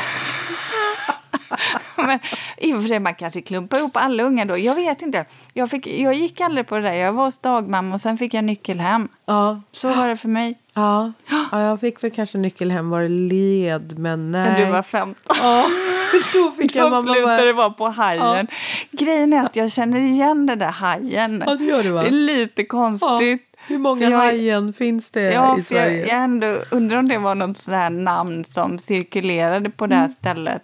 men 1.96 2.18
i 2.58 2.74
och 2.74 2.80
för 2.82 2.88
sig, 2.88 3.00
man 3.00 3.14
kanske 3.14 3.40
klumpar 3.42 3.78
ihop 3.78 3.96
alla 3.96 4.22
unga 4.22 4.44
då. 4.44 4.58
Jag 4.58 4.74
vet 4.74 5.02
inte. 5.02 5.24
Jag, 5.52 5.70
fick, 5.70 5.86
jag 5.86 6.14
gick 6.14 6.40
aldrig 6.40 6.66
på 6.66 6.76
det 6.76 6.82
där. 6.82 6.92
Jag 6.92 7.12
var 7.12 7.24
hos 7.24 7.38
dagmamma 7.38 7.94
och 7.94 8.00
sen 8.00 8.18
fick 8.18 8.34
jag 8.34 8.44
nyckel 8.44 8.80
hem. 8.80 9.08
Ja, 9.26 9.60
Så 9.72 9.94
var 9.94 10.08
det 10.08 10.16
för 10.16 10.28
mig. 10.28 10.58
ja. 10.74 11.12
ja, 11.52 11.60
jag 11.62 11.80
fick 11.80 12.04
väl 12.04 12.10
kanske 12.10 12.38
nyckel 12.38 12.70
hem 12.70 12.90
var 12.90 13.02
det 13.02 13.08
led, 13.08 13.98
men 13.98 14.30
nej. 14.30 14.50
När 14.50 14.66
du 14.66 14.72
var 14.72 14.82
15. 14.82 15.36
Ja, 15.40 15.66
då 16.32 16.50
fick 16.50 16.74
jag 16.76 16.86
Då 16.86 16.90
mamma 16.90 17.14
slutade 17.14 17.44
det 17.44 17.52
vara 17.52 17.70
på 17.70 17.88
hajen. 17.88 18.46
Grejen 18.90 19.32
är 19.32 19.44
att 19.46 19.56
jag 19.56 19.72
känner 19.72 20.00
igen 20.00 20.46
det 20.46 20.54
där 20.56 20.70
hajen. 20.70 21.42
Ja, 21.46 21.54
det 21.54 21.64
gör 21.64 21.82
du 21.82 21.90
va? 21.90 22.00
Det 22.00 22.06
är 22.08 22.10
lite 22.10 22.64
konstigt. 22.64 23.42
Ja, 23.56 23.64
hur 23.66 23.78
många 23.78 24.10
jag- 24.10 24.18
hajen 24.18 24.72
finns 24.72 25.10
det 25.10 25.20
Ja, 25.32 25.58
i 25.58 25.62
för 25.62 25.74
jag, 25.74 25.82
Sverige? 25.84 26.06
jag 26.06 26.16
ändå 26.24 26.56
undrar 26.70 26.98
om 26.98 27.08
det 27.08 27.18
var 27.18 27.34
något 27.34 27.56
sånt 27.56 27.90
namn 28.02 28.44
som 28.44 28.78
cirkulerade 28.78 29.70
på 29.70 29.86
det 29.86 29.94
här 29.96 30.08
stället. 30.08 30.62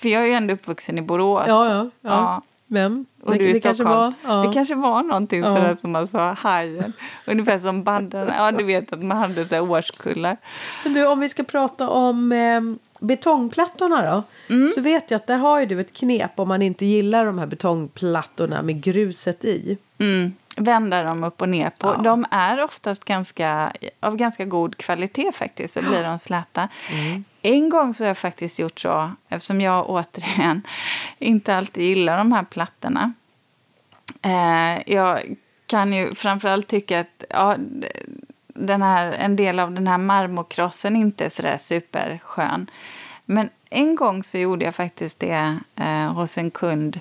För 0.00 0.08
jag 0.08 0.22
är 0.22 0.26
ju 0.26 0.32
ändå 0.32 0.54
uppvuxen 0.54 0.98
i 0.98 1.02
Borås. 1.02 1.44
Ja, 1.48 1.68
ja, 1.70 1.74
ja. 1.74 1.90
Ja. 2.10 2.42
Vem? 2.66 3.06
Och 3.22 3.32
det, 3.32 3.38
du 3.38 3.48
i 3.48 3.52
det 3.52 3.60
kanske 3.60 3.84
var... 3.84 4.12
Ja. 4.24 4.34
Det 4.34 4.52
kanske 4.52 4.74
var 4.74 5.02
någonting 5.02 5.40
Ja. 5.40 5.56
sådär 5.56 5.74
som 5.74 5.90
man 5.92 6.08
sa, 6.08 6.32
hajen. 6.32 6.92
Ungefär 7.26 7.58
som 7.58 7.82
baddarna. 7.82 8.34
Ja, 8.36 8.52
du 8.52 8.64
vet 8.64 8.92
att 8.92 9.02
man 9.02 9.18
hade 9.18 9.44
så 9.44 9.60
årskullar. 9.60 10.36
Men 10.84 10.94
du, 10.94 11.06
om 11.06 11.20
vi 11.20 11.28
ska 11.28 11.42
prata 11.42 11.88
om 11.88 12.32
eh, 12.32 12.60
betongplattorna 13.00 14.10
då. 14.10 14.22
Mm. 14.54 14.68
Så 14.68 14.80
vet 14.80 15.10
jag 15.10 15.16
att 15.18 15.26
där 15.26 15.36
har 15.36 15.60
ju 15.60 15.66
du 15.66 15.80
ett 15.80 15.92
knep 15.92 16.30
om 16.40 16.48
man 16.48 16.62
inte 16.62 16.86
gillar 16.86 17.24
de 17.24 17.38
här 17.38 17.46
betongplattorna 17.46 18.62
med 18.62 18.82
gruset 18.82 19.44
i. 19.44 19.78
Mm. 19.98 20.32
Vända 20.56 21.02
dem 21.02 21.24
upp 21.24 21.42
och 21.42 21.48
ner 21.48 21.70
på. 21.70 21.88
Ja. 21.88 22.02
De 22.02 22.26
är 22.30 22.64
oftast 22.64 23.04
ganska, 23.04 23.72
av 24.00 24.16
ganska 24.16 24.44
god 24.44 24.76
kvalitet 24.76 25.32
faktiskt, 25.32 25.74
så 25.74 25.82
blir 25.82 26.04
de 26.04 26.18
släta. 26.18 26.68
Mm. 26.92 27.24
En 27.42 27.68
gång 27.68 27.94
så 27.94 28.04
har 28.04 28.08
jag 28.08 28.18
faktiskt 28.18 28.58
gjort 28.58 28.80
så, 28.80 29.12
eftersom 29.28 29.60
jag 29.60 29.90
återigen 29.90 30.62
inte 31.18 31.56
alltid 31.56 31.84
gillar 31.84 32.18
de 32.18 32.32
här 32.32 32.44
plattorna. 32.44 33.12
Eh, 34.22 34.92
jag 34.92 35.36
kan 35.66 35.92
ju 35.92 36.14
framförallt 36.14 36.68
tycka 36.68 37.00
att 37.00 37.24
ja, 37.30 37.56
den 38.48 38.82
här, 38.82 39.12
en 39.12 39.36
del 39.36 39.60
av 39.60 39.72
den 39.72 39.86
här 39.86 39.98
marmorkrossen 39.98 40.96
inte 40.96 41.24
är 41.24 41.28
sådär 41.28 41.56
superskön. 41.58 42.70
Men 43.24 43.50
en 43.70 43.94
gång 43.94 44.24
så 44.24 44.38
gjorde 44.38 44.64
jag 44.64 44.74
faktiskt 44.74 45.20
det 45.20 45.58
eh, 45.76 46.12
hos 46.12 46.38
en 46.38 46.50
kund 46.50 47.00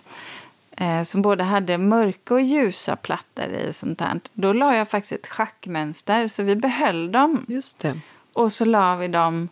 eh, 0.79 1.03
som 1.03 1.21
både 1.21 1.43
hade 1.43 1.77
mörka 1.77 2.33
och 2.33 2.41
ljusa 2.41 2.95
plattor 2.95 3.45
i 3.53 3.73
sånt 3.73 4.01
här. 4.01 4.19
Då 4.33 4.53
la 4.53 4.75
jag 4.75 4.89
faktiskt 4.89 5.11
ett 5.25 5.27
schackmönster, 5.27 6.27
så 6.27 6.43
vi 6.43 6.55
behöll 6.55 7.11
dem. 7.11 7.45
Just 7.47 7.79
det. 7.79 7.99
Och 8.33 8.51
så 8.51 8.65
la 8.65 8.95
vi 8.95 9.07
dem 9.07 9.49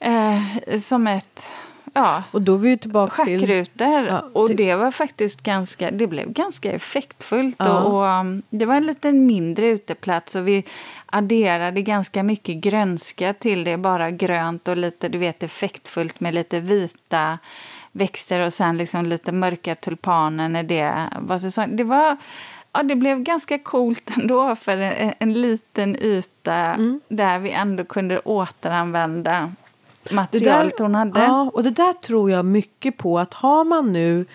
eh, 0.00 0.78
som 0.78 1.06
ett... 1.06 1.52
Ja, 1.94 2.22
Och 2.30 2.42
då 2.42 2.56
vi 2.56 2.78
tillbaka 2.78 3.24
till... 3.24 3.40
schackrutor. 3.40 3.86
Ja, 4.06 4.20
och 4.32 4.54
det- 4.54 4.74
var 4.74 4.90
faktiskt 4.90 5.42
ganska, 5.42 5.90
det 5.90 6.06
blev 6.06 6.32
ganska 6.32 6.72
effektfullt. 6.72 7.56
Ja. 7.58 7.80
Och, 7.80 7.94
och, 7.94 8.20
um, 8.20 8.42
det 8.50 8.64
var 8.66 8.74
en 8.74 8.86
lite 8.86 9.12
mindre 9.12 9.66
uteplats 9.66 10.34
och 10.36 10.48
vi 10.48 10.64
adderade 11.06 11.82
ganska 11.82 12.22
mycket 12.22 12.56
grönska 12.56 13.32
till 13.34 13.64
det. 13.64 13.76
Bara 13.76 14.10
grönt 14.10 14.68
och 14.68 14.76
lite 14.76 15.08
du 15.08 15.18
vet, 15.18 15.42
effektfullt 15.42 16.20
med 16.20 16.34
lite 16.34 16.60
vita 16.60 17.38
växter 17.96 18.40
och 18.40 18.52
sen 18.52 18.78
liksom 18.78 19.06
lite 19.06 19.32
mörka 19.32 19.74
tulpaner 19.74 20.48
när 20.48 20.62
det 20.62 21.08
var 21.20 21.38
säsong. 21.38 21.76
Det 21.76 21.84
var... 21.84 22.16
Ja, 22.72 22.82
det 22.82 22.96
blev 22.96 23.18
ganska 23.18 23.58
coolt 23.58 24.10
ändå 24.18 24.56
för 24.56 24.76
en, 24.76 25.12
en 25.18 25.32
liten 25.32 25.96
yta 26.02 26.54
Mm. 26.54 27.00
där 27.08 27.38
vi 27.38 27.50
ändå 27.50 27.84
kunde 27.84 28.18
återanvända 28.18 29.52
materialet 30.10 30.76
där, 30.76 30.84
hon 30.84 30.94
hade. 30.94 31.20
Ja, 31.20 31.50
och 31.54 31.62
det 31.62 31.70
där 31.70 31.92
tror 31.92 32.30
jag 32.30 32.44
mycket 32.44 32.96
på 32.96 33.18
att 33.18 33.34
har 33.34 33.64
man 33.64 33.92
nu 33.92 34.26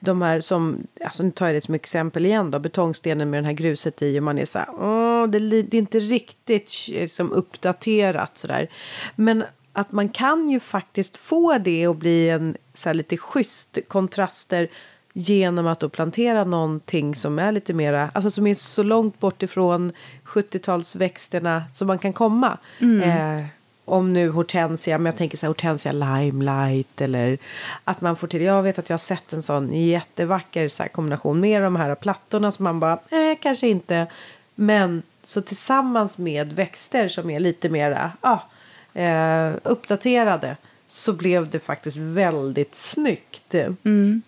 de 0.00 0.22
här 0.22 0.40
som, 0.40 0.86
alltså 1.04 1.22
nu 1.22 1.30
tar 1.30 1.46
jag 1.46 1.54
det 1.54 1.60
som 1.60 1.74
exempel 1.74 2.26
igen 2.26 2.50
då, 2.50 2.58
betongstenen 2.58 3.30
med 3.30 3.38
den 3.38 3.44
här 3.44 3.52
gruset 3.52 4.02
i 4.02 4.18
och 4.18 4.22
man 4.22 4.38
är 4.38 4.46
så 4.46 4.58
här, 4.58 4.68
åh, 4.70 5.26
det, 5.26 5.38
det 5.38 5.76
är 5.76 5.78
inte 5.78 5.98
riktigt 5.98 6.72
liksom, 6.88 7.32
uppdaterat 7.32 8.38
sådär. 8.38 8.68
Men 9.14 9.44
att 9.72 9.92
man 9.92 10.08
kan 10.08 10.48
ju 10.48 10.60
faktiskt 10.60 11.16
få 11.16 11.58
det 11.58 11.86
att 11.86 11.96
bli 11.96 12.28
en 12.30 12.56
så 12.74 12.92
lite 12.92 13.16
schysst 13.16 13.78
kontraster 13.88 14.68
genom 15.12 15.66
att 15.66 15.80
då 15.80 15.88
plantera 15.88 16.44
någonting 16.44 17.14
som 17.14 17.38
är 17.38 17.52
lite 17.52 17.72
mera, 17.72 18.10
alltså 18.14 18.30
som 18.30 18.46
är 18.46 18.54
så 18.54 18.82
långt 18.82 19.20
bort 19.20 19.42
ifrån 19.42 19.92
70-talsväxterna 20.24 21.62
som 21.72 21.86
man 21.86 21.98
kan 21.98 22.12
komma. 22.12 22.58
Mm. 22.80 23.10
Eh, 23.10 23.46
om 23.84 24.12
nu 24.12 24.28
hortensia, 24.28 24.98
men 24.98 25.06
jag 25.06 25.16
tänker 25.16 25.38
så 25.38 25.46
här 25.46 25.48
hortensia 25.48 25.92
limelight 25.92 27.00
eller 27.00 27.38
att 27.84 28.00
man 28.00 28.16
får 28.16 28.26
till, 28.26 28.42
jag 28.42 28.62
vet 28.62 28.78
att 28.78 28.88
jag 28.88 28.94
har 28.94 28.98
sett 28.98 29.32
en 29.32 29.42
sån 29.42 29.72
jättevacker 29.72 30.68
så 30.68 30.84
kombination 30.92 31.40
med 31.40 31.62
de 31.62 31.76
här 31.76 31.94
plattorna 31.94 32.52
som 32.52 32.64
man 32.64 32.80
bara, 32.80 32.92
eh, 32.92 33.38
kanske 33.40 33.68
inte, 33.68 34.06
men 34.54 35.02
så 35.22 35.42
tillsammans 35.42 36.18
med 36.18 36.52
växter 36.52 37.08
som 37.08 37.30
är 37.30 37.40
lite 37.40 37.68
mera, 37.68 38.12
ah, 38.20 38.38
eh, 39.00 39.52
uppdaterade 39.62 40.56
så 40.92 41.12
blev 41.12 41.50
det 41.50 41.60
faktiskt 41.60 41.96
väldigt 41.96 42.74
snyggt. 42.74 43.54
Mm. 43.54 44.22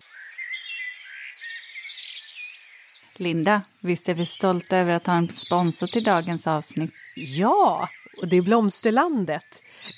Linda, 3.16 3.62
visst 3.82 4.08
är 4.08 4.14
vi 4.14 4.26
stolta 4.26 4.76
över 4.76 4.92
att 4.92 5.06
ha 5.06 5.14
en 5.14 5.28
sponsor 5.28 5.86
till 5.86 6.04
dagens 6.04 6.46
avsnitt? 6.46 6.90
Ja, 7.16 7.88
och 8.20 8.28
det 8.28 8.36
är 8.36 8.42
Blomsterlandet. 8.42 9.44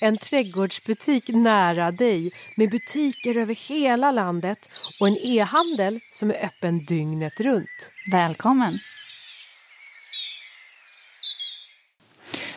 En 0.03 0.19
trädgårdsbutik 0.19 1.29
nära 1.29 1.91
dig 1.91 2.33
med 2.57 2.71
butiker 2.71 3.37
över 3.37 3.55
hela 3.55 4.11
landet 4.11 4.59
och 5.01 5.09
en 5.09 5.17
e-handel 5.25 6.01
som 6.13 6.31
är 6.31 6.45
öppen 6.45 6.85
dygnet 6.85 7.41
runt. 7.41 7.91
Välkommen! 8.13 8.79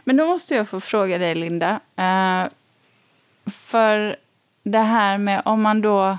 Men 0.03 0.17
då 0.17 0.25
måste 0.25 0.55
jag 0.55 0.69
få 0.69 0.79
fråga 0.79 1.17
dig, 1.17 1.35
Linda. 1.35 1.79
Uh, 1.99 2.58
för 3.49 4.15
det 4.63 4.79
här 4.79 5.17
med 5.17 5.41
om 5.45 5.61
man 5.61 5.81
då... 5.81 6.17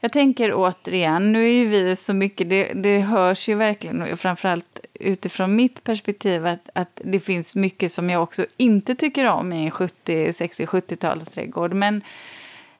Jag 0.00 0.12
tänker 0.12 0.52
återigen, 0.54 1.32
nu 1.32 1.44
är 1.44 1.52
ju 1.52 1.66
vi 1.66 1.96
så 1.96 2.14
mycket, 2.14 2.50
det, 2.50 2.72
det 2.74 3.00
hörs 3.00 3.48
ju 3.48 3.54
verkligen, 3.54 4.02
och 4.02 4.20
framförallt 4.20 4.80
utifrån 4.94 5.56
mitt 5.56 5.84
perspektiv, 5.84 6.46
att, 6.46 6.68
att 6.74 7.00
det 7.04 7.20
finns 7.20 7.56
mycket 7.56 7.92
som 7.92 8.10
jag 8.10 8.22
också 8.22 8.46
inte 8.56 8.94
tycker 8.94 9.24
om 9.24 9.52
i 9.52 9.64
en 9.64 9.70
70, 9.70 10.32
60, 10.32 10.66
70-talsträdgård. 10.66 11.72
Men 11.72 12.02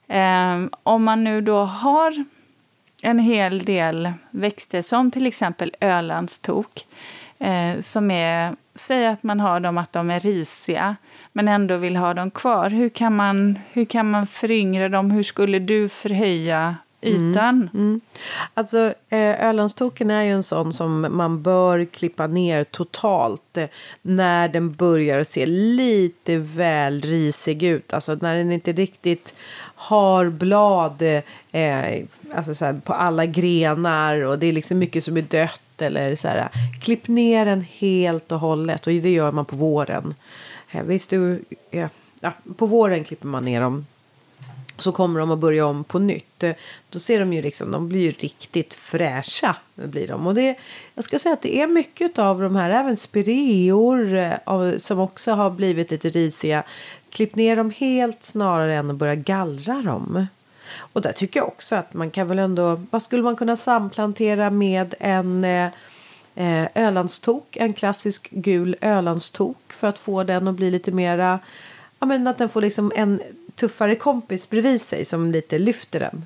eh, 0.08 0.76
om 0.82 1.04
man 1.04 1.24
nu 1.24 1.40
då 1.40 1.58
har 1.64 2.24
en 3.02 3.18
hel 3.18 3.64
del 3.64 4.12
växter, 4.30 4.82
som 4.82 5.10
till 5.10 5.26
exempel 5.26 5.74
Ölandstok, 5.80 6.86
eh, 7.38 7.80
som 7.80 8.10
är, 8.10 8.56
säg 8.74 9.06
att 9.06 9.22
man 9.22 9.40
har 9.40 9.60
dem 9.60 9.78
att 9.78 9.92
de 9.92 10.10
är 10.10 10.20
risiga, 10.20 10.96
men 11.32 11.48
ändå 11.48 11.76
vill 11.76 11.96
ha 11.96 12.14
dem 12.14 12.30
kvar. 12.30 12.70
Hur 12.70 12.88
kan 12.88 13.16
man, 13.16 13.58
hur 13.72 13.84
kan 13.84 14.10
man 14.10 14.26
föryngra 14.26 14.88
dem? 14.88 15.10
Hur 15.10 15.22
skulle 15.22 15.58
du 15.58 15.88
förhöja 15.88 16.76
ytan? 17.04 17.68
Mm, 17.74 17.86
mm. 17.86 18.00
Alltså, 18.54 18.94
eh, 19.08 19.48
Ölandstoken 19.48 20.10
är 20.10 20.22
ju 20.22 20.30
en 20.30 20.42
sån 20.42 20.72
som 20.72 21.06
man 21.10 21.42
bör 21.42 21.84
klippa 21.84 22.26
ner 22.26 22.64
totalt 22.64 23.56
eh, 23.56 23.68
när 24.02 24.48
den 24.48 24.74
börjar 24.74 25.24
se 25.24 25.46
lite 25.46 26.36
väl 26.36 27.00
risig 27.00 27.62
ut. 27.62 27.92
Alltså 27.92 28.18
när 28.20 28.36
den 28.36 28.52
inte 28.52 28.72
riktigt 28.72 29.34
har 29.74 30.30
blad 30.30 31.02
eh, 31.02 31.22
eh 31.52 32.04
alltså 32.34 32.54
så 32.54 32.64
här, 32.64 32.80
på 32.84 32.92
alla 32.92 33.26
grenar 33.26 34.24
och 34.24 34.38
det 34.38 34.46
är 34.46 34.52
liksom 34.52 34.78
mycket 34.78 35.04
som 35.04 35.16
är 35.16 35.22
dött 35.22 35.60
eller 35.82 36.16
så 36.16 36.28
här. 36.28 36.48
Klipp 36.80 37.08
ner 37.08 37.44
den 37.44 37.60
helt 37.60 38.32
och 38.32 38.40
hållet 38.40 38.86
och 38.86 38.92
det 38.92 39.10
gör 39.10 39.32
man 39.32 39.44
på 39.44 39.56
våren. 39.56 40.14
Eh, 40.70 40.82
visst, 40.82 41.10
du, 41.10 41.44
eh, 41.70 41.88
ja, 42.20 42.32
på 42.56 42.66
våren 42.66 43.04
klipper 43.04 43.26
man 43.26 43.44
ner 43.44 43.60
dem 43.60 43.86
så 44.78 44.92
kommer 44.92 45.20
de 45.20 45.30
att 45.30 45.38
börja 45.38 45.66
om 45.66 45.84
på 45.84 45.98
nytt. 45.98 46.42
Eh, 46.42 46.52
då 46.90 46.98
ser 46.98 47.20
de 47.20 47.32
ju 47.32 47.42
liksom, 47.42 47.70
de 47.70 47.88
blir 47.88 48.00
ju 48.00 48.10
riktigt 48.10 48.74
fräscha. 48.74 49.56
Blir 49.74 50.08
de. 50.08 50.26
Och 50.26 50.34
det, 50.34 50.56
jag 50.94 51.04
ska 51.04 51.18
säga 51.18 51.32
att 51.32 51.42
det 51.42 51.60
är 51.60 51.66
mycket 51.66 52.18
av 52.18 52.40
de 52.40 52.56
här, 52.56 52.70
även 52.70 52.96
spireor 52.96 54.78
som 54.78 54.98
också 54.98 55.32
har 55.32 55.50
blivit 55.50 55.90
lite 55.90 56.08
risiga. 56.08 56.62
Klipp 57.10 57.34
ner 57.34 57.56
dem 57.56 57.70
helt 57.70 58.22
snarare 58.22 58.74
än 58.74 58.90
att 58.90 58.96
börja 58.96 59.14
gallra 59.14 59.82
dem. 59.82 60.26
Och 60.76 61.02
där 61.02 61.12
tycker 61.12 61.40
jag 61.40 61.48
också 61.48 61.76
att 61.76 61.94
man 61.94 62.10
kan 62.10 62.28
väl 62.28 62.38
ändå, 62.38 62.80
vad 62.90 63.02
skulle 63.02 63.22
man 63.22 63.36
kunna 63.36 63.56
samplantera 63.56 64.50
med 64.50 64.94
en 65.00 65.44
eh, 65.44 65.70
eh, 66.34 66.68
Ölandstok, 66.74 67.56
en 67.56 67.72
klassisk 67.72 68.30
gul 68.30 68.76
Ölandstok 68.80 69.58
för 69.68 69.88
att 69.88 69.98
få 69.98 70.24
den 70.24 70.48
att 70.48 70.54
bli 70.54 70.70
lite 70.70 70.90
mera, 70.90 71.38
ja 71.98 72.06
men 72.06 72.26
att 72.26 72.38
den 72.38 72.48
får 72.48 72.60
liksom 72.60 72.92
en 72.94 73.22
tuffare 73.54 73.96
kompis 73.96 74.50
bredvid 74.50 74.82
sig 74.82 75.04
som 75.04 75.30
lite 75.30 75.58
lyfter 75.58 76.00
den. 76.00 76.24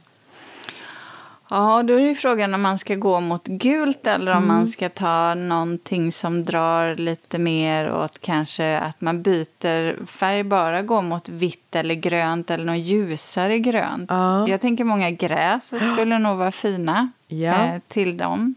Ja, 1.51 1.83
då 1.83 1.95
är 1.95 2.01
ju 2.01 2.15
frågan 2.15 2.55
om 2.55 2.63
man 2.63 2.79
ska 2.79 2.95
gå 2.95 3.21
mot 3.21 3.47
gult 3.47 4.07
eller 4.07 4.33
om 4.33 4.37
mm. 4.37 4.49
man 4.49 4.67
ska 4.67 4.89
ta 4.89 5.35
någonting 5.35 6.13
som 6.13 6.45
drar 6.45 6.97
lite 6.97 7.39
mer 7.39 7.93
åt 7.93 8.19
kanske 8.19 8.79
att 8.79 9.01
man 9.01 9.23
byter 9.23 10.05
färg, 10.07 10.45
bara 10.45 10.83
gå 10.83 11.03
mot 11.03 11.29
vitt 11.29 11.77
eller 11.77 11.95
grönt 11.95 12.51
eller 12.51 12.65
något 12.65 12.79
ljusare 12.79 13.59
grönt. 13.59 14.11
Ja. 14.11 14.49
Jag 14.49 14.61
tänker 14.61 14.85
många 14.85 15.11
gräs 15.11 15.75
skulle 15.93 16.19
nog 16.19 16.39
vara 16.39 16.51
fina 16.51 17.11
ja. 17.27 17.65
eh, 17.65 17.81
till 17.89 18.17
dem. 18.17 18.55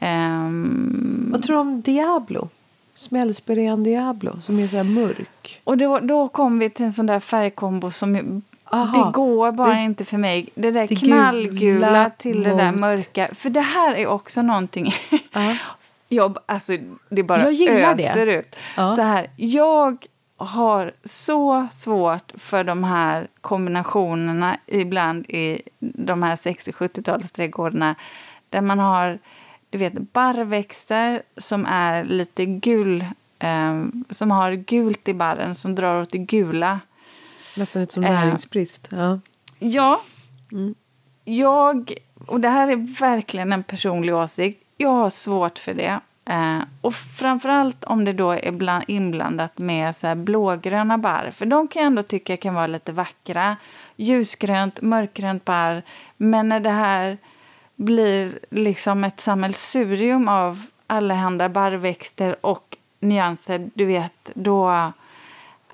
Um, 0.00 1.28
Vad 1.32 1.42
tror 1.42 1.56
du 1.56 1.60
om 1.60 1.82
Diablo? 1.82 2.48
Smällspiren 2.94 3.84
Diablo 3.84 4.40
som 4.46 4.58
är 4.58 4.68
så 4.68 4.76
här 4.76 4.84
mörk. 4.84 5.60
Och 5.64 5.78
då, 5.78 5.98
då 5.98 6.28
kom 6.28 6.58
vi 6.58 6.70
till 6.70 6.84
en 6.84 6.92
sån 6.92 7.06
där 7.06 7.20
färgkombo 7.20 7.90
som 7.90 8.42
Aha, 8.72 9.04
det 9.04 9.12
går 9.12 9.52
bara 9.52 9.74
det, 9.74 9.80
inte 9.80 10.04
för 10.04 10.18
mig. 10.18 10.48
Det 10.54 10.70
där 10.70 10.88
det 10.88 10.96
knallgula 10.96 12.10
till 12.10 12.36
mot. 12.36 12.44
det 12.44 12.54
där 12.54 12.72
mörka. 12.72 13.28
För 13.34 13.50
det 13.50 13.60
här 13.60 13.94
är 13.94 14.06
också 14.06 14.42
någonting. 14.42 14.86
Uh. 15.36 15.52
jag, 16.08 16.38
alltså, 16.46 16.72
det 17.08 17.22
bara 17.22 17.50
jag 17.50 17.68
öser 17.68 18.26
det. 18.26 18.34
ut. 18.34 18.56
Uh. 18.78 18.90
Så 18.92 19.02
här, 19.02 19.30
jag 19.36 20.06
har 20.36 20.92
så 21.04 21.68
svårt 21.70 22.32
för 22.34 22.64
de 22.64 22.84
här 22.84 23.26
kombinationerna 23.40 24.56
ibland 24.66 25.26
i 25.28 25.62
de 25.78 26.22
här 26.22 26.36
60-70-talsträdgårdarna 26.36 27.94
där 28.50 28.60
man 28.60 28.78
har 28.78 29.18
du 29.70 29.78
vet, 29.78 30.12
barrväxter 30.12 31.22
som 31.36 31.66
är 31.66 32.04
lite 32.04 32.44
gul, 32.46 33.04
eh, 33.38 33.84
som 34.10 34.30
har 34.30 34.52
gult 34.52 35.08
i 35.08 35.14
barren, 35.14 35.54
som 35.54 35.74
drar 35.74 36.02
åt 36.02 36.12
det 36.12 36.18
gula. 36.18 36.80
Nästan 37.56 37.82
ut 37.82 37.92
som 37.92 38.04
eh, 38.04 38.10
näringsbrist. 38.10 38.88
Ja. 38.90 39.20
ja. 39.58 40.02
Mm. 40.52 40.74
Jag, 41.24 41.92
och 42.26 42.40
det 42.40 42.48
här 42.48 42.68
är 42.68 43.00
verkligen 43.00 43.52
en 43.52 43.62
personlig 43.62 44.14
åsikt, 44.14 44.62
jag 44.76 44.90
har 44.90 45.10
svårt 45.10 45.58
för 45.58 45.74
det. 45.74 46.00
Eh, 46.24 46.58
och 46.80 46.94
framförallt 46.94 47.84
om 47.84 48.04
det 48.04 48.12
då 48.12 48.30
är 48.30 48.52
bland, 48.52 48.84
inblandat 48.88 49.58
med 49.58 49.96
så 49.96 50.06
här 50.06 50.14
blågröna 50.14 50.98
barr. 50.98 51.30
För 51.30 51.46
de 51.46 51.68
kan 51.68 51.82
jag 51.82 51.86
ändå 51.86 52.02
tycka 52.02 52.36
kan 52.36 52.54
vara 52.54 52.66
lite 52.66 52.92
vackra. 52.92 53.56
Ljusgrönt, 53.96 54.82
mörkgrönt 54.82 55.44
barr. 55.44 55.82
Men 56.16 56.48
när 56.48 56.60
det 56.60 56.70
här 56.70 57.18
blir 57.76 58.38
liksom 58.50 59.04
ett 59.04 59.20
sammelsurium 59.20 60.28
av 60.28 60.66
allehanda 60.86 61.48
barrväxter 61.48 62.36
och 62.40 62.76
nyanser, 63.00 63.70
du 63.74 63.84
vet, 63.84 64.30
då... 64.34 64.92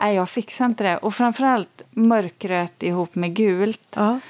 Nej, 0.00 0.14
jag 0.14 0.28
fixar 0.30 0.64
inte 0.66 0.84
det. 0.84 0.96
Och 0.96 1.14
framförallt 1.14 1.82
mörkrött 1.90 2.82
ihop 2.82 3.14
med 3.14 3.34
gult. 3.34 3.88
Ja. 3.96 4.20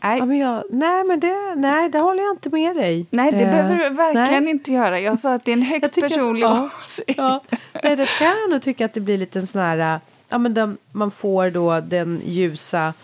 Nej. 0.00 0.18
Ja, 0.18 0.24
men 0.24 0.38
jag, 0.38 0.64
nej, 0.70 1.04
men 1.04 1.20
det, 1.20 1.54
nej, 1.56 1.88
det 1.88 1.98
håller 1.98 2.22
jag 2.22 2.32
inte 2.32 2.50
med 2.50 2.76
dig. 2.76 3.06
Nej, 3.10 3.32
det 3.32 3.44
uh, 3.44 3.50
behöver 3.50 3.76
du 3.76 3.88
verkligen 3.88 4.44
nej. 4.44 4.50
inte 4.50 4.72
göra. 4.72 5.00
Jag 5.00 5.18
sa 5.18 5.34
att 5.34 5.44
det 5.44 5.50
är 5.50 5.56
en 5.56 5.62
högst 5.62 6.00
personlig 6.00 6.46
åsikt. 6.46 7.14
Ja, 7.16 7.40
nej, 7.82 7.96
det 7.96 8.06
kan 8.06 8.26
jag 8.26 8.50
nog 8.50 8.62
tycka 8.62 8.84
att 8.84 8.94
det 8.94 9.00
blir 9.00 9.18
lite 9.18 9.38
en 9.38 9.46
sån 9.46 9.60
här... 9.60 10.00
Ja, 10.28 10.38
men 10.38 10.54
den, 10.54 10.78
man 10.92 11.10
får 11.10 11.50
då 11.50 11.80
den 11.80 12.20
ljusa 12.24 12.94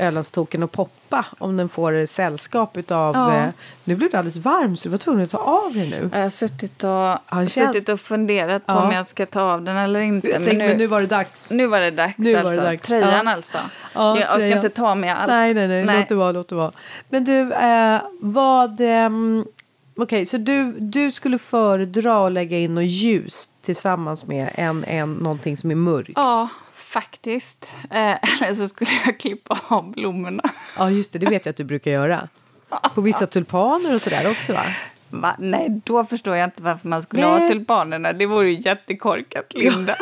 Ölandstoken 0.00 0.62
och 0.62 0.72
poppa 0.72 1.26
om 1.38 1.56
den 1.56 1.68
får 1.68 2.06
sällskap 2.06 2.76
utav... 2.76 3.14
Ja. 3.14 3.36
Eh, 3.36 3.48
nu 3.84 3.96
blev 3.96 4.10
det 4.10 4.18
alldeles 4.18 4.36
varmt 4.36 4.80
så 4.80 4.88
du 4.88 4.90
var 4.90 4.98
tvungen 4.98 5.24
att 5.24 5.30
ta 5.30 5.38
av 5.38 5.72
dig 5.72 5.90
nu. 5.90 6.10
Jag 6.12 6.22
har 6.22 6.30
suttit 6.30 6.84
och, 6.84 6.90
har 6.90 7.46
suttit 7.46 7.88
och 7.88 8.00
funderat 8.00 8.66
på 8.66 8.72
ja. 8.72 8.84
om 8.84 8.92
jag 8.92 9.06
ska 9.06 9.26
ta 9.26 9.40
av 9.40 9.62
den 9.62 9.76
eller 9.76 10.00
inte. 10.00 10.38
Men, 10.38 10.42
nu, 10.42 10.68
men 10.68 10.76
nu 10.76 10.86
var 10.86 11.00
det 11.00 11.06
dags. 11.06 11.50
Nu 11.50 11.66
var 11.66 11.80
det 11.80 11.90
dags 11.90 12.18
nu 12.18 12.34
alltså. 12.34 12.48
Var 12.48 12.56
det 12.56 12.62
dags. 12.62 12.88
Tröjan 12.88 13.26
ja. 13.26 13.32
alltså. 13.32 13.58
Ja, 13.94 14.20
jag, 14.20 14.28
jag 14.30 14.40
ska 14.40 14.56
inte 14.56 14.68
ta 14.68 14.94
med 14.94 15.20
allt. 15.20 15.28
Nej, 15.28 15.54
nej, 15.54 15.68
nej, 15.68 15.84
nej. 15.84 15.98
Låt 15.98 16.08
det 16.08 16.14
vara, 16.14 16.32
låt 16.32 16.48
det 16.48 16.54
vara. 16.54 16.72
Men 17.08 17.24
du, 17.24 17.52
eh, 17.52 18.00
vad... 18.20 18.80
Eh, 18.80 19.10
Okej, 19.96 20.04
okay, 20.04 20.26
så 20.26 20.36
du, 20.36 20.72
du 20.72 21.10
skulle 21.10 21.38
föredra 21.38 22.26
att 22.26 22.32
lägga 22.32 22.58
in 22.58 22.74
något 22.74 22.84
ljust 22.84 23.50
tillsammans 23.62 24.26
med 24.26 24.50
en, 24.54 24.84
en, 24.84 25.14
någonting 25.14 25.56
som 25.56 25.70
är 25.70 25.74
mörkt? 25.74 26.12
Ja, 26.14 26.48
faktiskt. 26.90 27.72
Eh, 27.90 27.98
eller 28.42 28.54
så 28.54 28.68
skulle 28.68 28.90
jag 29.06 29.18
klippa 29.20 29.60
av 29.68 29.92
blommorna. 29.92 30.42
Ja, 30.78 30.90
just 30.90 31.12
det. 31.12 31.18
Det 31.18 31.26
vet 31.26 31.46
jag 31.46 31.50
att 31.50 31.56
du 31.56 31.64
brukar 31.64 31.90
göra. 31.90 32.28
På 32.94 33.00
vissa 33.00 33.26
tulpaner 33.26 33.94
och 33.94 34.00
sådär 34.00 34.30
också, 34.30 34.52
va? 34.52 34.64
Va? 35.10 35.36
Nej, 35.38 35.80
då 35.84 36.04
förstår 36.04 36.36
jag 36.36 36.46
inte 36.46 36.62
varför 36.62 36.88
man 36.88 37.02
skulle 37.02 37.30
Nej. 37.30 37.40
ha 37.40 37.48
tulpanerna. 37.48 38.12
Det 38.12 38.26
vore 38.26 38.50
ju 38.50 38.58
jättekorkat, 38.58 39.54
Linda. 39.54 39.96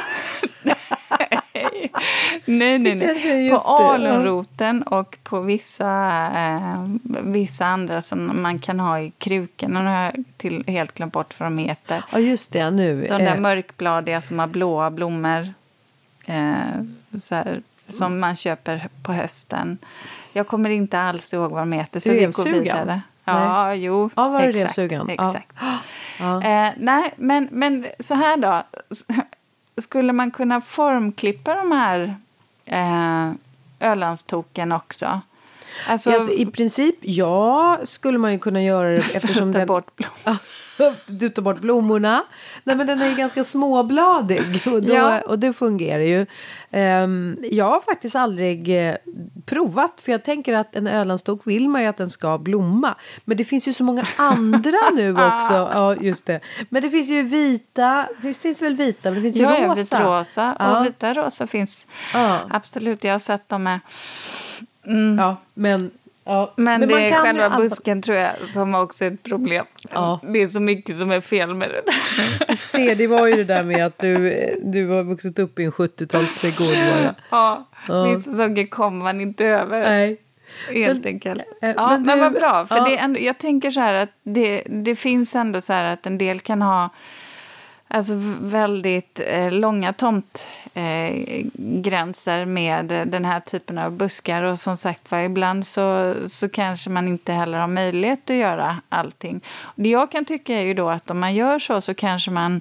nej, 2.45 2.79
nej, 2.79 2.95
nej. 2.95 3.47
just 3.47 3.67
På 3.67 3.73
ja. 3.73 3.95
alunroten 3.95 4.83
och 4.83 5.19
på 5.23 5.41
vissa, 5.41 6.11
eh, 6.35 6.89
vissa 7.23 7.67
andra 7.67 8.03
som 8.03 8.43
man 8.43 8.59
kan 8.59 8.81
ha 8.81 9.01
i 9.01 9.13
krukorna. 9.19 9.83
Nu 9.83 9.91
har 9.91 10.03
jag 10.03 10.25
till, 10.37 10.65
helt 10.67 10.95
glömt 10.95 11.13
bort 11.13 11.41
vad 11.41 11.47
de 11.47 11.59
heter. 11.59 12.05
Ja, 12.13 12.19
just 12.19 12.53
det. 12.53 12.71
Nu. 12.71 13.01
De 13.01 13.09
där 13.09 13.35
Eh, 13.35 13.41
mörkbladiga 13.41 14.21
som 14.21 14.39
har 14.39 14.47
blåa 14.47 14.91
blommor. 14.91 15.55
Eh, 16.29 17.19
så 17.19 17.35
här, 17.35 17.63
som 17.89 18.21
man 18.21 18.37
köper 18.37 18.89
på 19.03 19.13
hösten. 19.13 19.79
Jag 20.33 20.47
kommer 20.47 20.71
inte 20.71 21.01
alls 21.01 21.35
ihåg 21.35 21.51
vad 21.51 21.63
de 21.63 21.73
heter. 21.73 22.01
Så 22.01 22.11
vi 22.11 22.19
går 22.19 22.27
Revsugan? 22.27 22.63
vidare. 22.63 23.03
Ja, 23.25 23.75
jo. 23.75 24.11
Ja, 24.17 24.29
var 24.29 24.43
det 24.43 24.49
exakt, 24.49 24.79
revsugan? 24.79 25.09
Exakt. 25.09 25.53
Ja. 26.19 26.43
Eh, 26.43 26.73
nej, 26.77 27.15
men, 27.17 27.49
men 27.51 27.87
så 27.99 28.15
här 28.15 28.37
då. 28.37 28.63
Skulle 29.77 30.13
man 30.13 30.31
kunna 30.31 30.61
formklippa 30.61 31.55
de 31.55 31.73
här 31.73 32.17
eh, 32.65 33.33
Ölandstoken 33.81 34.73
också? 34.73 35.21
Alltså, 35.87 36.11
Alltså, 36.11 36.33
I 36.33 36.47
princip, 36.47 36.97
ja, 37.01 37.79
skulle 37.85 38.19
man 38.19 38.33
ju 38.33 38.39
kunna 38.39 38.63
göra 38.63 38.91
det 38.91 38.97
eftersom 39.15 39.53
den... 39.53 39.67
bort 39.67 39.97
blom. 39.97 40.37
Du 41.07 41.29
tar 41.29 41.43
bort 41.43 41.61
blommorna. 41.61 42.25
Nej, 42.65 42.77
men 42.77 42.87
den 42.87 43.03
är 43.03 43.09
ju 43.09 43.15
ganska 43.15 43.45
småbladig 43.45 44.63
och, 44.67 44.83
då, 44.83 44.95
Ja. 44.95 45.21
och 45.21 45.39
det 45.39 45.53
fungerar 45.53 46.03
ju. 46.03 46.27
Ehm, 46.71 47.37
jag 47.51 47.65
har 47.65 47.81
faktiskt 47.81 48.17
aldrig 48.17 48.89
eh, 48.89 48.95
provat 49.47 50.01
för 50.01 50.13
jag 50.13 50.25
tänker 50.25 50.55
att 50.55 50.77
en 50.77 50.87
ölandstok 50.87 51.47
vill 51.47 51.69
man 51.69 51.83
ju 51.83 51.89
att 51.89 51.97
den 51.97 52.11
ska 52.11 52.39
blomma. 52.39 52.95
Men 53.25 53.37
det 53.37 53.45
finns 53.45 53.69
ju 53.69 53.73
så 53.73 53.85
många 53.85 54.05
andra 54.17 54.79
nu 54.95 55.13
också. 55.27 55.55
Ja, 55.73 55.97
just 55.97 56.27
det. 56.27 56.41
Men 56.69 56.83
det 56.83 56.91
finns 56.91 57.09
ju 57.09 57.23
vita, 57.23 58.09
det 58.23 58.35
finns 58.35 58.63
väl 58.63 58.77
vita, 58.77 59.11
men 59.11 59.15
det 59.15 59.21
finns 59.23 59.37
ju 59.37 59.43
Ja, 59.43 59.51
rosa. 59.51 59.67
ja, 59.69 59.75
vitrosa. 59.75 60.57
Ja. 60.59 60.81
Och 60.81 60.87
vita 60.87 61.15
rosa 61.15 61.47
finns. 61.47 61.87
Ja. 62.15 62.41
Absolut, 62.51 63.05
jag 63.05 63.13
har 63.15 63.19
sett 63.19 63.49
dem 63.49 63.63
med. 63.63 63.81
Ja, 65.19 65.37
men... 65.55 65.91
Ja. 66.31 66.53
Men, 66.57 66.81
man 66.81 66.89
det 66.89 66.95
är 67.09 67.13
själva 67.15 67.45
anpassa- 67.49 67.59
busken 67.59 68.03
tror 68.03 68.17
jag 68.17 68.31
som 68.49 68.75
också 68.75 69.05
är 69.05 69.11
ett 69.11 69.23
problem. 69.23 69.65
Ja. 69.93 70.21
Det 70.23 70.43
är 70.43 70.47
så 70.49 70.61
mycket 70.61 70.99
som 70.99 71.11
är 71.11 71.21
fel 71.21 71.55
med 71.55 71.69
det. 71.69 71.83
Du 72.49 72.57
ser, 72.57 72.95
det 72.95 73.07
var 73.07 73.27
ju 73.27 73.35
det 73.35 73.45
där 73.45 73.63
med 73.63 73.87
att 73.87 73.99
du, 73.99 74.31
du 74.65 74.89
har 74.89 75.03
vuxit 75.03 75.39
upp 75.39 75.59
i 75.59 75.65
en 75.65 75.73
70-talsträdgård 75.73 76.75
bara. 77.03 77.15
Ja, 77.31 77.69
Ja. 77.89 78.05
vissa 78.05 78.33
saker 78.33 78.67
kommer 78.67 79.05
man 79.05 79.21
inte 79.21 79.45
över. 79.47 79.81
Nej. 79.81 80.21
Helt 80.75 81.05
Men- 81.05 81.13
enkelt. 81.15 81.43
eh, 81.63 81.71
Ja, 81.77 81.89
men 81.91 82.03
men, 82.03 82.17
du- 82.19 82.25
vad 82.25 82.33
bra. 82.33 82.67
För 82.67 82.77
ja. 82.77 82.85
det 82.85 82.97
ändå, 82.97 83.21
jag 83.21 83.39
tänker 83.39 83.71
så 83.71 83.81
här 83.81 83.95
att 83.95 84.11
det, 84.23 84.63
det 84.67 84.95
finns 84.97 85.37
ändå 85.37 85.61
så 85.61 85.73
här 85.73 85.85
att 85.93 86.07
en 86.07 86.19
del 86.19 86.41
kan 86.41 86.63
ha 86.63 86.91
alltså 87.89 88.13
väldigt 88.41 89.21
eh, 89.27 89.53
långa 89.53 89.93
tomtgränser 89.93 92.41
eh, 92.41 92.47
med 92.47 92.93
eh, 92.93 93.07
den 93.07 93.25
här 93.25 93.41
typen 93.41 93.79
av 93.79 93.93
buskar. 93.93 94.43
Och 94.43 94.59
som 94.59 94.77
sagt 94.77 95.11
var, 95.11 95.19
ibland 95.19 95.67
så, 95.67 96.15
så 96.27 96.49
kanske 96.49 96.91
man 96.91 97.09
inte 97.09 97.33
heller 97.33 97.59
har 97.59 97.69
möjlighet 97.69 98.31
att 98.31 98.37
göra 98.37 98.81
allting. 98.89 99.41
Det 99.75 99.89
jag 99.89 100.11
kan 100.11 100.25
tycka 100.25 100.55
är 100.55 100.63
ju 100.63 100.75
då 100.75 100.91
att 100.91 101.11
om 101.11 101.21
man 101.21 101.35
gör 101.35 101.59
så 101.59 101.81
så 101.81 101.95
kanske 101.95 102.31
man 102.31 102.61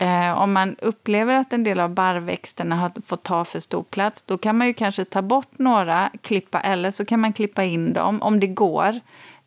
Eh, 0.00 0.38
om 0.38 0.52
man 0.52 0.76
upplever 0.78 1.34
att 1.34 1.52
en 1.52 1.64
del 1.64 1.80
av 1.80 1.90
barrväxterna 1.90 2.76
har 2.76 2.92
fått 3.06 3.22
ta 3.22 3.44
för 3.44 3.60
stor 3.60 3.82
plats 3.82 4.22
då 4.22 4.38
kan 4.38 4.58
man 4.58 4.66
ju 4.66 4.74
kanske 4.74 5.04
ta 5.04 5.22
bort 5.22 5.58
några, 5.58 6.10
klippa 6.22 6.60
eller 6.60 6.90
så 6.90 7.04
kan 7.04 7.20
man 7.20 7.32
klippa 7.32 7.64
in 7.64 7.92
dem 7.92 8.22
om 8.22 8.40
det 8.40 8.46
går. 8.46 9.00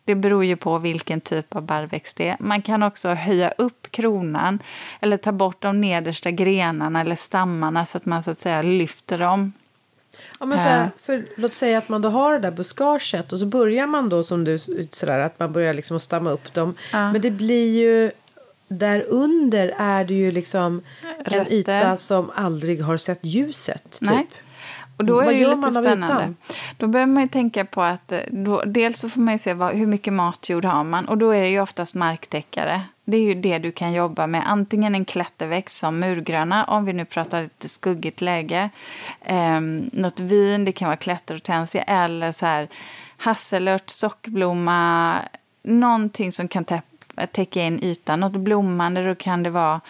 Det 0.04 0.14
beror 0.14 0.44
ju 0.44 0.56
på 0.56 0.78
vilken 0.78 1.20
typ 1.20 1.56
av 1.56 1.62
barrväxt 1.62 2.16
det 2.16 2.28
är. 2.28 2.36
Man 2.40 2.62
kan 2.62 2.82
också 2.82 3.08
höja 3.08 3.50
upp 3.58 3.90
kronan 3.90 4.58
eller 5.00 5.16
ta 5.16 5.32
bort 5.32 5.62
de 5.62 5.80
nedersta 5.80 6.30
grenarna 6.30 7.00
eller 7.00 7.16
stammarna 7.16 7.86
så 7.86 7.98
att 7.98 8.06
man 8.06 8.22
så 8.22 8.30
att 8.30 8.38
säga 8.38 8.62
lyfter 8.62 9.18
dem. 9.18 9.52
Ja, 10.40 10.46
men 10.46 10.58
så 10.58 10.64
här, 10.64 10.90
för, 11.02 11.26
låt 11.36 11.54
säga 11.54 11.78
att 11.78 11.88
man 11.88 12.02
då 12.02 12.08
har 12.08 12.32
det 12.32 12.38
där 12.38 12.50
buskaget 12.50 13.32
och 13.32 13.38
så 13.38 13.46
börjar 13.46 13.86
man 13.86 14.08
då 14.08 14.22
som 14.22 14.44
du 14.44 14.58
sådär 14.90 15.18
att 15.18 15.38
man 15.38 15.52
börjar 15.52 15.74
liksom 15.74 16.00
stamma 16.00 16.30
upp 16.30 16.54
dem. 16.54 16.74
Ja. 16.92 17.12
Men 17.12 17.20
det 17.20 17.30
blir 17.30 17.72
ju 17.72 18.10
där 18.68 19.04
under 19.08 19.74
är 19.78 20.04
det 20.04 20.14
ju 20.14 20.30
liksom 20.30 20.82
en 21.24 21.34
Rötter. 21.34 21.52
yta 21.52 21.96
som 21.96 22.30
aldrig 22.34 22.82
har 22.82 22.96
sett 22.96 23.18
ljuset. 23.22 23.90
Typ. 23.90 24.10
Nej. 24.10 24.26
Och 24.96 25.04
då 25.04 25.20
är 25.20 25.24
Vad 25.24 25.34
det 25.34 25.38
ju 25.38 25.54
lite 25.54 25.70
spännande. 25.70 26.34
Då 26.76 26.86
behöver 26.86 27.12
man 27.12 27.22
ju 27.22 27.28
tänka 27.28 27.64
på 27.64 27.82
att 27.82 28.12
eh, 28.12 28.20
då, 28.30 28.62
dels 28.66 28.98
så 28.98 29.08
får 29.08 29.20
man 29.20 29.34
ju 29.34 29.38
se 29.38 29.54
vad, 29.54 29.74
hur 29.74 29.86
mycket 29.86 30.12
matjord 30.12 30.64
har 30.64 30.84
man 30.84 31.08
och 31.08 31.18
då 31.18 31.30
är 31.30 31.40
det 31.40 31.48
ju 31.48 31.60
oftast 31.60 31.94
marktäckare. 31.94 32.82
Det 33.04 33.16
är 33.16 33.20
ju 33.20 33.34
det 33.34 33.58
du 33.58 33.72
kan 33.72 33.92
jobba 33.92 34.26
med. 34.26 34.42
Antingen 34.46 34.94
en 34.94 35.04
klätterväxt 35.04 35.76
som 35.76 35.98
murgröna, 36.00 36.64
om 36.64 36.84
vi 36.84 36.92
nu 36.92 37.04
pratar 37.04 37.42
lite 37.42 37.68
skuggigt 37.68 38.20
läge. 38.20 38.70
Ehm, 39.22 39.90
något 39.92 40.20
vin, 40.20 40.64
det 40.64 40.72
kan 40.72 40.88
vara 40.88 40.96
klätterhortensia 40.96 41.82
eller 41.82 42.32
så 42.32 42.46
här 42.46 42.68
hasselört, 43.16 43.90
sockerblomma, 43.90 45.14
någonting 45.62 46.32
som 46.32 46.48
kan 46.48 46.64
tä- 46.64 46.82
täcka 47.32 47.62
in 47.62 47.84
ytan. 47.84 48.20
Något 48.20 48.36
blommande, 48.36 49.06
då 49.06 49.14
kan 49.14 49.42
det 49.42 49.50
vara 49.50 49.80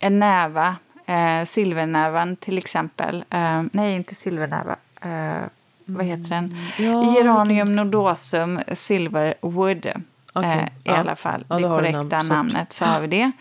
en 0.00 0.18
näva, 0.18 0.76
eh, 1.06 1.44
silvernävan 1.44 2.36
till 2.36 2.58
exempel. 2.58 3.24
Eh, 3.30 3.62
nej, 3.72 3.94
inte 3.94 4.14
silvernäva. 4.14 4.76
Eh, 5.00 5.42
vad 5.84 6.06
heter 6.06 6.28
den? 6.28 6.56
Ja, 6.78 7.14
Geranium 7.16 7.76
nodosum 7.76 8.60
silverwood. 8.72 9.86
Eh, 10.34 10.64
I 10.64 10.68
ja. 10.84 10.96
alla 10.96 11.16
fall, 11.16 11.44
Ja, 11.48 11.56
det 11.56 11.62
korrekta 11.62 12.16
namn, 12.16 12.28
namnet. 12.28 12.72
Så 12.72 12.84
har 12.84 13.00
vi 13.00 13.06
det. 13.06 13.32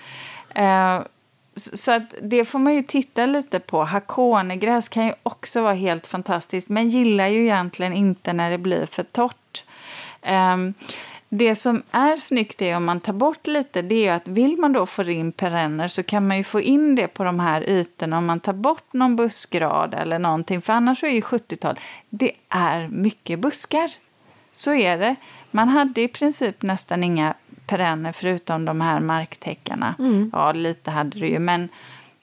Eh, 0.61 1.01
så 1.55 1.91
att 1.91 2.15
det 2.21 2.45
får 2.45 2.59
man 2.59 2.73
ju 2.73 2.83
titta 2.83 3.25
lite 3.25 3.59
på. 3.59 3.83
Hakonegräs 3.83 4.89
kan 4.89 5.05
ju 5.05 5.13
också 5.23 5.61
vara 5.61 5.73
helt 5.73 6.07
fantastiskt 6.07 6.69
men 6.69 6.89
gillar 6.89 7.27
ju 7.27 7.41
egentligen 7.41 7.93
inte 7.93 8.33
när 8.33 8.51
det 8.51 8.57
blir 8.57 8.85
för 8.85 9.03
torrt. 9.03 9.63
Ehm, 10.21 10.73
det 11.33 11.55
som 11.55 11.83
är 11.91 12.17
snyggt 12.17 12.61
är 12.61 12.75
om 12.77 12.85
man 12.85 12.99
tar 12.99 13.13
bort 13.13 13.47
lite, 13.47 13.81
det 13.81 13.95
är 13.95 14.03
ju 14.03 14.09
att 14.09 14.27
vill 14.27 14.57
man 14.57 14.73
då 14.73 14.85
få 14.85 15.03
in 15.03 15.31
perenner 15.31 15.87
så 15.87 16.03
kan 16.03 16.27
man 16.27 16.37
ju 16.37 16.43
få 16.43 16.61
in 16.61 16.95
det 16.95 17.07
på 17.07 17.23
de 17.23 17.39
här 17.39 17.69
ytorna 17.69 18.17
om 18.17 18.25
man 18.25 18.39
tar 18.39 18.53
bort 18.53 18.93
någon 18.93 19.15
buskrad 19.15 19.93
eller 19.93 20.19
någonting. 20.19 20.61
För 20.61 20.73
annars 20.73 20.99
så 20.99 21.05
är 21.05 21.11
ju 21.11 21.21
70-tal, 21.21 21.79
det 22.09 22.31
är 22.49 22.87
mycket 22.87 23.39
buskar. 23.39 23.91
Så 24.53 24.73
är 24.73 24.97
det. 24.97 25.15
Man 25.51 25.69
hade 25.69 26.01
i 26.01 26.07
princip 26.07 26.61
nästan 26.61 27.03
inga 27.03 27.33
perenner 27.67 28.11
förutom 28.11 28.65
de 28.65 28.81
här 28.81 28.99
marktäckarna. 28.99 29.95
Ja, 30.33 30.51
lite 30.51 30.91
hade 30.91 31.19
det 31.19 31.27
ju, 31.27 31.39
men, 31.39 31.69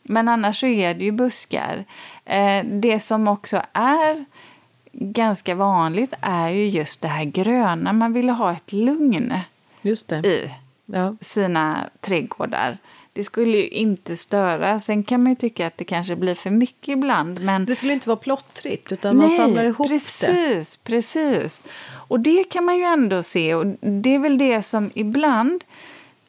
men 0.02 0.28
annars 0.28 0.60
så 0.60 0.66
är 0.66 0.94
det 0.94 1.04
ju 1.04 1.12
buskar. 1.12 1.84
Eh, 2.24 2.64
det 2.64 3.00
som 3.00 3.28
också 3.28 3.62
är 3.72 4.24
ganska 4.92 5.54
vanligt 5.54 6.14
är 6.20 6.48
ju 6.48 6.68
just 6.68 7.02
det 7.02 7.08
här 7.08 7.24
gröna. 7.24 7.92
Man 7.92 8.12
vill 8.12 8.30
ha 8.30 8.52
ett 8.52 8.72
lugn 8.72 9.32
det. 10.06 10.28
i 10.28 10.50
Ja. 10.86 11.16
sina 11.20 11.90
trädgårdar. 12.00 12.78
Det 13.12 13.24
skulle 13.24 13.56
ju 13.58 13.68
inte 13.68 14.16
störa. 14.16 14.80
Sen 14.80 15.02
kan 15.04 15.22
man 15.22 15.32
ju 15.32 15.36
tycka 15.36 15.66
att 15.66 15.76
det 15.76 15.84
kanske 15.84 16.16
blir 16.16 16.34
för 16.34 16.50
mycket 16.50 16.88
ibland. 16.88 17.40
Men 17.40 17.64
Det 17.66 17.74
skulle 17.76 17.92
inte 17.92 18.08
vara 18.08 18.16
plottrigt 18.16 18.92
utan 18.92 19.16
man 19.16 19.30
samlar 19.30 19.64
ihop 19.64 19.88
det. 19.88 19.94
precis, 19.94 20.76
precis. 20.76 21.64
Och 21.90 22.20
det 22.20 22.44
kan 22.44 22.64
man 22.64 22.76
ju 22.76 22.82
ändå 22.84 23.22
se. 23.22 23.54
Och 23.54 23.66
det 23.80 24.14
är 24.14 24.18
väl 24.18 24.38
det 24.38 24.62
som 24.62 24.90
ibland 24.94 25.64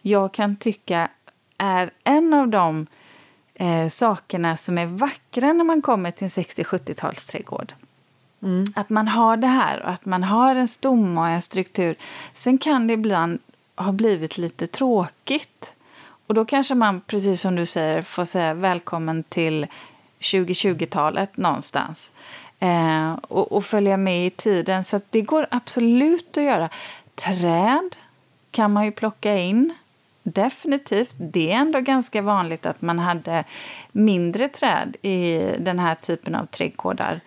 jag 0.02 0.32
kan 0.34 0.56
tycka 0.56 1.10
är 1.58 1.90
en 2.04 2.34
av 2.34 2.48
de 2.48 2.88
eh, 3.54 3.88
sakerna 3.88 4.58
som 4.58 4.78
är 4.78 4.86
vackra 4.86 5.54
när 5.54 5.64
man 5.64 5.82
kommer 5.82 6.12
till 6.12 6.24
en 6.24 6.30
60-70-talsträdgård. 6.30 7.72
Mm. 7.72 7.86
Att 8.76 8.90
man 8.90 9.08
har 9.08 9.38
det 9.38 9.48
här 9.48 9.84
och 9.84 9.90
att 9.90 10.06
man 10.06 10.24
har 10.24 10.56
en 10.56 10.68
stomme 10.68 11.22
och 11.22 11.28
en 11.28 11.42
struktur. 11.42 11.96
Sen 12.34 12.58
kan 12.58 12.88
det 12.88 12.94
ibland 12.94 13.40
ha 13.76 13.92
blivit 13.92 14.38
lite 14.38 14.68
tråkigt. 14.68 15.74
Och 16.28 16.34
då 16.34 16.46
kanske 16.46 16.76
man, 16.76 17.02
precis 17.02 17.42
som 17.42 17.56
du 17.56 17.66
säger, 17.66 18.02
får 18.02 18.26
säga 18.26 18.54
välkommen 18.54 19.24
till 19.24 19.68
2020-talet 20.20 21.38
någonstans. 21.38 22.12
Eh, 22.60 23.14
och, 23.14 23.52
och 23.52 23.66
följa 23.66 23.98
med 23.98 24.26
i 24.28 24.30
tiden. 24.30 24.84
Så 24.84 24.98
att 24.98 25.12
det 25.12 25.22
går 25.22 25.48
absolut 25.52 26.38
att 26.38 26.44
göra. 26.44 26.70
Träd 27.16 27.96
kan 28.52 28.74
man 28.74 28.86
ju 28.86 28.92
plocka 28.92 29.38
in. 29.38 29.74
Definitivt. 30.24 31.16
Det 31.18 31.52
är 31.52 31.56
ändå 31.56 31.80
ganska 31.80 32.22
vanligt 32.22 32.66
att 32.66 32.82
man 32.82 33.00
hade 33.00 33.44
mindre 33.92 34.48
träd 34.48 34.96
i 35.02 35.40
den 35.60 35.80
här 35.80 35.96
typen 35.96 36.36
av 36.36 36.46
trädgårdar. 36.46 37.22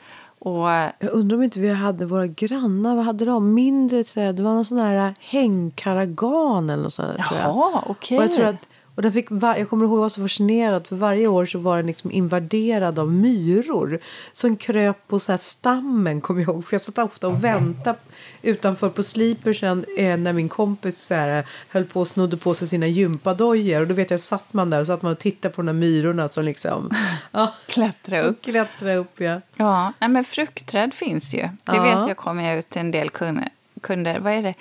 Och 0.45 0.68
Jag 0.99 1.11
undrar 1.12 1.36
om 1.36 1.43
inte 1.43 1.61
vi 1.61 1.68
hade 1.72 2.07
våra 2.07 2.26
grannar. 2.26 2.97
Vad 2.97 3.05
hade 3.05 3.24
de? 3.24 3.55
Mindre 3.55 4.05
träd. 4.05 4.34
Det 4.36 4.43
var 4.43 4.55
någon 4.55 4.64
sån 4.64 4.78
här 4.78 5.14
hängkaragan 5.20 6.70
eller 6.70 6.82
något 6.82 6.93
sånt. 6.93 7.09
där. 7.09 7.24
Jaha, 7.30 7.84
okej. 7.86 8.18
Och 8.18 8.24
jag 8.24 8.32
tror 8.32 8.47
att 8.47 8.68
Och 8.95 9.03
den 9.03 9.12
fick 9.12 9.26
var- 9.30 9.57
jag 9.57 9.68
kommer 9.70 9.84
ihåg 9.84 9.93
att 9.95 9.97
jag 9.97 10.03
var 10.03 10.09
så 10.09 10.20
fascinerad 10.22 10.86
för 10.86 10.97
varje 10.97 11.26
år 11.26 11.47
så 11.47 11.59
var 11.59 11.76
den 11.76 11.86
liksom 11.86 12.11
invaderad 12.11 12.99
av 12.99 13.12
myror 13.12 13.99
som 14.32 14.57
kröp 14.57 15.09
på 15.09 15.18
så 15.18 15.32
här 15.32 15.38
stammen 15.38 16.20
kommer 16.20 16.40
jag 16.40 16.49
ihåg. 16.49 16.64
För 16.66 16.74
jag 16.74 16.82
satt 16.82 16.99
ofta 16.99 17.28
och 17.28 17.45
väntade 17.45 17.99
utanför 18.43 18.88
på 18.88 19.03
Sleepersen 19.03 19.84
eh, 19.99 20.16
när 20.16 20.32
min 20.32 20.49
kompis 20.49 20.99
så 20.99 21.14
här, 21.14 21.47
höll 21.68 21.84
på 21.84 22.01
och 22.01 22.09
snodde 22.09 22.36
på 22.36 22.55
sig 22.55 22.68
sina 22.68 22.86
gympadojor. 22.86 23.80
Och 23.80 23.86
då 23.86 23.95
vet 23.95 24.11
jag 24.11 24.20
satt 24.20 24.53
man 24.53 24.70
där 24.70 24.80
och 24.80 24.86
satt 24.86 25.03
man 25.03 25.12
och 25.12 25.18
tittade 25.18 25.55
på 25.55 25.62
de 25.62 25.66
där 25.66 25.72
myrorna 25.72 26.28
som 26.28 26.45
liksom 26.45 26.90
ja, 27.32 27.55
Klättra 27.66 28.20
upp. 28.22 28.43
klättrade 28.45 28.97
upp. 28.97 29.20
Ja. 29.20 29.40
Ja, 29.57 29.93
nej, 29.99 30.11
men 30.11 30.24
fruktträd 30.24 30.95
finns 30.95 31.34
ju. 31.34 31.40
Det 31.43 31.51
Ja. 31.64 31.82
vet 31.99 32.09
jag 32.09 32.16
kommer 32.16 32.49
jag 32.49 32.59
ut 32.59 32.70
till 32.70 32.80
en 32.80 32.90
del 32.90 33.11
kunder. 33.11 33.49
kunder. 33.80 34.18
Vad 34.18 34.32
är 34.32 34.43
det? 34.43 34.55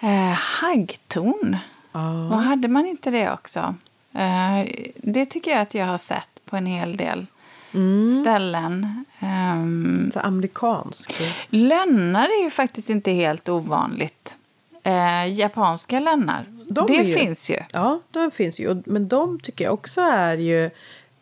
Eh, 0.00 0.32
haggtorn. 0.38 1.56
Ja. 1.92 2.28
Vad 2.30 2.38
hade 2.38 2.68
man 2.68 2.86
inte 2.86 3.10
det 3.10 3.32
också? 3.32 3.74
Eh, 4.14 4.72
det 4.96 5.26
tycker 5.26 5.50
jag 5.50 5.60
att 5.60 5.74
jag 5.74 5.86
har 5.86 5.98
sett 5.98 6.28
på 6.44 6.56
en 6.56 6.66
hel 6.66 6.96
del 6.96 7.26
Mm. 7.74 8.20
ställen. 8.22 9.04
Ehm, 9.18 10.10
Så 10.14 10.20
amerikansk. 10.20 11.20
lönnar 11.48 12.24
är 12.40 12.44
ju 12.44 12.50
faktiskt 12.50 12.90
inte 12.90 13.10
helt 13.12 13.48
ovanligt. 13.48 14.36
Eh, 14.82 15.26
japanska 15.32 16.00
lönnar, 16.00 16.44
De 16.68 16.86
det 16.86 16.94
ju- 16.94 17.14
finns 17.14 17.50
ju. 17.50 17.56
Ja, 17.72 18.00
de 18.10 18.30
finns 18.30 18.60
ju. 18.60 18.68
Och- 18.68 18.82
Men 18.86 19.08
de 19.08 19.40
tycker 19.40 19.64
jag 19.64 19.74
också 19.74 20.00
är 20.00 20.36
ju 20.36 20.70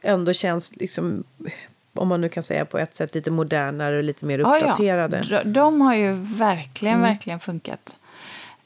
ändå 0.00 0.32
känns 0.32 0.76
liksom 0.76 1.24
om 1.94 2.08
man 2.08 2.20
nu 2.20 2.28
kan 2.28 2.42
säga 2.42 2.64
på 2.64 2.78
ett 2.78 2.94
sätt 2.94 3.14
lite 3.14 3.30
modernare 3.30 3.96
och 3.98 4.04
lite 4.04 4.24
mer 4.24 4.38
Ja, 4.38 4.56
ja. 4.56 4.60
uppdaterade. 4.60 5.22
De, 5.28 5.52
de 5.52 5.80
har 5.80 5.94
ju 5.94 6.12
verkligen, 6.38 6.96
Mm. 6.96 7.08
verkligen 7.10 7.40
funkat. 7.40 7.96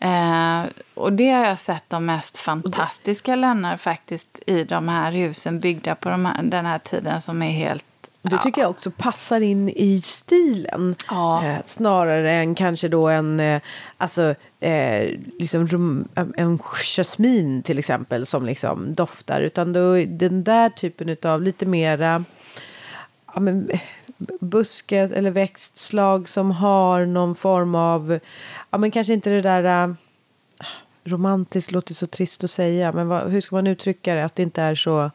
Eh, 0.03 0.63
och 0.95 1.13
det 1.13 1.31
har 1.31 1.45
jag 1.47 1.59
sett 1.59 1.85
de 1.89 2.07
mest 2.07 2.39
fantastiska 2.39 3.37
lönnar 3.37 3.77
faktiskt 3.77 4.39
i 4.47 4.65
de 4.65 4.89
här 4.89 5.13
husen 5.13 5.61
byggda 5.61 5.95
på 5.95 6.09
de 6.09 6.25
här, 6.27 6.43
den 6.43 6.67
här 6.67 6.79
tiden 6.79 7.21
som 7.21 7.43
är 7.43 7.51
helt... 7.51 7.85
Det 8.23 8.39
tycker 8.39 8.61
jag 8.61 8.71
också 8.71 8.91
passar 8.91 9.41
in 9.41 9.69
i 9.69 10.01
stilen. 10.01 10.95
Ja. 11.11 11.45
Eh, 11.47 11.57
snarare 11.65 12.33
än 12.33 12.55
kanske 12.55 12.89
då 12.89 13.09
en, 13.09 13.41
eh, 13.41 13.61
alltså, 13.97 14.35
eh, 14.61 15.19
liksom 15.39 15.67
rom, 15.69 16.09
en- 16.15 16.35
en 16.37 16.59
jasmin 16.59 17.63
till 17.63 17.79
exempel 17.79 18.27
som 18.27 18.47
liksom 18.47 18.95
doftar. 18.95 19.41
Utan 19.41 19.73
då 19.73 19.95
den 19.95 20.45
där 20.45 20.69
typen 20.71 21.17
av 21.23 21.43
lite 21.43 21.67
mera 21.67 22.25
ja, 23.35 23.41
men, 23.41 23.69
eh, 23.71 23.81
buske 24.41 24.99
eller 24.99 25.31
växtslag 25.31 26.29
som 26.29 26.51
har 26.51 27.07
någon 27.07 27.35
form 27.35 27.75
av, 27.75 28.19
ja 28.71 28.79
men 28.79 28.91
kanske 28.91 29.13
inte 29.13 29.31
det 29.31 29.41
där 29.41 29.89
eh, 29.89 29.95
romantiskt 31.05 31.73
låter 31.73 31.95
så 31.95 32.07
trist 32.07 32.45
att 32.45 32.51
säga, 32.51 32.93
men 32.93 33.09
vad, 33.09 33.31
hur 33.31 33.41
ska 33.41 33.57
man 33.57 33.67
uttrycka 33.67 34.15
det? 34.15 34.25
Att 34.25 34.37
det 34.37 34.43
inte 34.43 34.63
är 34.63 34.75
så, 34.75 35.11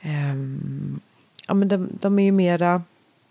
ehm, 0.00 1.00
ja 1.48 1.54
men 1.54 1.68
de, 1.68 1.88
de 2.00 2.18
är 2.18 2.24
ju 2.24 2.32
mera, 2.32 2.82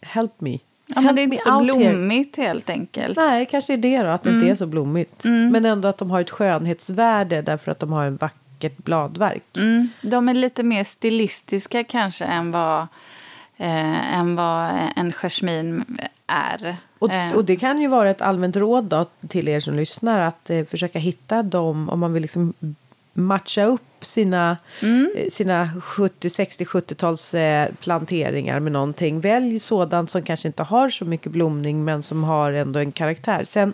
help 0.01 0.41
me. 0.41 0.59
Ja, 0.87 1.01
men 1.01 1.15
det 1.15 1.21
är 1.21 1.23
inte 1.23 1.37
så 1.37 1.55
out 1.55 1.75
here. 1.75 1.93
blommigt 1.93 2.37
helt 2.37 2.69
enkelt. 2.69 3.17
Nej, 3.17 3.45
kanske 3.45 3.73
är 3.73 3.77
det 3.77 4.03
då, 4.03 4.09
att 4.09 4.23
det 4.23 4.29
inte 4.29 4.49
är 4.49 4.55
så 4.55 4.65
blommigt. 4.65 5.23
Men 5.23 5.65
ändå 5.65 5.87
att 5.87 5.97
de 5.97 6.11
har 6.11 6.21
ett 6.21 6.29
skönhetsvärde 6.29 7.41
därför 7.41 7.71
att 7.71 7.79
de 7.79 7.93
har 7.93 8.05
en 8.05 8.15
vackert 8.15 8.77
bladverk. 8.77 9.57
Mm, 9.57 9.89
de 10.01 10.29
är 10.29 10.33
lite 10.33 10.63
mer 10.63 10.83
stilistiska 10.83 11.83
kanske 11.83 12.25
än 12.25 12.51
vad, 12.51 12.87
eh, 13.57 14.17
än 14.19 14.35
vad 14.35 14.89
en 14.95 15.11
jasmin 15.11 15.85
är. 16.27 16.77
Och, 16.99 17.11
Eh, 17.11 17.35
och 17.35 17.45
det 17.45 17.55
kan 17.55 17.81
ju 17.81 17.87
vara 17.87 18.09
ett 18.09 18.21
allmänt 18.21 18.55
råd 18.55 18.83
då 18.83 19.05
till 19.27 19.47
er 19.47 19.59
som 19.59 19.75
lyssnar 19.75 20.19
att 20.19 20.49
eh, 20.49 20.65
försöka 20.65 20.99
hitta 20.99 21.43
dem 21.43 21.89
om 21.89 21.99
man 21.99 22.13
vill 22.13 22.21
liksom 22.21 22.53
matcha 23.13 23.65
upp 23.65 23.81
sina, 24.01 24.57
eh, 24.81 25.29
sina 25.29 25.69
70, 25.81 26.29
60, 26.29 26.65
70-tals 26.65 27.33
eh, 27.33 27.69
planteringar 27.79 28.59
med 28.59 28.71
någonting. 28.71 29.19
Välj 29.21 29.59
sådant 29.59 30.09
som 30.09 30.21
kanske 30.21 30.47
inte 30.47 30.63
har 30.63 30.89
så 30.89 31.05
mycket 31.05 31.31
blomning 31.31 31.83
men 31.83 32.01
som 32.01 32.23
har 32.23 32.51
ändå 32.51 32.79
en 32.79 32.91
karaktär. 32.91 33.41
Sen 33.45 33.73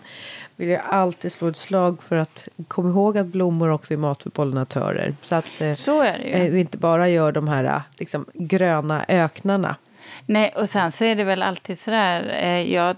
vill 0.56 0.68
jag 0.68 0.80
alltid 0.88 1.32
slå 1.32 1.48
ett 1.48 1.56
slag 1.56 2.02
för 2.02 2.16
att 2.16 2.48
komma 2.68 2.88
ihåg 2.90 3.18
att 3.18 3.26
blommor 3.26 3.70
också 3.70 3.94
är 3.94 3.98
mat 3.98 4.22
för 4.22 4.30
pollinatörer. 4.30 5.14
Så 5.22 5.34
att 5.34 5.60
eh, 5.60 5.72
Så 5.72 6.02
är 6.02 6.18
det 6.18 6.24
ju. 6.24 6.32
eh, 6.46 6.50
vi 6.52 6.60
inte 6.60 6.78
bara 6.78 7.08
gör 7.08 7.32
de 7.32 7.48
här 7.48 7.82
liksom, 7.98 8.24
gröna 8.34 9.04
öknarna. 9.08 9.76
Nej, 10.26 10.52
och 10.56 10.68
sen 10.68 10.92
så 10.92 11.04
är 11.04 11.16
det 11.16 11.24
väl 11.24 11.42
alltid 11.42 11.78
sådär, 11.78 12.36
eh, 12.42 12.72
jag 12.72 12.96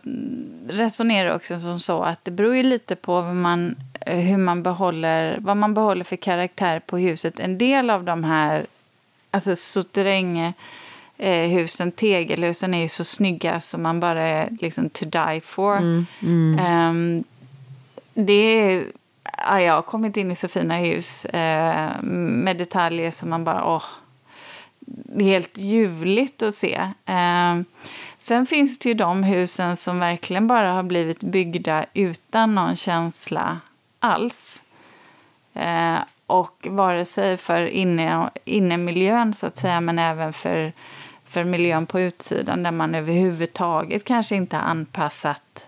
resonerar 0.68 1.34
också 1.34 1.60
som 1.60 1.78
så 1.78 2.02
att 2.02 2.24
det 2.24 2.30
beror 2.30 2.56
ju 2.56 2.62
lite 2.62 2.96
på 2.96 3.20
vad 3.20 3.36
man, 3.36 3.76
eh, 4.00 4.18
hur 4.18 4.36
man 4.36 4.62
behåller, 4.62 5.38
vad 5.40 5.56
man 5.56 5.74
behåller 5.74 6.04
för 6.04 6.16
karaktär 6.16 6.80
på 6.86 6.98
huset. 6.98 7.40
En 7.40 7.58
del 7.58 7.90
av 7.90 8.04
de 8.04 8.24
här, 8.24 8.66
alltså 9.30 9.56
eh, 11.18 11.48
husen, 11.48 11.92
tegelhusen 11.92 12.74
är 12.74 12.82
ju 12.82 12.88
så 12.88 13.04
snygga 13.04 13.60
så 13.60 13.78
man 13.78 14.00
bara 14.00 14.28
är 14.28 14.48
liksom 14.60 14.90
to 14.90 15.04
die 15.04 15.40
for. 15.40 15.76
Ehm, 16.60 17.24
det 18.14 18.32
är, 18.32 18.84
ja, 19.38 19.60
jag 19.60 19.74
har 19.74 19.82
kommit 19.82 20.16
in 20.16 20.30
i 20.30 20.34
så 20.34 20.48
fina 20.48 20.76
hus 20.76 21.24
eh, 21.24 22.02
med 22.02 22.56
detaljer 22.56 23.10
som 23.10 23.30
man 23.30 23.44
bara, 23.44 23.64
åh, 23.64 23.84
är 23.84 24.01
helt 25.18 25.58
ljuvligt 25.58 26.42
att 26.42 26.54
se. 26.54 26.74
Eh, 27.06 27.60
sen 28.18 28.46
finns 28.46 28.78
det 28.78 28.88
ju 28.88 28.94
de 28.94 29.24
husen 29.24 29.76
som 29.76 29.98
verkligen 29.98 30.46
bara 30.46 30.72
har 30.72 30.82
blivit 30.82 31.20
byggda 31.20 31.84
utan 31.94 32.54
någon 32.54 32.76
känsla 32.76 33.60
alls. 33.98 34.62
Eh, 35.54 35.98
och 36.26 36.66
vare 36.70 37.04
sig 37.04 37.36
för 37.36 37.66
inne, 37.66 38.30
innemiljön 38.44 39.34
så 39.34 39.46
att 39.46 39.58
säga, 39.58 39.80
men 39.80 39.98
även 39.98 40.32
för, 40.32 40.72
för 41.24 41.44
miljön 41.44 41.86
på 41.86 42.00
utsidan 42.00 42.62
där 42.62 42.70
man 42.70 42.94
överhuvudtaget 42.94 44.04
kanske 44.04 44.36
inte 44.36 44.56
har 44.56 44.64
anpassat 44.64 45.66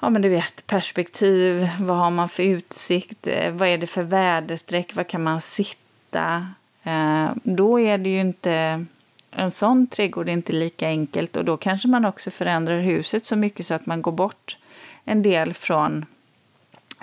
Ja, 0.00 0.10
men 0.10 0.22
du 0.22 0.28
vet, 0.28 0.66
perspektiv, 0.66 1.68
vad 1.80 1.96
har 1.96 2.10
man 2.10 2.28
för 2.28 2.42
utsikt, 2.42 3.28
vad 3.50 3.68
är 3.68 3.78
det 3.78 3.86
för 3.86 4.02
väderstreck, 4.02 4.94
var 4.94 5.04
kan 5.04 5.22
man 5.22 5.40
sitta? 5.40 6.46
Eh, 6.88 7.30
då 7.42 7.80
är 7.80 7.98
det 7.98 8.10
ju 8.10 8.20
inte, 8.20 8.84
en 9.30 9.50
sån 9.50 9.86
trädgård 9.86 10.28
är 10.28 10.32
inte 10.32 10.52
lika 10.52 10.86
enkelt 10.88 11.36
och 11.36 11.44
då 11.44 11.56
kanske 11.56 11.88
man 11.88 12.04
också 12.04 12.30
förändrar 12.30 12.80
huset 12.80 13.26
så 13.26 13.36
mycket 13.36 13.66
så 13.66 13.74
att 13.74 13.86
man 13.86 14.02
går 14.02 14.12
bort 14.12 14.56
en 15.04 15.22
del 15.22 15.54
från 15.54 16.06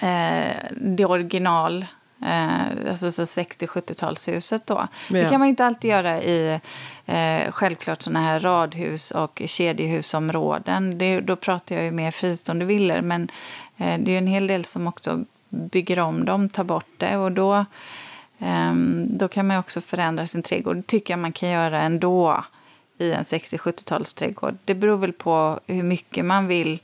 eh, 0.02 0.56
det 0.72 1.06
original, 1.06 1.86
eh, 2.26 2.90
alltså 2.90 3.12
så 3.12 3.24
60-70-talshuset 3.24 4.62
då. 4.66 4.88
Det 5.10 5.20
Ja. 5.20 5.30
kan 5.30 5.40
man 5.40 5.50
inte 5.50 5.66
alltid 5.66 5.92
göra 5.92 6.22
i 6.22 6.60
eh, 7.06 7.52
självklart 7.52 8.02
sådana 8.02 8.22
här 8.22 8.40
radhus 8.40 9.12
och 9.12 9.42
kedjehusområden. 9.46 10.98
Det, 10.98 11.22
då 11.22 11.36
pratar 11.36 11.76
jag 11.76 11.86
ju 11.86 11.92
mer 11.92 12.12
fristående 12.12 12.66
villor 12.66 13.02
men 13.02 13.22
eh, 13.78 14.00
det 14.00 14.12
är 14.12 14.14
ju 14.14 14.18
en 14.18 14.28
hel 14.28 14.48
del 14.48 14.66
som 14.66 14.88
också 14.88 15.24
bygger 15.50 16.00
om 16.00 16.26
dem, 16.26 16.50
tar 16.50 16.64
bort 16.64 16.90
det 16.98 17.18
och 17.18 17.32
då, 17.32 17.66
Ehm, 18.40 19.08
då 19.18 19.28
kan 19.28 19.48
man 19.48 19.58
också 19.58 19.82
förändra 19.82 20.28
sin 20.28 20.44
trädgård. 20.44 20.76
Det 20.76 20.88
tycker 20.88 21.14
jag 21.14 21.20
man 21.20 21.32
kan 21.32 21.50
göra 21.50 21.82
ändå 21.82 22.44
i 22.98 23.12
en 23.12 23.24
60-70-talsträdgård. 23.24 24.58
Det 24.66 24.74
beror 24.74 24.98
väl 24.98 25.14
på 25.14 25.60
hur 25.68 25.84
mycket 25.84 26.26
man 26.26 26.48
vill 26.48 26.80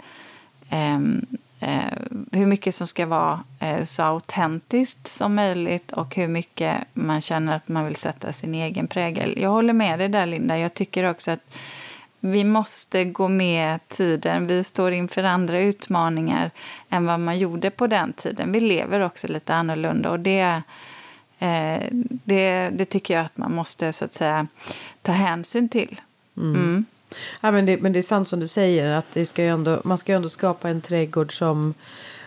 ehm, 0.69 1.25
eh, 1.59 1.97
hur 2.31 2.45
mycket 2.45 2.75
som 2.75 2.87
ska 2.87 3.05
vara 3.05 3.43
eh, 3.59 3.83
så 3.83 4.03
autentiskt 4.03 5.07
som 5.07 5.35
möjligt 5.35 5.91
och 5.91 6.15
hur 6.15 6.27
mycket 6.27 6.77
man 6.93 7.21
känner 7.21 7.55
att 7.55 7.67
man 7.67 7.85
vill 7.85 7.95
sätta 7.95 8.33
sin 8.33 8.55
egen 8.55 8.87
prägel. 8.87 9.41
Jag 9.41 9.49
håller 9.49 9.73
med 9.73 9.99
dig 9.99 10.09
där, 10.09 10.25
Linda. 10.25 10.57
Jag 10.57 10.73
tycker 10.73 11.03
också 11.03 11.31
att 11.31 11.53
vi 12.19 12.43
måste 12.43 13.03
gå 13.03 13.27
med 13.27 13.87
tiden. 13.87 14.47
Vi 14.47 14.63
står 14.63 14.91
inför 14.91 15.23
andra 15.23 15.61
utmaningar 15.61 16.51
än 16.89 17.05
vad 17.05 17.19
man 17.19 17.39
gjorde 17.39 17.69
på 17.69 17.87
den 17.87 18.13
tiden. 18.13 18.51
Vi 18.51 18.59
lever 18.59 18.99
också 18.99 19.27
lite 19.27 19.55
annorlunda 19.55 20.09
och 20.09 20.19
det, 20.19 20.61
eh, 21.41 21.87
det, 22.23 22.69
det 22.69 22.85
tycker 22.85 23.13
jag 23.13 23.25
att 23.25 23.37
man 23.37 23.55
måste 23.55 23.93
så 23.93 24.05
att 24.05 24.13
säga 24.13 24.47
ta 25.01 25.11
hänsyn 25.11 25.69
till. 25.69 26.01
Mm. 26.37 26.85
Ja, 27.41 27.51
men, 27.51 27.65
det, 27.65 27.77
men 27.77 27.93
det 27.93 27.99
är 27.99 28.03
sant 28.03 28.27
som 28.27 28.39
du 28.39 28.47
säger 28.47 28.97
att 28.97 29.13
det 29.13 29.25
ska 29.25 29.43
ändå, 29.43 29.81
man 29.83 29.97
ska 29.97 30.11
ju 30.11 30.15
ändå 30.15 30.29
skapa 30.29 30.69
en 30.69 30.81
trädgård 30.81 31.37
som 31.37 31.73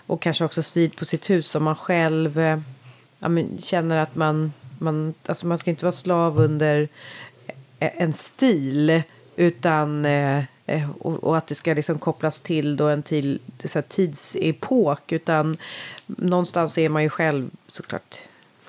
och 0.07 0.23
kanske 0.23 0.45
också 0.45 0.63
stil 0.63 0.91
på 0.91 1.05
sitt 1.05 1.31
hus 1.31 1.49
som 1.49 1.65
man 1.65 1.77
själv 1.77 2.39
eh, 2.39 2.59
ja, 3.19 3.29
men, 3.29 3.59
känner 3.63 4.03
att 4.03 4.17
man, 4.17 4.53
man, 4.79 5.15
alltså 5.27 5.47
man 5.47 5.59
ska 5.59 5.71
inte 5.71 5.85
vara 5.85 5.93
slav 5.93 6.41
under 6.41 6.89
eh, 7.79 7.91
en 7.97 8.13
stil 8.13 9.03
utan 9.37 10.05
eh, 10.05 10.45
och, 10.99 11.25
och 11.25 11.37
att 11.37 11.47
det 11.47 11.55
ska 11.55 11.75
liksom 11.75 11.99
kopplas 11.99 12.41
till 12.41 12.77
då 12.77 12.89
en 12.89 13.03
till, 13.03 13.41
så 13.65 13.79
här, 13.79 13.83
tidsepok 13.83 15.13
utan 15.13 15.57
någonstans 16.07 16.79
är 16.79 16.89
man 16.89 17.03
ju 17.03 17.09
själv 17.09 17.51
såklart 17.69 18.19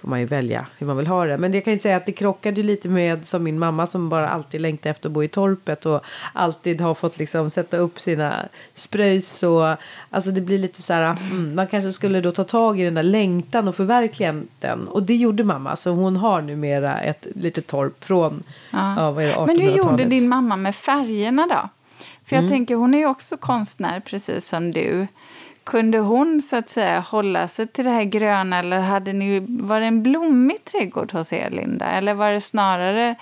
får 0.06 0.10
man 0.10 0.20
ju 0.20 0.26
välja 0.26 0.66
hur 0.78 0.88
man 0.88 0.98
vill 0.98 1.08
ha 1.08 1.26
det. 1.26 1.38
Men 1.38 1.54
jag 1.54 1.64
kan 1.64 1.74
ju 1.74 1.80
säga 1.80 1.98
att 1.98 2.06
det 2.06 2.12
krockade 2.12 2.64
lite 2.64 2.90
med 2.90 3.28
som 3.28 3.44
min 3.44 3.60
mamma 3.60 3.88
som 3.88 4.10
bara 4.10 4.30
alltid 4.30 4.62
längtade 4.62 4.90
efter 4.90 5.10
att 5.10 5.14
bo 5.14 5.24
i 5.24 5.28
torpet 5.28 5.86
och 5.86 6.02
alltid 6.34 6.82
har 6.82 6.94
fått 6.94 7.18
liksom 7.20 7.50
sätta 7.50 7.78
upp 7.78 8.00
sina 8.00 8.46
spröjs 8.74 9.44
och 9.44 9.76
alltså 10.10 10.32
det 10.32 10.42
blir 10.42 10.60
lite 10.60 10.82
så 10.82 10.94
här, 10.94 11.18
mm, 11.32 11.56
man 11.56 11.68
kanske 11.68 11.94
skulle 11.94 12.22
då 12.22 12.32
ta 12.32 12.44
tag 12.44 12.80
i 12.80 12.84
den 12.84 12.94
där 12.94 13.04
längtan 13.04 13.68
och 13.68 13.76
förverkliga 13.76 14.42
den 14.60 14.88
och 14.88 15.04
det 15.04 15.16
gjorde 15.16 15.44
mamma 15.44 15.76
så 15.76 15.92
hon 15.92 16.16
har 16.16 16.42
numera 16.42 17.00
ett 17.00 17.28
litet 17.36 17.68
torp 17.68 18.04
från 18.04 18.44
Ja. 18.72 18.94
ja, 18.98 19.12
vad 19.12 19.24
är 19.24 19.28
det, 19.28 19.46
Men 19.46 19.60
hur 19.60 19.68
gjorde 19.72 19.82
1800-talet. 19.90 20.10
din 20.10 20.30
mamma 20.30 20.56
med 20.56 20.76
färgerna 20.76 21.48
då? 21.48 21.70
För 22.26 22.36
jag 22.36 22.44
Mm. 22.44 22.50
tänker, 22.52 22.76
hon 22.76 22.94
är 22.94 22.98
ju 22.98 23.06
också 23.06 23.38
konstnär 23.38 24.00
precis 24.00 24.48
som 24.48 24.72
du. 24.72 25.08
Kunde 25.66 25.98
hon 25.98 26.42
så 26.42 26.58
att 26.58 26.70
säga 26.70 27.00
hålla 27.00 27.48
sig 27.48 27.68
till 27.68 27.86
det 27.86 27.92
här 27.92 28.04
gröna 28.04 28.60
eller 28.60 28.80
hade 28.80 29.14
ni, 29.14 29.46
var 29.50 29.80
det 29.80 29.86
en 29.86 30.04
blommig 30.04 30.66
trädgård 30.66 31.12
hos 31.12 31.34
er 31.34 31.50
Linda? 31.50 31.86
Eller 31.86 32.14
var 32.14 32.32
det 32.32 32.42
snarare 32.42 33.16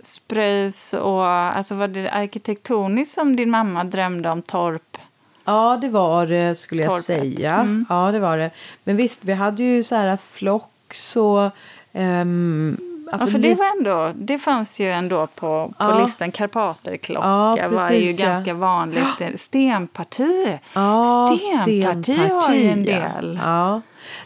spröjs 0.00 0.94
och 0.94 1.24
alltså 1.26 1.74
var 1.74 1.88
det 1.88 2.10
arkitektoniskt 2.10 3.14
som 3.14 3.36
din 3.36 3.50
mamma 3.50 3.84
drömde 3.84 4.30
om 4.30 4.42
torp? 4.42 4.98
Ja, 5.44 5.78
det 5.80 5.88
var 5.88 6.26
det 6.26 6.58
skulle 6.58 6.82
jag 6.82 6.90
Torpet. 6.90 7.04
säga. 7.04 7.54
Mm. 7.54 7.86
Ja, 7.88 8.12
det 8.12 8.18
var 8.18 8.38
det. 8.38 8.50
Men 8.84 8.96
visst, 8.96 9.24
vi 9.24 9.32
hade 9.32 9.62
ju 9.62 9.82
så 9.82 9.94
här 9.96 10.16
flocks 10.16 11.16
och... 11.16 11.50
ehm, 11.92 12.76
alltså 13.12 13.28
ja, 13.28 13.32
för 13.32 13.38
det 13.38 13.54
var 13.54 13.66
ändå, 13.78 14.12
det 14.14 14.38
fanns 14.38 14.80
ju 14.80 14.90
ändå 14.90 15.26
på, 15.26 15.72
på 15.78 15.84
Ja. 15.84 16.02
listan. 16.02 16.32
Karpaterklocka 16.32 17.26
Ja, 17.58 17.68
var 17.68 17.90
ju 17.90 18.10
ja. 18.10 18.26
ganska 18.26 18.54
vanligt. 18.54 19.04
Stenparti. 19.40 20.58
Ja, 20.72 21.36
Stenparti 21.40 22.16
har 22.16 22.54
ju 22.54 22.68
en 22.68 22.84
stenparti, 22.84 22.84
del. 22.84 23.40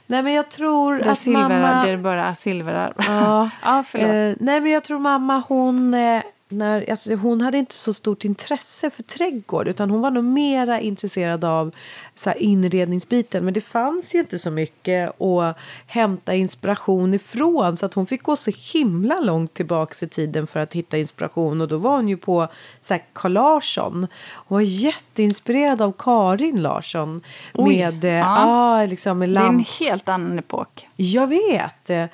Nej, 0.06 0.22
men 0.22 0.32
jag 0.32 0.48
tror 0.48 0.94
Där 0.94 1.10
att 1.10 1.18
silverar, 1.18 1.48
mamma... 1.48 1.86
där 1.86 1.96
bara 1.96 2.34
silverar. 2.34 2.92
Ja, 2.96 3.50
ja 3.62 3.98
eh, 3.98 4.34
nej, 4.40 4.60
men 4.60 4.66
jag 4.66 4.84
tror 4.84 4.98
mamma 4.98 5.42
hon... 5.48 5.94
Eh, 5.94 6.22
när, 6.48 6.90
alltså, 6.90 7.14
hon 7.14 7.40
hade 7.40 7.58
inte 7.58 7.74
så 7.74 7.94
stort 7.94 8.24
intresse 8.24 8.90
för 8.90 9.02
trädgård 9.02 9.68
utan 9.68 9.90
hon 9.90 10.00
var 10.00 10.10
nog 10.10 10.24
mera 10.24 10.80
intresserad 10.80 11.44
av 11.44 11.74
så 12.18 12.30
här, 12.30 12.42
inredningsbiten. 12.42 13.44
Men 13.44 13.54
det 13.54 13.60
fanns 13.60 14.14
ju 14.14 14.18
inte 14.18 14.38
så 14.38 14.50
mycket 14.50 15.20
att 15.20 15.56
hämta 15.86 16.34
inspiration 16.34 17.14
ifrån 17.14 17.76
så 17.76 17.86
att 17.86 17.94
hon 17.94 18.06
fick 18.06 18.22
gå 18.22 18.36
så 18.36 18.50
himla 18.72 19.20
långt 19.20 19.54
tillbaks 19.54 20.02
i 20.02 20.08
tiden 20.08 20.46
för 20.46 20.60
att 20.60 20.72
hitta 20.72 20.98
inspiration 20.98 21.60
och 21.60 21.68
då 21.68 21.78
var 21.78 21.96
hon 21.96 22.08
ju 22.08 22.16
på 22.16 22.48
så 22.80 22.94
här, 22.94 23.02
Carl 23.12 23.32
Larsson. 23.32 24.06
Hon 24.34 24.56
var 24.56 24.62
jätteinspirerad 24.62 25.82
av 25.82 25.92
Karin 25.98 26.62
Larsson 26.62 27.22
Oj, 27.54 27.78
med, 27.78 28.04
eh, 28.04 28.10
ja. 28.10 28.80
ja. 28.80 28.86
liksom 28.86 29.18
med 29.18 29.28
det 29.28 29.40
är 29.40 29.44
en 29.44 29.52
lamp 29.52 29.68
helt 29.68 30.08
annan 30.08 30.38
epok. 30.38 30.86
jag 30.96 31.26
vet. 31.26 31.90
Eh, 31.90 32.06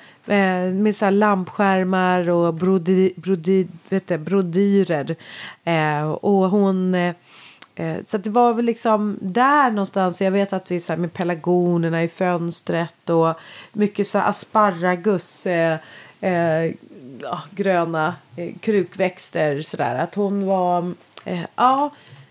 med 0.73 0.95
så 0.95 1.05
här 1.05 1.11
lampskärmar 1.11 2.29
och 2.29 2.53
brody, 2.53 3.13
brody, 3.15 3.67
vet 3.89 4.07
du, 4.07 4.17
brodyrer. 4.17 5.15
Eh, 5.63 6.11
och 6.11 6.49
hon... 6.49 6.95
Eh, 7.75 7.97
så 8.07 8.17
att 8.17 8.23
det 8.23 8.29
var 8.29 8.53
väl 8.53 8.65
liksom 8.65 9.17
där 9.21 9.71
någonstans. 9.71 10.21
Jag 10.21 10.31
vet 10.31 10.53
att 10.53 10.71
vi 10.71 10.81
så 10.81 10.93
här 10.93 10.97
med 10.99 11.13
pelargonerna 11.13 12.03
i 12.03 12.07
fönstret 12.07 13.09
och 13.09 13.33
mycket 13.71 14.07
så 14.07 14.17
här 14.17 14.29
asparragus. 14.29 15.45
Eh, 15.45 15.77
eh, 16.21 16.71
ja, 17.21 17.41
gröna 17.51 18.15
eh, 18.35 18.53
krukväxter 18.59 19.61
sådär. 19.61 19.95
Att 19.99 20.15
hon 20.15 20.45
var... 20.45 20.93
Eh, 21.25 21.41
ja, 21.55 21.89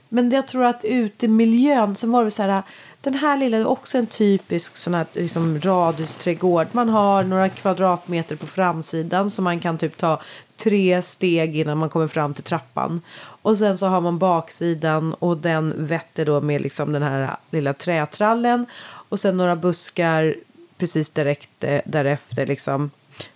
men 0.09 0.31
jag 0.31 0.49
tror 0.49 0.65
att 0.65 0.85
ute 0.85 1.27
i 1.27 1.29
miljön 1.29 1.97
så 1.97 2.07
var 2.07 2.25
det 2.25 2.31
så 2.31 2.43
här. 2.43 2.63
Den 3.01 3.15
här 3.15 3.37
lilla 3.37 3.57
är 3.57 3.67
också 3.67 3.99
en 3.99 4.07
typisk 4.07 4.77
sån 4.77 4.95
här 4.95 5.07
liksom 5.13 5.61
radhusträdgård. 5.61 6.67
Man 6.73 6.89
har 6.89 7.23
några 7.23 7.49
kvadratmeter 7.49 8.37
på 8.37 8.47
framsidan 8.47 9.31
så 9.31 9.43
man 9.43 9.61
kan 9.61 9.79
typ 9.79 9.97
ta 9.97 10.21
tre 10.57 11.03
steg 11.03 11.57
innan 11.57 11.79
man 11.79 11.89
kommer 11.89 12.09
fram 12.09 12.35
till 12.35 12.45
trappan. 12.45 13.01
Och 13.43 13.59
sen 13.59 13.79
så 13.79 13.87
har 13.87 14.01
man 14.01 14.19
baksidan 14.19 15.15
och 15.15 15.37
den 15.37 15.87
vetter 15.87 16.25
då 16.25 16.41
med 16.41 16.61
liksom 16.61 16.93
den 16.93 17.03
här 17.03 17.37
lilla 17.51 17.75
trätrallen. 17.75 18.67
Och 18.85 19.21
sen 19.21 19.37
några 19.37 19.57
buskar 19.57 20.35
precis 20.79 21.11
direkt 21.11 21.65
eh, 21.65 21.81
därefter 21.85 22.47
liksom. 22.47 22.91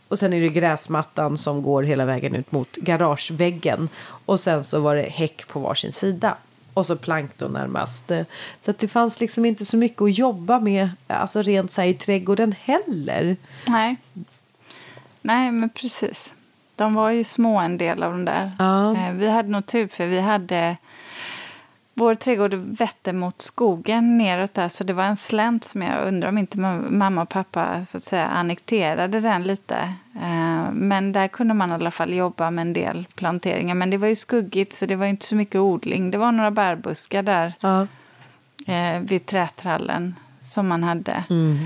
Och 0.09 0.19
sen 0.19 0.33
är 0.33 0.41
det 0.41 0.49
gräsmattan 0.49 1.39
som 1.39 1.63
går 1.63 1.83
hela 1.83 2.05
vägen 2.05 2.35
ut 2.35 2.53
mot 2.53 2.77
garageväggen. 2.77 3.89
Och 4.27 4.41
sen 4.41 4.65
så 4.65 4.81
var 4.81 4.97
det 4.97 5.03
häck 5.03 5.49
på 5.49 5.61
varsin 5.61 5.93
sida. 5.93 6.37
Och 6.75 6.87
så 6.87 6.97
plank 6.97 7.31
då 7.39 7.47
närmast. 7.47 8.13
Så 8.65 8.71
att 8.71 8.79
det 8.79 8.89
fanns 8.89 9.21
liksom 9.21 9.45
inte 9.45 9.65
så 9.65 9.77
mycket 9.77 10.03
att 10.03 10.19
jobba 10.19 10.61
med, 10.61 10.91
alltså 11.07 11.43
rent 11.43 11.73
så 11.73 11.81
här 11.81 11.89
i 11.89 11.95
trädgården 11.95 12.55
heller. 12.61 13.37
Nej. 13.67 13.97
Nej, 15.23 15.53
men 15.53 15.71
precis. 15.71 16.35
De 16.77 16.95
var 16.95 17.11
ju 17.11 17.25
små 17.25 17.59
en 17.59 17.79
del 17.79 18.03
av 18.03 18.13
de 18.13 18.25
där. 18.25 18.53
Ja. 18.59 18.97
Eh, 18.97 19.13
Vi 19.13 19.29
hade 19.31 19.49
nog 19.49 19.67
tur 19.67 19.87
för 19.89 20.07
vi 20.07 20.21
hade 20.21 20.77
vår 21.99 22.15
trädgård 22.15 22.55
vette 22.55 23.13
mot 23.13 23.43
skogen 23.43 24.19
neråt 24.19 24.55
där 24.55 24.69
så 24.69 24.85
det 24.85 24.93
var 24.93 25.05
en 25.05 25.17
slänt 25.17 25.65
som 25.65 25.83
jag 25.83 26.07
undrar 26.09 26.29
om 26.29 26.39
inte 26.39 26.59
ma- 26.59 26.91
mamma 26.91 27.23
och 27.23 27.29
pappa 27.29 27.85
så 27.85 27.97
att 27.97 28.03
säga 28.05 28.27
annekterade 28.27 29.21
den 29.21 29.43
lite. 29.43 29.77
Eh, 30.23 30.71
Men 30.73 31.13
där 31.13 31.29
kunde 31.29 31.55
man 31.55 31.71
i 31.71 31.75
alla 31.75 31.91
fall 31.91 32.15
jobba 32.15 32.51
med 32.51 32.63
en 32.63 32.73
del 32.73 33.07
planteringar. 33.15 33.75
Men 33.75 33.91
det 33.91 33.97
var 33.99 34.09
ju 34.09 34.17
skuggigt 34.17 34.73
så 34.73 34.87
det 34.87 34.97
var 34.97 35.07
inte 35.07 35.27
så 35.27 35.35
mycket 35.37 35.61
odling. 35.61 36.11
Det 36.11 36.19
var 36.19 36.33
några 36.33 36.51
bärbuskar 36.51 37.23
där 37.23 37.53
Ja. 37.61 37.87
eh, 38.67 39.01
vid 39.01 39.27
trätrallen 39.27 40.15
som 40.41 40.69
man 40.69 40.83
hade. 40.85 41.25
Mm. 41.31 41.59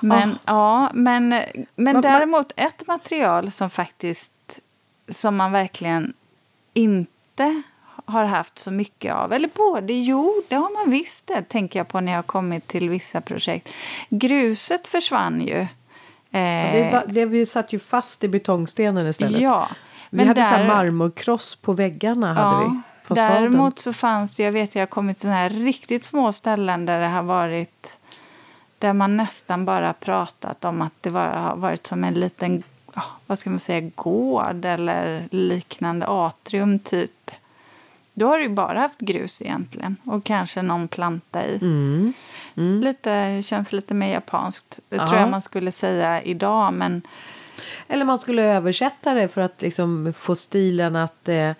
Men, 0.00 0.38
ja, 0.44 0.90
men, 0.94 1.28
men 1.28 1.96
Ma- 1.96 1.98
ma- 1.98 2.02
däremot 2.02 2.52
ett 2.56 2.86
material 2.86 3.50
som 3.50 3.70
faktiskt 3.70 4.60
som 5.08 5.36
man 5.36 5.52
verkligen 5.52 6.12
inte 6.74 7.62
har 8.04 8.24
haft 8.24 8.58
så 8.58 8.70
mycket 8.70 9.14
av. 9.14 9.32
Eller 9.32 9.48
både, 9.54 9.92
jo, 9.92 10.42
det 10.48 10.54
har 10.54 10.84
man 10.84 10.90
visst 10.90 11.26
det, 11.26 11.42
tänker 11.42 11.78
jag 11.78 11.88
på 11.88 12.00
när 12.00 12.12
jag 12.12 12.18
har 12.18 12.22
kommit 12.22 12.66
till 12.66 12.88
vissa 12.90 13.20
projekt. 13.20 13.68
Gruset 14.08 14.88
försvann 14.88 15.40
ju. 15.40 15.58
Eh, 15.58 16.72
Det, 16.72 16.90
var, 16.92 17.04
det, 17.08 17.24
vi 17.26 17.46
satt 17.46 17.72
ju 17.72 17.78
fast 17.78 18.24
i 18.24 18.28
betongstenen 18.28 19.06
istället. 19.06 19.40
ja, 19.40 19.68
vi 20.10 20.24
hade 20.24 20.42
så 20.42 20.48
här 20.48 20.66
marmorkross 20.68 21.54
på 21.56 21.72
väggarna. 21.72 22.34
Hade 22.34 22.64
vi, 22.64 22.80
fasaden. 23.04 23.42
Däremot 23.42 23.78
så 23.78 23.92
fanns 23.92 24.34
det, 24.34 24.42
jag 24.42 24.52
vet 24.52 24.74
jag 24.74 24.82
har 24.82 24.86
kommit 24.86 25.20
till 25.20 25.28
här 25.30 25.50
riktigt 25.50 26.04
små 26.04 26.32
ställen 26.32 26.86
där 26.86 27.00
det 27.00 27.06
har 27.06 27.22
varit 27.22 27.97
där 28.78 28.92
man 28.92 29.16
nästan 29.16 29.64
bara 29.64 29.92
pratat 29.92 30.64
om 30.64 30.82
att 30.82 30.92
det 31.00 31.10
var, 31.10 31.26
har 31.26 31.56
varit 31.56 31.86
som 31.86 32.04
en 32.04 32.14
liten, 32.14 32.62
vad 33.26 33.38
ska 33.38 33.50
man 33.50 33.58
säga, 33.58 33.90
gård 33.94 34.64
eller 34.64 35.28
liknande 35.30 36.06
atrium 36.06 36.78
typ. 36.78 37.30
Då 38.14 38.26
har 38.26 38.38
du 38.38 38.42
ju 38.44 38.50
bara 38.50 38.78
haft 38.80 38.98
grus 38.98 39.42
egentligen 39.42 39.96
och 40.04 40.24
kanske 40.24 40.62
någon 40.62 40.88
planta 40.88 41.46
i. 41.46 41.56
Mm. 41.56 42.12
Mm. 42.56 42.80
Lite, 42.80 43.40
känns 43.42 43.72
lite 43.72 43.94
mer 43.94 44.12
japanskt, 44.12 44.78
det 44.88 44.96
Ja. 44.96 45.06
tror 45.06 45.20
jag 45.20 45.30
man 45.30 45.42
skulle 45.42 45.72
säga 45.72 46.22
idag. 46.22 46.72
Men 46.74 47.02
Eller 47.88 48.04
man 48.04 48.18
skulle 48.18 48.42
översätta 48.42 49.14
det 49.14 49.28
för 49.28 49.40
att 49.40 49.62
liksom 49.62 50.14
få 50.16 50.34
stilen 50.34 50.96
att 50.96 51.28
eh, 51.28 51.52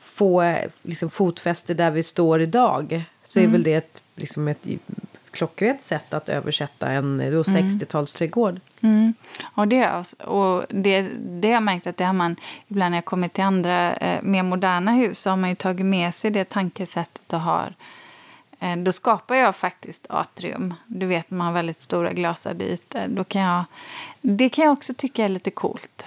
få 0.00 0.42
eh, 0.42 0.70
liksom 0.82 1.10
fotfäste 1.10 1.74
där 1.74 1.90
vi 1.90 2.02
står 2.02 2.40
idag. 2.40 3.04
Så 3.24 3.40
är 3.40 3.46
väl 3.46 3.62
det 3.62 3.74
ett, 3.74 4.02
liksom 4.14 4.48
ett 4.48 4.66
klockrent 5.32 5.82
sätt 5.82 6.14
att 6.14 6.28
översätta 6.28 6.88
en 6.88 7.18
då 7.18 7.42
60-talsträdgård. 7.42 8.60
Mm. 8.80 9.14
Och 9.42 9.68
det, 9.68 10.04
och 10.24 10.64
det, 10.68 11.02
det 11.18 11.48
har 11.48 11.54
jag 11.54 11.62
märkt 11.62 11.86
att 11.86 11.96
det 11.96 12.04
har 12.04 12.12
man 12.12 12.36
ibland 12.68 12.90
när 12.90 12.98
jag 12.98 13.04
kommit 13.04 13.32
till 13.32 13.44
andra 13.44 13.94
eh, 13.96 14.22
mer 14.22 14.42
moderna 14.42 14.92
hus 14.92 15.20
så 15.20 15.30
har 15.30 15.36
man 15.36 15.50
ju 15.50 15.56
tagit 15.56 15.86
med 15.86 16.14
sig 16.14 16.30
det 16.30 16.48
tankesättet 16.48 17.32
och 17.32 17.40
har. 17.40 17.74
Eh, 18.60 18.76
då 18.76 18.92
skapar 18.92 19.34
jag 19.34 19.56
faktiskt 19.56 20.06
atrium. 20.08 20.74
Du 20.86 21.06
vet 21.06 21.30
man 21.30 21.46
har 21.46 21.52
väldigt 21.52 21.80
stora 21.80 22.12
glasade 22.12 22.64
ytor. 22.64 23.08
Då 23.08 23.24
kan 23.24 23.42
jag, 23.42 23.64
det 24.20 24.48
kan 24.48 24.64
jag 24.64 24.72
också 24.72 24.94
tycka 24.94 25.24
är 25.24 25.28
lite 25.28 25.50
coolt. 25.50 26.06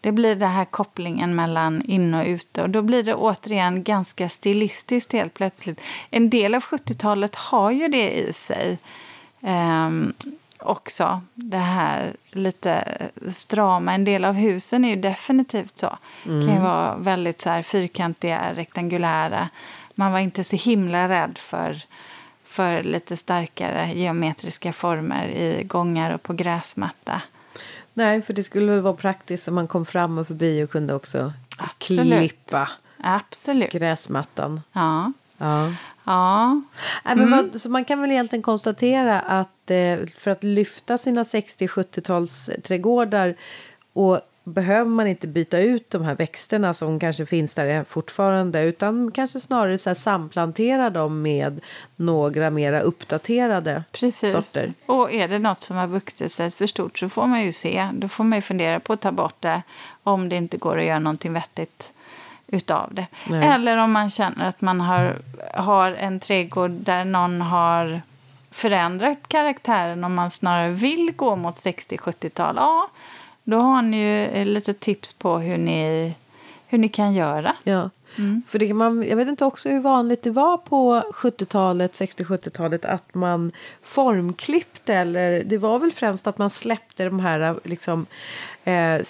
Det 0.00 0.12
blir 0.12 0.34
den 0.34 0.50
här 0.50 0.64
kopplingen 0.64 1.34
mellan 1.34 1.82
in 1.82 2.14
och 2.14 2.26
ute. 2.26 2.62
Och 2.62 2.70
då 2.70 2.82
blir 2.82 3.02
det 3.02 3.14
återigen 3.14 3.82
ganska 3.82 4.28
stilistiskt 4.28 5.12
helt 5.12 5.34
plötsligt. 5.34 5.80
En 6.10 6.30
del 6.30 6.54
av 6.54 6.62
70-talet 6.62 7.34
har 7.34 7.70
ju 7.70 7.88
det 7.88 8.10
i 8.10 8.32
sig. 8.32 8.78
Ehm, 9.40 10.12
också 10.58 11.20
det 11.34 11.58
här 11.58 12.16
lite 12.30 12.98
strama. 13.26 13.94
En 13.94 14.04
del 14.04 14.24
av 14.24 14.34
husen 14.34 14.84
är 14.84 14.88
ju 14.88 14.96
definitivt 14.96 15.78
så. 15.78 15.98
Mm. 16.26 16.46
kan 16.46 16.54
ju 16.54 16.60
vara 16.60 16.96
väldigt 16.96 17.40
så 17.40 17.50
här 17.50 17.62
fyrkantiga, 17.62 18.54
rektangulära. 18.54 19.48
Man 19.94 20.12
var 20.12 20.18
inte 20.18 20.44
så 20.44 20.56
himla 20.56 21.08
rädd 21.08 21.38
för, 21.38 21.80
för 22.44 22.82
lite 22.82 23.16
starkare 23.16 23.92
geometriska 23.94 24.72
former 24.72 25.28
i 25.28 25.64
gångar 25.64 26.14
och 26.14 26.22
på 26.22 26.32
gräsmatta. 26.32 27.22
Nej, 27.98 28.22
för 28.22 28.32
det 28.32 28.44
skulle 28.44 28.72
väl 28.72 28.80
vara 28.80 28.94
praktiskt 28.94 29.48
om 29.48 29.54
man 29.54 29.66
kom 29.66 29.86
fram 29.86 30.18
och 30.18 30.26
förbi 30.26 30.64
och 30.64 30.70
kunde 30.70 30.94
också 30.94 31.32
Absolut. 31.58 32.18
klippa 32.18 32.68
Absolut. 32.96 33.72
gräsmattan. 33.72 34.60
Ja. 34.72 35.12
Ja. 35.38 35.72
Ja. 36.04 36.60
Nej, 37.04 37.16
men 37.16 37.30
vad, 37.30 37.60
så 37.60 37.70
man 37.70 37.84
kan 37.84 38.00
väl 38.00 38.10
egentligen 38.10 38.42
konstatera 38.42 39.20
att 39.20 39.70
eh, 39.70 39.98
för 40.18 40.30
att 40.30 40.44
lyfta 40.44 40.98
sina 40.98 41.22
60-70-tals 41.22 42.50
trädgårdar 42.64 43.34
och 43.92 44.20
behöver 44.48 44.90
man 44.90 45.06
inte 45.06 45.26
byta 45.26 45.58
ut 45.58 45.90
de 45.90 46.04
här 46.04 46.14
växterna 46.14 46.74
som 46.74 47.00
kanske 47.00 47.26
finns 47.26 47.54
där 47.54 47.84
fortfarande 47.84 48.62
utan 48.62 49.10
kanske 49.10 49.40
snarare 49.40 49.78
så 49.78 49.94
samplantera 49.94 50.90
dem 50.90 51.22
med 51.22 51.60
några 51.96 52.50
mera 52.50 52.80
uppdaterade 52.80 53.84
Precis. 53.92 54.32
sorter. 54.32 54.72
Och 54.86 55.12
är 55.12 55.28
det 55.28 55.38
något 55.38 55.60
som 55.60 55.76
har 55.76 55.86
vuxit 55.86 56.32
sig 56.32 56.50
för 56.50 56.66
stort 56.66 56.98
så 56.98 57.08
får 57.08 57.26
man 57.26 57.42
ju 57.42 57.52
se. 57.52 57.88
Då 57.92 58.08
får 58.08 58.24
man 58.24 58.38
ju 58.38 58.42
fundera 58.42 58.80
på 58.80 58.92
att 58.92 59.00
ta 59.00 59.12
bort 59.12 59.36
det 59.40 59.62
om 60.02 60.28
det 60.28 60.36
inte 60.36 60.56
går 60.56 60.78
att 60.78 60.84
göra 60.84 60.98
någonting 60.98 61.32
vettigt 61.32 61.92
utav 62.46 62.94
det. 62.94 63.06
Nej. 63.28 63.48
Eller 63.48 63.76
om 63.76 63.92
man 63.92 64.10
känner 64.10 64.48
att 64.48 64.60
man 64.60 64.80
har, 64.80 65.18
har 65.54 65.92
en 65.92 66.20
trädgård 66.20 66.70
där 66.70 67.04
någon 67.04 67.40
har 67.40 68.02
förändrat 68.50 69.28
karaktären 69.28 70.04
om 70.04 70.14
man 70.14 70.30
snarare 70.30 70.70
vill 70.70 71.12
gå 71.16 71.36
mot 71.36 71.54
60-70-tal. 71.54 72.54
Ja, 72.56 72.88
då 73.50 73.58
har 73.58 73.82
ni 73.82 73.96
ju 73.96 74.24
eh, 74.24 74.46
lite 74.46 74.74
tips 74.74 75.12
på 75.12 75.38
hur 75.38 75.58
ni, 75.58 76.14
hur 76.68 76.78
ni 76.78 76.88
kan 76.88 77.14
göra. 77.14 77.56
Ja. 77.64 77.90
Mm. 78.18 78.42
För 78.48 78.58
det 78.58 78.68
kan 78.68 78.76
man, 78.76 79.02
jag 79.08 79.16
vet 79.16 79.28
inte 79.28 79.44
också 79.44 79.68
hur 79.68 79.80
vanligt 79.80 80.22
det 80.22 80.30
var 80.30 80.56
på 80.56 81.02
70-talet, 81.14 81.92
60-70-talet 81.92 82.84
att 82.84 83.14
man 83.14 83.52
formklippte 83.82 84.94
eller 84.94 85.44
det 85.44 85.58
var 85.58 85.78
väl 85.78 85.92
främst 85.92 86.26
att 86.26 86.38
man 86.38 86.50
släppte 86.50 87.04
de 87.04 87.20
här 87.20 87.60
liksom 87.64 88.06
eh, 88.64 89.02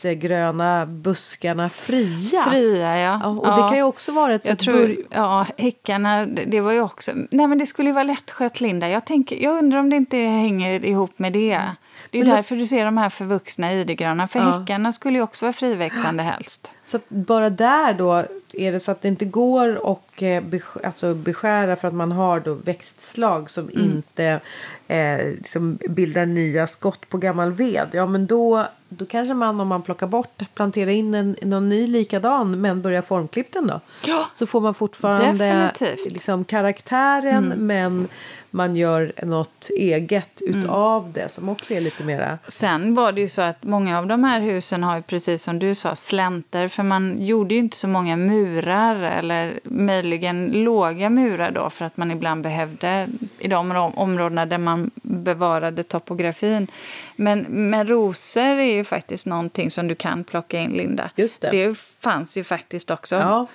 städsegröna 0.00 0.86
buskarna 0.86 1.68
fria. 1.68 2.42
Fria, 2.42 2.98
ja. 2.98 3.20
Ja, 3.22 3.28
och 3.28 3.46
det 3.56 3.68
kan 3.68 3.76
ju 3.76 3.82
också 3.82 4.12
vara 4.12 4.34
ett 4.34 4.44
Jag 4.46 4.58
tror, 4.58 4.96
ja, 5.10 5.46
häckarna, 5.58 6.26
det, 6.26 6.60
var 6.60 6.72
ju 6.72 6.80
också... 6.80 7.12
Nej, 7.30 7.46
men 7.46 7.58
det 7.58 7.66
skulle 7.66 7.88
ju 7.88 7.92
vara 7.94 8.04
lättskött, 8.04 8.60
Linda. 8.60 8.88
Jag, 8.88 9.04
tänker, 9.04 9.36
jag 9.42 9.58
undrar 9.58 9.78
om 9.78 9.90
det 9.90 9.96
inte 9.96 10.16
hänger 10.16 10.84
ihop 10.84 11.18
med 11.18 11.32
det. 11.32 11.60
Det 12.10 12.18
är 12.18 12.24
Men 12.24 12.34
därför 12.34 12.56
du 12.56 12.66
ser 12.66 12.84
de 12.84 12.96
här 12.96 13.08
förvuxna 13.08 13.72
idegröna. 13.72 14.28
För 14.28 14.38
Ja. 14.38 14.58
häckarna 14.58 14.92
skulle 14.92 15.18
ju 15.18 15.22
också 15.22 15.44
vara 15.44 15.52
friväxande 15.52 16.22
helst. 16.22 16.70
Så 16.86 16.98
bara 17.08 17.50
där 17.50 17.94
då 17.94 18.24
är 18.52 18.72
det 18.72 18.80
så 18.80 18.90
att 18.90 19.02
det 19.02 19.08
inte 19.08 19.24
går 19.24 19.92
att 19.92 20.22
eh, 20.22 20.26
besk- 20.26 20.86
alltså 20.86 21.14
beskära 21.14 21.76
för 21.76 21.88
att 21.88 21.94
man 21.94 22.12
har 22.12 22.40
då 22.40 22.54
växtslag 22.54 23.50
som 23.50 23.64
Mm. 23.68 23.84
inte 23.84 24.40
eh, 24.88 25.26
liksom 25.36 25.78
bildar 25.88 26.26
nya 26.26 26.66
skott 26.66 27.08
på 27.08 27.18
gammal 27.18 27.52
ved. 27.52 27.88
Ja 27.92 28.06
men 28.06 28.26
då, 28.26 28.66
då 28.88 29.04
kanske 29.06 29.34
man 29.34 29.60
om 29.60 29.68
man 29.68 29.82
plockar 29.82 30.06
bort 30.06 30.42
planterar 30.54 30.90
in 30.90 31.14
en, 31.14 31.36
någon 31.42 31.68
ny 31.68 31.86
likadan 31.86 32.60
men 32.60 32.82
börjar 32.82 33.02
formklippa 33.02 33.58
den 33.60 33.66
då. 33.66 33.80
Ja. 34.06 34.26
Så 34.34 34.46
får 34.46 34.60
man 34.60 34.74
fortfarande 34.74 35.44
Definitivt. 35.44 36.00
Mm. 36.06 36.12
liksom 36.12 36.44
karaktären 36.44 37.52
men 37.56 38.08
man 38.50 38.76
gör 38.76 39.12
något 39.22 39.68
eget 39.78 40.40
Mm. 40.48 40.60
utav 40.60 41.12
det 41.12 41.32
som 41.32 41.48
också 41.48 41.74
är 41.74 41.80
lite 41.80 42.04
mera 42.04 42.38
Sen 42.48 42.94
var 42.94 43.12
det 43.12 43.20
ju 43.20 43.28
så 43.28 43.42
att 43.42 43.64
många 43.64 43.98
av 43.98 44.06
de 44.06 44.24
här 44.24 44.40
husen 44.40 44.82
har 44.82 44.96
ju 44.96 45.02
precis 45.02 45.42
som 45.42 45.58
du 45.58 45.74
sa 45.74 45.94
slänter 45.94 46.68
för 46.68 46.82
man 46.82 47.16
gjorde 47.18 47.54
ju 47.54 47.60
inte 47.60 47.76
så 47.76 47.88
många 47.88 48.16
murar 48.16 48.96
eller 49.02 49.60
möjligen 49.64 50.46
låga 50.52 51.10
murar 51.10 51.50
då 51.50 51.70
för 51.70 51.84
att 51.84 51.96
man 51.96 52.10
ibland 52.10 52.42
behövde 52.42 53.08
i 53.38 53.48
de 53.48 53.70
om- 53.70 53.94
områdena 53.98 54.46
där 54.46 54.58
man 54.58 54.75
bevarade 55.02 55.82
topografin. 55.82 56.66
Men, 57.16 57.46
men 57.48 57.86
rosor 57.88 58.42
är 58.42 58.74
ju 58.74 58.84
faktiskt 58.84 59.26
någonting 59.26 59.70
som 59.70 59.88
du 59.88 59.94
kan 59.94 60.24
plocka 60.24 60.60
in 60.60 60.70
Linda. 60.70 61.10
Just 61.16 61.40
det. 61.40 61.50
Det 61.50 61.78
fanns 62.00 62.36
ju 62.36 62.44
faktiskt 62.44 62.90
också 62.90 63.16
Ja, 63.16 63.46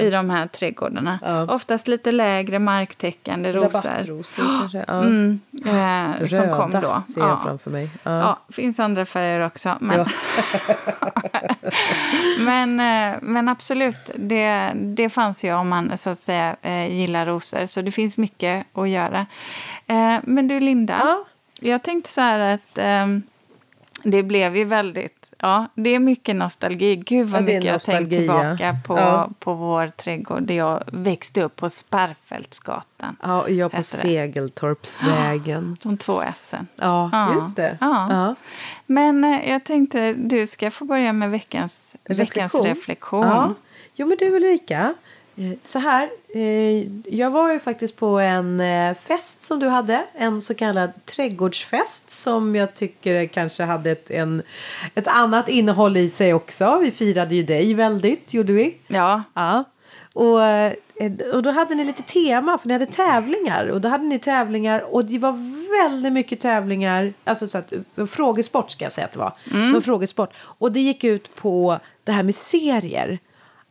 i 0.00 0.10
de 0.10 0.30
här 0.30 0.46
trädgårdarna. 0.46 1.18
Ja. 1.22 1.54
Oftast 1.54 1.88
lite 1.88 2.12
lägre 2.12 2.58
marktäckande 2.58 3.52
rosor. 3.52 3.88
Rabattrosor 3.88 4.44
kanske. 4.60 4.84
Ja. 4.88 5.00
Mm, 5.02 5.40
eh, 5.64 6.26
som 6.26 6.38
Röda 6.38 6.54
kom 6.54 6.70
då. 6.70 7.02
ser 7.14 7.20
jag 7.20 7.28
Ja. 7.30 7.40
framför 7.44 7.70
mig. 7.70 7.90
Ja, 8.02 8.38
finns 8.52 8.80
andra 8.80 9.06
färger 9.06 9.46
också. 9.46 9.76
Men, 9.80 10.06
men, 12.40 12.80
eh, 12.80 13.18
men 13.22 13.48
absolut, 13.48 14.10
det, 14.14 14.72
det 14.74 15.08
fanns 15.10 15.44
ju 15.44 15.52
om 15.54 15.68
man 15.68 15.98
så 15.98 16.10
att 16.10 16.18
säga 16.18 16.56
eh, 16.62 16.86
gillar 16.98 17.26
rosor. 17.26 17.66
Så 17.66 17.82
det 17.82 17.90
finns 17.90 18.18
mycket 18.18 18.66
att 18.72 18.88
göra. 18.88 19.26
Eh, 19.88 20.18
Men 20.24 20.48
du 20.48 20.60
Linda, 20.60 20.98
Ja. 21.04 21.24
jag 21.60 21.82
tänkte 21.82 22.10
så 22.10 22.20
här 22.20 22.38
att 22.54 22.78
ehm, 22.78 23.22
det 24.04 24.22
blev 24.22 24.56
ju 24.56 24.64
väldigt 24.64 25.14
Ja, 25.40 25.66
det 25.74 25.90
är 25.94 25.98
mycket 25.98 26.36
nostalgi. 26.36 26.96
Gud 26.96 27.26
vad 27.26 27.42
mycket 27.44 27.64
jag 27.64 27.82
tänkt 27.82 28.12
ja. 28.12 28.18
tillbaka 28.18 28.76
på, 28.86 28.98
Ja. 28.98 29.30
på 29.38 29.54
vår 29.54 29.86
trädgård 29.96 30.42
där 30.42 30.54
jag 30.54 30.82
växte 30.92 31.42
upp 31.42 31.56
på 31.56 31.70
Sparfältsgatan. 31.70 33.16
Ja, 33.22 33.42
och 33.42 33.50
jag 33.50 33.72
på. 33.72 33.82
Segeltorpsvägen. 33.82 35.76
De 35.82 35.96
två 35.96 36.22
S'en. 36.22 36.66
Ja, 36.76 37.10
Ja. 37.12 37.34
just 37.34 37.56
det. 37.56 37.78
Ja. 37.80 38.34
Men 38.86 39.24
eh, 39.24 39.50
jag 39.50 39.64
tänkte 39.64 40.12
du 40.12 40.46
ska 40.46 40.70
få 40.70 40.84
börja 40.84 41.12
med 41.12 41.30
veckans 41.30 41.96
veckans 42.04 42.54
reflektion. 42.54 43.26
Ja. 43.26 43.54
Jo, 43.94 44.06
men 44.06 44.16
du 44.20 44.36
Ulrika. 44.36 44.94
Eh, 45.38 45.52
Så 45.64 45.78
här. 45.78 46.08
eh, 46.34 46.86
Jag 47.14 47.30
var 47.30 47.52
ju 47.52 47.58
faktiskt 47.60 47.96
på 47.96 48.06
en 48.18 48.60
eh, 48.60 48.94
fest 48.94 49.42
som 49.42 49.58
du 49.58 49.68
hade. 49.68 50.04
En 50.14 50.42
så 50.42 50.54
kallad 50.54 50.90
trädgårdsfest. 51.04 52.10
Som 52.10 52.56
jag 52.56 52.74
tycker 52.74 53.26
kanske 53.26 53.62
hade 53.64 53.90
ett, 53.90 54.10
en, 54.10 54.42
ett 54.94 55.08
annat 55.08 55.48
innehåll 55.48 55.96
i 55.96 56.10
sig 56.10 56.34
också. 56.34 56.78
Vi 56.78 56.90
firade 56.90 57.34
ju 57.34 57.42
dig 57.42 57.74
väldigt, 57.74 58.34
gjorde 58.34 58.52
vi. 58.52 58.76
Ja, 58.86 59.22
Ja. 59.34 59.64
Och, 60.12 60.40
och 61.34 61.42
då 61.42 61.50
hade 61.50 61.74
ni 61.74 61.84
lite 61.84 62.02
tema 62.02 62.58
för 62.58 62.68
ni 62.68 62.72
hade 62.74 62.86
tävlingar. 62.86 63.66
Och 63.68 63.80
då 63.80 63.88
hade 63.88 64.04
ni 64.04 64.18
tävlingar 64.18 64.94
och 64.94 65.04
det 65.04 65.18
var 65.18 65.32
väldigt 65.84 66.12
mycket 66.12 66.40
tävlingar. 66.40 67.12
Alltså 67.24 67.48
så 67.48 67.58
att, 67.58 67.72
frågesport 68.10 68.70
ska 68.70 68.84
jag 68.84 68.92
säga 68.92 69.04
att 69.04 69.12
det 69.12 69.18
var. 69.18 69.32
Det 69.44 69.72
var 69.72 69.80
frågesport. 69.80 70.30
Och 70.38 70.72
det 70.72 70.80
gick 70.80 71.04
ut 71.04 71.34
på 71.36 71.78
det 72.04 72.12
här 72.12 72.22
med 72.22 72.34
serier. 72.34 73.18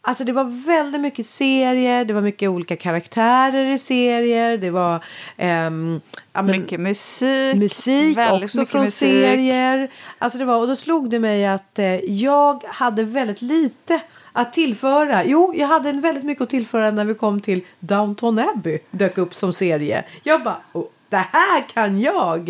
Alltså 0.07 0.23
det 0.23 0.31
var 0.31 0.65
väldigt 0.67 1.01
mycket 1.01 1.27
serier, 1.27 2.05
det 2.05 2.13
var 2.13 2.21
mycket 2.21 2.49
olika 2.49 2.75
karaktärer 2.75 3.65
i 3.65 3.77
serier. 3.77 4.57
Det 4.57 4.69
var 4.69 5.03
ehm, 5.37 6.01
ja, 6.33 6.41
men- 6.41 6.61
mycket 6.61 6.79
musik. 6.79 7.55
musik 7.55 8.17
också 8.17 8.65
från 8.65 8.81
musik. 8.81 9.09
serier. 9.09 9.91
Alltså 10.17 10.39
det 10.39 10.45
var, 10.45 10.57
och 10.57 10.67
då 10.67 10.75
slog 10.75 11.09
det 11.09 11.19
mig 11.19 11.45
att 11.47 11.79
eh, 11.79 11.95
jag 11.95 12.63
hade 12.63 13.03
väldigt 13.03 13.41
lite 13.41 13.99
att 14.33 14.53
tillföra. 14.53 15.25
Jo, 15.25 15.53
jag 15.55 15.67
hade 15.67 15.91
väldigt 15.91 16.23
mycket 16.23 16.41
att 16.41 16.49
tillföra 16.49 16.91
när 16.91 17.05
vi 17.05 17.13
kom 17.13 17.41
till 17.41 17.61
Downton 17.79 18.39
Abbey. 18.39 18.79
Dök 18.91 19.17
upp 19.17 19.33
som 19.33 19.53
serie. 19.53 20.03
Jag 20.23 20.43
bara, 20.43 20.57
oh, 20.73 20.85
det 21.09 21.25
här 21.31 21.69
kan 21.73 22.01
jag! 22.01 22.49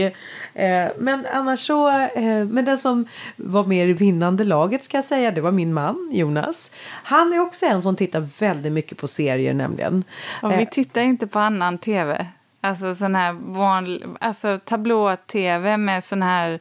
Eh, 0.53 0.87
men 0.97 1.25
annars 1.33 1.59
så, 1.59 1.89
eh, 1.89 2.45
men 2.45 2.65
den 2.65 2.77
som 2.77 3.07
var 3.35 3.63
med 3.63 3.89
i 3.89 3.93
vinnande 3.93 4.43
laget 4.43 4.83
ska 4.83 4.97
jag 4.97 5.05
säga, 5.05 5.31
det 5.31 5.41
var 5.41 5.51
min 5.51 5.73
man 5.73 6.09
Jonas. 6.13 6.71
Han 7.03 7.33
är 7.33 7.39
också 7.39 7.65
en 7.65 7.81
som 7.81 7.95
tittar 7.95 8.27
väldigt 8.39 8.71
mycket 8.71 8.97
på 8.97 9.07
serier 9.07 9.53
nämligen. 9.53 10.03
Eh, 10.43 10.49
vi 10.49 10.65
tittar 10.65 11.01
inte 11.01 11.27
på 11.27 11.39
annan 11.39 11.77
tv. 11.77 12.27
Alltså 12.61 12.95
sån 12.95 13.15
här 13.15 13.33
vanlig, 13.33 14.03
alltså 14.19 14.57
tablå-tv 14.57 15.77
med 15.77 16.03
sån 16.03 16.21
här 16.21 16.59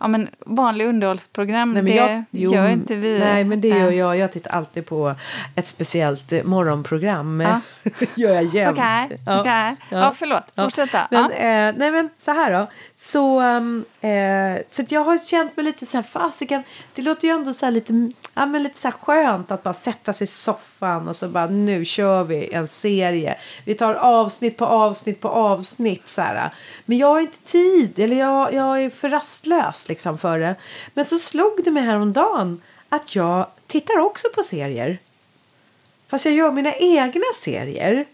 ja, 0.00 0.08
men 0.08 0.28
vanlig 0.38 0.86
underhållsprogram. 0.86 1.72
Nej, 1.72 1.82
det 1.82 1.94
jag, 1.94 2.24
jo, 2.30 2.52
gör 2.52 2.68
inte 2.68 2.94
vi. 2.96 3.18
Nej, 3.18 3.44
men 3.44 3.60
det 3.60 3.68
gör 3.68 3.90
jag. 3.90 4.16
Jag 4.16 4.32
tittar 4.32 4.50
alltid 4.50 4.86
på 4.86 5.14
ett 5.54 5.66
speciellt 5.66 6.32
eh, 6.32 6.44
morgonprogram. 6.44 7.40
Ja. 7.40 7.60
gör 8.14 8.34
jag 8.34 8.44
jämt. 8.44 8.78
Okej, 8.78 9.18
okej. 9.40 9.76
Ja, 9.88 10.14
förlåt. 10.16 10.44
Fortsätta. 10.56 11.08
Men, 11.10 11.30
Ja. 11.30 11.30
eh, 11.36 11.74
nej, 11.76 11.90
men 11.90 12.10
så 12.18 12.30
här 12.30 12.52
då. 12.52 12.66
Så, 12.96 13.40
ehm, 13.40 13.84
eh, 14.00 14.62
så 14.68 14.82
jag 14.88 15.04
har 15.04 15.18
känt 15.18 15.56
mig 15.56 15.64
lite 15.64 15.86
så 15.86 15.96
här, 15.96 16.02
fasiken, 16.04 16.62
det 16.94 17.02
låter 17.02 17.28
ju 17.28 17.34
ändå 17.34 17.52
så 17.52 17.70
lite, 17.70 18.12
ja, 18.34 18.46
men 18.46 18.62
lite 18.62 18.78
så 18.78 18.88
här 18.88 18.92
skönt 18.92 19.50
att 19.50 19.62
bara 19.62 19.74
sätta 19.74 20.12
sig 20.12 20.24
i 20.24 20.28
soffan 20.28 21.08
och 21.08 21.16
så 21.16 21.28
bara 21.28 21.46
nu 21.46 21.84
kör 21.84 22.24
vi 22.24 22.52
en 22.52 22.68
serie. 22.68 23.38
Vi 23.64 23.74
tar 23.74 23.94
avsnitt 23.94 24.56
på 24.56 24.66
avsnitt 24.66 25.20
på 25.20 25.28
avsnitt 25.28 26.08
så 26.08 26.22
här. 26.22 26.50
Men 26.84 26.98
jag 26.98 27.06
har 27.06 27.20
inte 27.20 27.38
tid, 27.38 27.98
eller 27.98 28.16
jag, 28.16 28.54
jag 28.54 28.82
är 28.82 28.90
för 28.90 29.08
rastlös 29.08 29.88
liksom 29.88 30.18
för 30.18 30.38
det. 30.38 30.54
Men 30.94 31.04
så 31.04 31.18
slog 31.18 31.64
det 31.64 31.70
mig 31.70 31.82
häromdagen 31.82 32.60
att 32.88 33.14
jag 33.14 33.46
tittar 33.66 33.98
också 33.98 34.28
på 34.34 34.42
serier. 34.42 34.98
Fast 36.08 36.24
jag 36.24 36.34
gör 36.34 36.52
mina 36.52 36.74
egna 36.74 37.24
serier. 37.34 38.04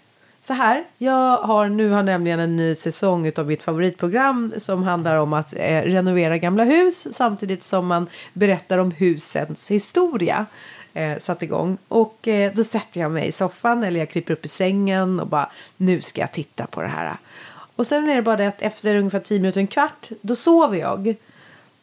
Så 0.42 0.52
här, 0.52 0.84
jag 0.98 1.38
har 1.38 1.68
nu 1.68 1.90
har 1.90 2.02
nämligen 2.02 2.40
en 2.40 2.56
ny 2.56 2.74
säsong 2.74 3.26
utav 3.26 3.46
mitt 3.46 3.62
favoritprogram 3.62 4.52
som 4.58 4.82
handlar 4.82 5.16
om 5.16 5.32
att 5.32 5.52
eh, 5.56 5.82
renovera 5.82 6.38
gamla 6.38 6.64
hus 6.64 7.16
samtidigt 7.16 7.64
som 7.64 7.86
man 7.86 8.06
berättar 8.32 8.78
om 8.78 8.90
husens 8.90 9.70
historia. 9.70 10.46
Eh, 10.94 11.18
satt 11.18 11.42
igång 11.42 11.78
och 11.88 12.28
eh, 12.28 12.52
då 12.54 12.64
sätter 12.64 13.00
jag 13.00 13.10
mig 13.10 13.28
i 13.28 13.32
soffan 13.32 13.84
eller 13.84 14.00
jag 14.00 14.10
kryper 14.10 14.32
upp 14.32 14.44
i 14.44 14.48
sängen 14.48 15.20
och 15.20 15.26
bara 15.26 15.50
nu 15.76 16.00
ska 16.00 16.20
jag 16.20 16.32
titta 16.32 16.66
på 16.66 16.82
det 16.82 16.88
här. 16.88 17.16
Och 17.76 17.86
sen 17.86 18.08
är 18.08 18.14
det 18.14 18.22
bara 18.22 18.36
det 18.36 18.46
att 18.48 18.62
efter 18.62 18.96
ungefär 18.96 19.20
10 19.20 19.40
minuter, 19.40 19.60
en 19.60 19.66
kvart, 19.66 20.08
då 20.20 20.36
sover 20.36 20.78
jag. 20.78 21.14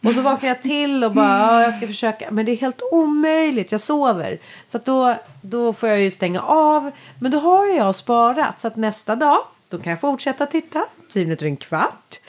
Och 0.03 0.13
så 0.13 0.21
vaknar 0.21 0.49
jag 0.49 0.61
till 0.61 1.03
och 1.03 1.11
bara, 1.11 1.39
ja, 1.39 1.61
jag 1.61 1.73
ska 1.73 1.87
försöka. 1.87 2.31
Men 2.31 2.45
det 2.45 2.51
är 2.51 2.55
helt 2.57 2.81
omöjligt, 2.91 3.71
jag 3.71 3.81
sover. 3.81 4.39
Så 4.71 4.77
då, 4.77 5.15
då 5.41 5.73
får 5.73 5.89
jag 5.89 6.01
ju 6.01 6.11
stänga 6.11 6.41
av. 6.41 6.91
Men 7.19 7.31
då 7.31 7.39
har 7.39 7.67
jag 7.67 7.95
sparat 7.95 8.59
så 8.59 8.67
att 8.67 8.75
nästa 8.75 9.15
dag, 9.15 9.39
då 9.69 9.79
kan 9.79 9.91
jag 9.91 10.01
fortsätta 10.01 10.45
titta. 10.45 10.85
10 11.09 11.23
minuter, 11.23 11.45
en 11.45 11.57
kvart. 11.57 12.19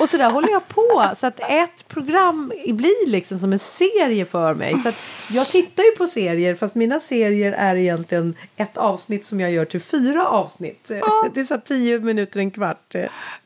Och 0.00 0.08
så 0.08 0.16
där 0.16 0.30
håller 0.30 0.48
jag 0.48 0.68
på. 0.68 1.10
Så 1.16 1.26
att 1.26 1.40
ett 1.40 1.88
program 1.88 2.52
blir 2.66 3.08
liksom 3.08 3.38
som 3.38 3.52
en 3.52 3.58
serie 3.58 4.24
för 4.24 4.54
mig. 4.54 4.74
Så 4.78 4.90
jag 5.34 5.48
tittar 5.48 5.82
ju 5.82 5.90
på 5.90 6.06
serier 6.06 6.54
fast 6.54 6.74
mina 6.74 7.00
serier 7.00 7.52
är 7.52 7.76
egentligen 7.76 8.34
ett 8.56 8.76
avsnitt 8.76 9.24
som 9.24 9.40
jag 9.40 9.50
gör 9.50 9.64
till 9.64 9.80
fyra 9.80 10.28
avsnitt. 10.28 10.90
Det 11.34 11.40
är 11.40 11.44
så 11.44 11.58
10 11.58 11.98
minuter, 11.98 12.40
en 12.40 12.50
kvart. 12.50 12.94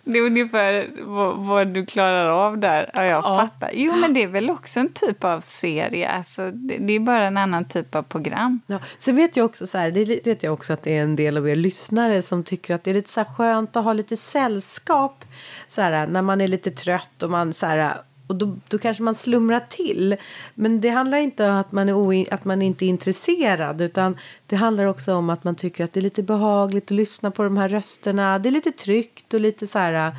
Det 0.05 0.19
är 0.19 0.23
ungefär 0.23 0.91
vad, 1.03 1.37
vad, 1.37 1.69
du 1.69 1.87
klarar 1.87 2.29
av 2.29 2.59
där. 2.59 2.91
Ja, 2.95 3.05
jag 3.05 3.25
ja. 3.25 3.37
fattar. 3.37 3.71
Jo, 3.75 3.97
men 3.97 4.15
det 4.15 4.23
är 4.23 4.27
väl 4.27 4.51
också 4.51 4.81
en 4.81 4.93
typ 4.93 5.25
av 5.25 5.41
serie. 5.41 6.09
Alltså, 6.09 6.51
det, 6.51 6.77
det 6.79 6.93
är 6.93 7.01
bara 7.01 7.25
en 7.25 7.37
annan 7.37 7.65
typ 7.65 7.95
av 7.95 8.03
program. 8.03 8.61
Ja. 8.67 8.79
Sen 8.99 9.17
vet 9.17 9.37
jag 9.37 9.47
också 9.47 9.67
så 9.67 9.79
här, 9.79 9.91
det 9.91 10.27
vet 10.27 10.43
jag 10.43 10.53
också 10.53 10.73
att 10.73 10.83
det 10.83 10.97
är 10.97 11.03
en 11.03 11.17
del 11.17 11.37
av 11.37 11.49
er 11.49 11.55
lyssnare 11.55 12.23
som 12.23 12.45
tycker 12.45 12.75
att 12.75 12.85
det 12.85 12.91
är 12.91 12.95
lite 12.95 13.11
så 13.11 13.25
skönt 13.25 13.77
att 13.77 13.85
ha 13.85 13.93
lite 13.93 14.17
sällskap. 14.17 15.25
Så 15.69 15.83
här, 15.83 16.07
när 16.07 16.23
man 16.23 16.41
är 16.41 16.49
lite 16.49 16.71
trött 16.71 17.23
och 17.23 17.31
man 17.31 17.53
så 17.53 17.67
här, 17.67 17.97
och 18.33 18.39
då, 18.39 18.57
då 18.69 18.79
kanske 18.79 19.03
man 19.03 19.15
slumrar 19.15 19.61
till. 19.69 20.17
Men 20.55 20.81
det 20.81 20.89
handlar 20.89 21.19
inte 21.19 21.49
om 21.49 21.57
att 21.57 21.73
man, 21.73 21.89
är 21.89 22.35
att 22.35 22.45
man 22.45 22.63
inte 22.63 22.85
är 22.85 22.89
intresserad 22.89 23.81
utan 23.81 24.17
det 24.47 24.57
handlar 24.57 24.85
också 24.85 25.15
om 25.15 25.31
att 25.31 25.45
man 25.45 25.55
tycker 25.55 25.85
att 25.85 25.93
det 25.93 26.01
är 26.01 26.03
lite 26.03 26.23
behagligt 26.23 26.85
att 26.85 26.91
lyssna 26.91 27.31
på 27.31 27.43
de 27.43 27.57
här 27.57 27.69
rösterna. 27.69 28.39
Det 28.39 28.49
är 28.49 28.51
lite 28.51 28.73
tryggt 28.73 29.35
och 29.35 29.41
lite 29.41 29.67
så 29.67 29.79
här... 29.79 30.17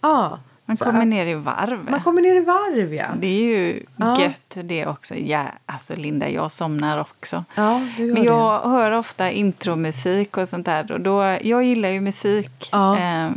Ja, 0.00 0.38
man 0.68 0.76
kommer 0.76 1.04
ner 1.04 1.26
i 1.26 1.34
varv. 1.34 1.90
Man 1.90 2.02
kommer 2.02 2.22
ner 2.22 2.36
i 2.36 2.40
varv, 2.40 2.94
ja. 2.94 3.06
Det 3.20 3.26
är 3.26 3.42
ju 3.42 3.82
ja. 3.96 4.22
gött 4.22 4.56
det 4.64 4.86
också. 4.86 5.14
Ja, 5.14 5.44
alltså 5.66 5.96
Linda, 5.96 6.28
jag 6.28 6.52
somnar 6.52 7.00
också. 7.00 7.44
Ja, 7.54 7.78
Men 7.98 8.24
jag 8.24 8.62
det. 8.62 8.68
hör 8.68 8.92
ofta 8.92 9.30
intromusik 9.30 10.36
och 10.36 10.48
sånt 10.48 10.66
där. 10.66 10.92
Och 10.92 11.00
då, 11.00 11.38
jag 11.42 11.64
gillar 11.64 11.88
ju 11.88 12.00
musik. 12.00 12.68
Ja. 12.72 12.98
Eh. 12.98 13.30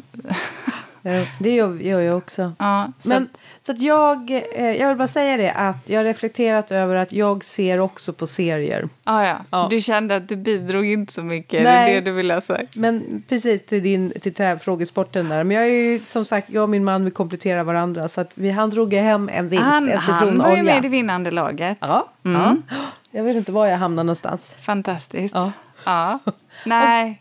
det 1.40 1.56
gör, 1.56 2.02
jag 2.02 2.18
också. 2.18 2.54
Ja, 2.60 2.92
Men 3.04 3.30
så 3.66 3.72
att 3.72 3.82
jag, 3.82 4.32
eh, 4.32 4.72
jag 4.72 4.88
vill 4.88 4.98
bara 4.98 5.08
säga 5.08 5.38
det 5.38 5.52
att 5.52 5.90
jag 5.90 6.00
har 6.00 6.04
reflekterat 6.04 6.72
över 6.72 6.96
att 6.96 7.14
jag 7.14 7.44
ser 7.44 7.80
också 7.80 8.14
på 8.14 8.28
serier. 8.28 8.90
Ah, 9.04 9.26
ja, 9.26 9.38
ja. 9.52 9.68
Du 9.70 9.82
kände 9.82 10.16
att 10.16 10.30
du 10.30 10.36
bidrog 10.36 10.86
inte 10.86 11.14
så 11.14 11.24
mycket, 11.24 11.64
Nej, 11.64 11.92
det 11.92 11.98
är 11.98 12.02
det 12.02 12.12
du 12.12 12.12
ville 12.12 12.42
sagt. 12.42 12.76
Men 12.76 13.24
precis 13.30 13.66
till 13.66 13.84
din 13.84 14.12
till 14.22 14.58
frågesporten 14.62 15.30
där. 15.30 15.44
Men 15.44 15.58
jag 15.58 15.66
är 15.66 15.70
ju 15.70 16.00
som 16.00 16.26
sagt, 16.26 16.50
jag 16.50 16.64
och 16.64 16.70
min 16.70 16.84
man 16.84 17.06
vi 17.06 17.12
kompletterar 17.12 17.64
varandra 17.64 18.10
så 18.10 18.22
att 18.22 18.32
vi, 18.36 18.52
han 18.52 18.70
drog 18.70 18.94
hem 18.94 19.30
en 19.34 19.50
vinst, 19.50 19.66
han, 19.66 19.90
en 19.90 19.98
Han 19.98 20.38
var 20.38 20.56
ju 20.56 20.64
med 20.64 20.78
i 20.78 20.82
det 20.82 20.88
vinnande 20.88 21.32
laget. 21.32 21.78
Ja, 21.82 22.08
mm. 22.26 22.64
ja. 22.70 22.76
Jag 23.12 23.24
vet 23.24 23.36
inte 23.36 23.52
var 23.52 23.68
jag 23.68 23.78
hamnar 23.78 24.04
någonstans. 24.04 24.56
Fantastiskt. 24.60 25.36
Ja. 25.36 25.52
ja. 25.86 26.20
Nej. 26.66 27.21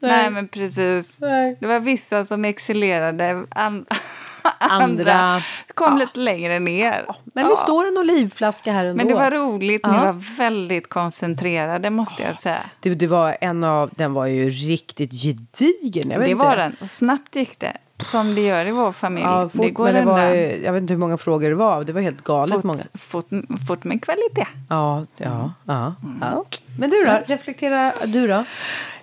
Nej. 0.00 0.10
Nej. 0.10 0.30
men 0.30 0.48
precis. 0.48 1.20
Nej. 1.20 1.56
Det 1.60 1.66
var 1.66 1.80
vissa 1.80 2.24
som 2.24 2.44
excellerade. 2.44 3.46
andra 4.58 5.42
kom 5.74 5.92
ja. 5.92 5.98
lite 5.98 6.20
längre 6.20 6.58
ner. 6.58 7.04
Ja. 7.08 7.16
Men 7.34 7.46
nu 7.46 7.56
står 7.56 7.88
en 7.88 7.98
olivflaska 7.98 8.72
här 8.72 8.84
ändå. 8.84 8.96
Men 8.96 9.06
det 9.06 9.14
var 9.14 9.30
roligt, 9.30 9.86
ni 9.86 9.92
var 9.92 10.36
väldigt 10.36 10.88
koncentrerade 10.88 11.90
måste 11.90 12.22
jag 12.22 12.40
säga. 12.40 12.60
Det, 12.80 12.94
det 12.94 13.06
var 13.06 13.36
en 13.40 13.64
av, 13.64 13.90
den 13.92 14.12
var 14.12 14.26
ju 14.26 14.50
riktigt 14.50 15.12
gedigen. 15.22 16.08
det 16.08 16.34
var 16.34 16.56
den, 16.56 16.76
och 16.80 16.86
snabbt 16.86 17.36
gick 17.36 17.58
det. 17.58 17.76
Som 18.02 18.34
det 18.34 18.40
gör 18.40 18.66
i 18.66 18.70
vår 18.70 18.92
familj. 18.92 19.26
Ja, 19.26 19.48
fort, 19.48 19.62
det 19.62 19.70
går 19.70 19.84
men 19.84 19.94
det 19.94 20.04
var, 20.04 20.20
jag 20.64 20.72
vet 20.72 20.80
inte 20.80 20.94
hur 20.94 20.98
många 20.98 21.18
frågor 21.18 21.48
det 21.48 21.54
var. 21.54 21.84
Det 21.84 21.92
var 21.92 22.00
helt 22.00 22.24
galet 22.24 22.54
fort, 22.54 22.64
många. 22.64 22.78
Fort, 22.94 23.26
fort 23.68 23.84
med 23.84 24.02
kvalitet. 24.02 24.46
Ja, 24.68 25.06
ja, 25.16 25.52
ja. 25.64 25.94
Mm. 26.02 26.18
ja. 26.20 26.44
Men 26.78 26.90
du 26.90 27.04
då? 27.04 27.20
Reflektera 27.26 27.92
du 28.06 28.26
då? 28.26 28.44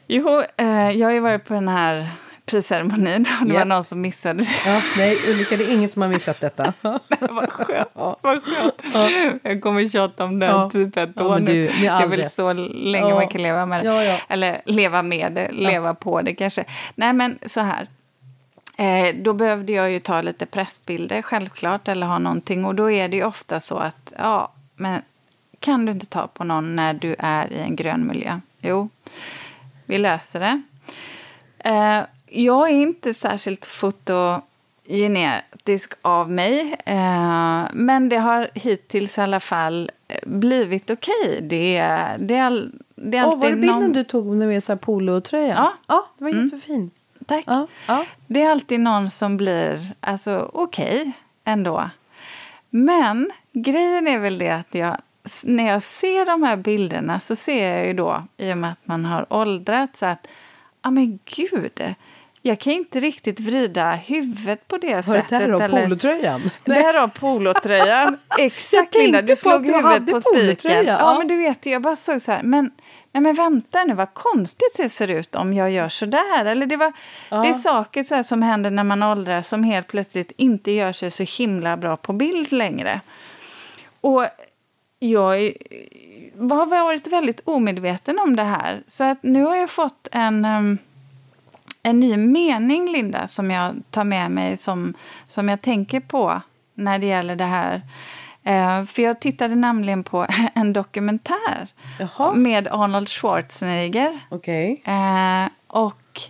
Jo, 0.07 0.43
eh, 0.57 0.89
jag 0.89 1.07
har 1.07 1.13
ju 1.13 1.19
varit 1.19 1.45
på 1.45 1.53
den 1.53 1.67
här 1.67 2.09
prisceremonin 2.45 3.27
och 3.41 3.45
det 3.47 3.51
yep. 3.51 3.59
var 3.59 3.65
någon 3.65 3.83
som 3.83 4.01
missade 4.01 4.43
det. 4.43 4.49
Ja, 4.65 4.81
nej, 4.97 5.17
Ulrika, 5.27 5.57
det 5.57 5.63
är 5.63 5.73
ingen 5.73 5.89
som 5.89 6.01
har 6.01 6.09
missat 6.09 6.41
detta. 6.41 6.73
nej, 6.81 6.99
vad 7.29 7.51
skönt. 7.51 7.89
Ja. 7.95 8.17
Vad 8.21 8.43
skönt. 8.43 8.83
Ja. 8.93 9.09
Jag 9.43 9.61
kommer 9.61 9.87
tjata 9.87 10.23
om 10.23 10.39
den 10.39 10.49
ja. 10.49 10.69
typ 10.69 10.97
ett 10.97 11.21
år 11.21 11.39
nu. 11.39 11.67
Det 11.67 11.87
är 11.87 12.07
väl 12.07 12.29
så 12.29 12.53
länge 12.53 13.13
man 13.13 13.27
kan 13.27 13.41
leva 13.41 13.65
med 13.65 13.85
det. 13.85 14.21
Eller 14.27 14.61
leva 14.65 15.01
med 15.01 15.31
det, 15.31 15.51
leva 15.51 15.93
på 15.93 16.21
det 16.21 16.35
kanske. 16.35 16.65
Nej, 16.95 17.13
men 17.13 17.39
så 17.45 17.61
här. 17.61 17.87
Eh, 18.77 19.15
då 19.15 19.33
behövde 19.33 19.71
jag 19.71 19.91
ju 19.91 19.99
ta 19.99 20.21
lite 20.21 20.45
pressbilder 20.45 21.21
självklart 21.21 21.87
eller 21.87 22.07
ha 22.07 22.19
någonting 22.19 22.65
och 22.65 22.75
då 22.75 22.91
är 22.91 23.07
det 23.07 23.17
ju 23.17 23.23
ofta 23.23 23.59
så 23.59 23.77
att 23.77 24.13
ja, 24.17 24.51
men 24.75 25.01
kan 25.59 25.85
du 25.85 25.91
inte 25.91 26.05
ta 26.05 26.27
på 26.27 26.43
någon 26.43 26.75
när 26.75 26.93
du 26.93 27.15
är 27.19 27.53
i 27.53 27.59
en 27.59 27.75
grön 27.75 28.07
miljö? 28.07 28.39
Jo, 28.61 28.89
vi 29.88 29.97
löser 29.97 30.39
det. 30.39 30.61
Eh, 31.59 32.01
jag 32.25 32.69
är 32.69 32.73
inte 32.73 33.13
särskilt 33.13 33.65
fotogenetisk 33.65 35.93
av 36.01 36.31
mig. 36.31 36.75
Eh, 36.85 37.63
men 37.73 38.09
det 38.09 38.17
har 38.17 38.49
hittills 38.53 39.17
i 39.17 39.21
alla 39.21 39.39
fall 39.39 39.91
blivit 40.23 40.89
okej. 40.89 41.13
Okay. 41.23 41.41
Det, 41.41 41.79
det, 42.19 42.69
det 42.95 43.17
är 43.17 43.23
alltid 43.23 43.25
oh, 43.33 43.39
var 43.39 43.49
det 43.49 43.55
bilden 43.55 43.79
någon... 43.79 43.93
du 43.93 44.03
tog 44.03 44.25
med 44.25 44.63
så 44.63 44.77
polotröjan? 44.77 45.57
Ja. 45.57 45.73
ja, 45.88 46.07
det 46.17 46.23
var 46.23 46.31
mm. 46.31 46.45
jättefin. 46.45 46.91
Tack. 47.25 47.43
Ja. 47.47 47.67
Ja. 47.88 48.05
Det 48.27 48.41
är 48.41 48.49
alltid 48.49 48.79
någon 48.79 49.09
som 49.09 49.38
blir 49.38 49.79
alltså, 49.99 50.51
okej 50.53 51.01
okay, 51.01 51.11
ändå. 51.43 51.89
Men 52.69 53.31
grejen 53.53 54.07
är 54.07 54.19
väl 54.19 54.38
det 54.38 54.49
att 54.49 54.75
jag 54.75 54.97
när 55.43 55.67
jag 55.67 55.84
ser 55.84 56.25
de 56.25 56.43
här 56.43 56.55
bilderna 56.55 57.19
så 57.19 57.36
ser 57.36 57.75
jag 57.75 57.88
ju 57.88 57.93
då, 57.93 58.23
i 58.38 58.53
och 58.53 58.57
med 58.57 58.71
att 58.71 58.88
man 58.88 59.05
har 59.05 59.34
åldrats, 59.34 60.03
att 60.03 60.28
ja 60.84 60.91
men 60.91 61.19
gud, 61.25 61.95
jag 62.41 62.59
kan 62.59 62.73
inte 62.73 62.99
riktigt 62.99 63.39
vrida 63.39 63.91
huvudet 63.91 64.67
på 64.67 64.78
det 64.78 64.95
Var 64.95 65.01
sättet. 65.01 65.32
Var 65.32 65.39
det 65.39 65.45
där 65.47 65.53
av 65.53 67.07
polotröjan? 67.07 68.17
Exakt 68.39 68.95
Linda, 68.95 69.21
du 69.21 69.36
slog 69.36 69.65
på 69.65 69.78
huvudet 69.78 70.11
på 70.11 70.19
spiken. 70.19 70.86
Ja. 70.86 70.97
ja, 70.99 71.17
men 71.17 71.28
du 71.28 71.36
vet, 71.38 71.65
jag 71.65 71.82
bara 71.82 71.95
såg 71.95 72.21
så 72.21 72.32
här, 72.32 72.43
men 72.43 72.71
Nej 73.11 73.21
men 73.21 73.36
vänta 73.36 73.84
nu, 73.84 73.93
vad 73.93 74.13
konstigt 74.13 74.78
det 74.78 74.89
ser 74.89 75.07
ut 75.07 75.36
om 75.36 75.53
jag 75.53 75.71
gör 75.71 75.89
så 75.89 76.05
där. 76.05 76.45
Eller 76.45 76.65
det, 76.65 76.78
var, 76.78 76.93
ja. 77.30 77.38
det 77.38 77.49
är 77.49 77.53
saker 77.53 78.03
så 78.03 78.23
som 78.23 78.41
händer 78.41 78.71
när 78.71 78.84
man 78.84 79.03
åldras 79.03 79.47
som 79.47 79.63
helt 79.63 79.88
plötsligt 79.88 80.32
inte 80.38 80.71
gör 80.71 80.93
sig 80.93 81.11
så 81.11 81.23
himla 81.23 81.78
bra 81.78 81.97
på 81.97 82.13
bild 82.13 82.51
längre. 82.51 83.01
Och 84.01 84.25
jag 84.99 85.53
har 86.39 86.65
varit 86.65 87.07
väldigt 87.07 87.41
omedveten 87.45 88.19
om 88.19 88.35
det 88.35 88.43
här. 88.43 88.83
Så 88.87 89.03
att 89.03 89.23
nu 89.23 89.43
har 89.43 89.55
jag 89.55 89.69
fått 89.69 90.07
en, 90.11 90.45
en 91.83 91.99
ny 91.99 92.17
mening, 92.17 92.91
Linda, 92.91 93.27
som 93.27 93.51
jag 93.51 93.75
tar 93.91 94.03
med 94.03 94.31
mig 94.31 94.57
som, 94.57 94.93
som 95.27 95.49
jag 95.49 95.61
tänker 95.61 95.99
på 95.99 96.41
när 96.73 96.99
det 96.99 97.07
gäller 97.07 97.35
det 97.35 97.45
här. 97.45 97.81
Eh, 98.43 98.83
för 98.83 99.01
jag 99.01 99.19
tittade 99.19 99.55
nämligen 99.55 100.03
på 100.03 100.27
en 100.53 100.73
dokumentär 100.73 101.67
Jaha. 101.99 102.33
med 102.33 102.67
Arnold 102.67 103.09
Schwarzenegger. 103.09 104.19
Okay. 104.29 104.71
Eh, 104.71 105.49
och 105.67 106.21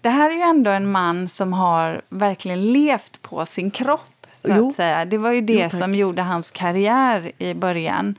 det 0.00 0.10
här 0.10 0.30
är 0.30 0.34
ju 0.34 0.42
ändå 0.42 0.70
en 0.70 0.92
man 0.92 1.28
som 1.28 1.52
har 1.52 2.02
verkligen 2.08 2.72
levt 2.72 3.22
på 3.22 3.46
sin 3.46 3.70
kropp. 3.70 4.19
Så 4.40 4.52
jo. 4.56 4.68
att 4.68 4.74
säga. 4.74 5.04
Det 5.04 5.18
var 5.18 5.30
ju 5.30 5.40
det 5.40 5.68
jo, 5.72 5.78
som 5.78 5.94
gjorde 5.94 6.22
hans 6.22 6.50
karriär 6.50 7.32
i 7.38 7.54
början. 7.54 8.14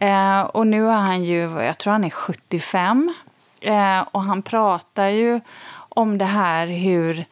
Eh, 0.00 0.40
och 0.40 0.66
nu 0.66 0.88
är 0.88 1.00
han 1.00 1.24
ju, 1.24 1.62
jag 1.62 1.78
tror 1.78 1.92
han 1.92 2.04
är 2.04 2.10
75. 2.10 3.14
Eh, 3.60 4.00
och 4.00 4.22
han 4.22 4.42
pratar 4.42 5.08
ju 5.08 5.40
om 5.72 6.18
det 6.18 6.24
här 6.24 6.66
hur, 6.66 7.24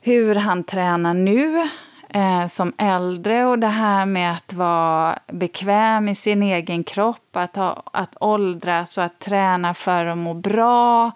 hur 0.00 0.34
han 0.34 0.64
tränar 0.64 1.14
nu 1.14 1.68
eh, 2.08 2.46
som 2.46 2.72
äldre 2.78 3.44
och 3.44 3.58
det 3.58 3.66
här 3.66 4.06
med 4.06 4.32
att 4.32 4.52
vara 4.52 5.18
bekväm 5.26 6.08
i 6.08 6.14
sin 6.14 6.42
egen 6.42 6.84
kropp, 6.84 7.36
att, 7.36 7.56
ha, 7.56 7.82
att 7.92 8.16
åldras 8.20 8.98
och 8.98 9.04
att 9.04 9.18
träna 9.18 9.74
för 9.74 10.06
att 10.06 10.18
må 10.18 10.34
bra. 10.34 11.10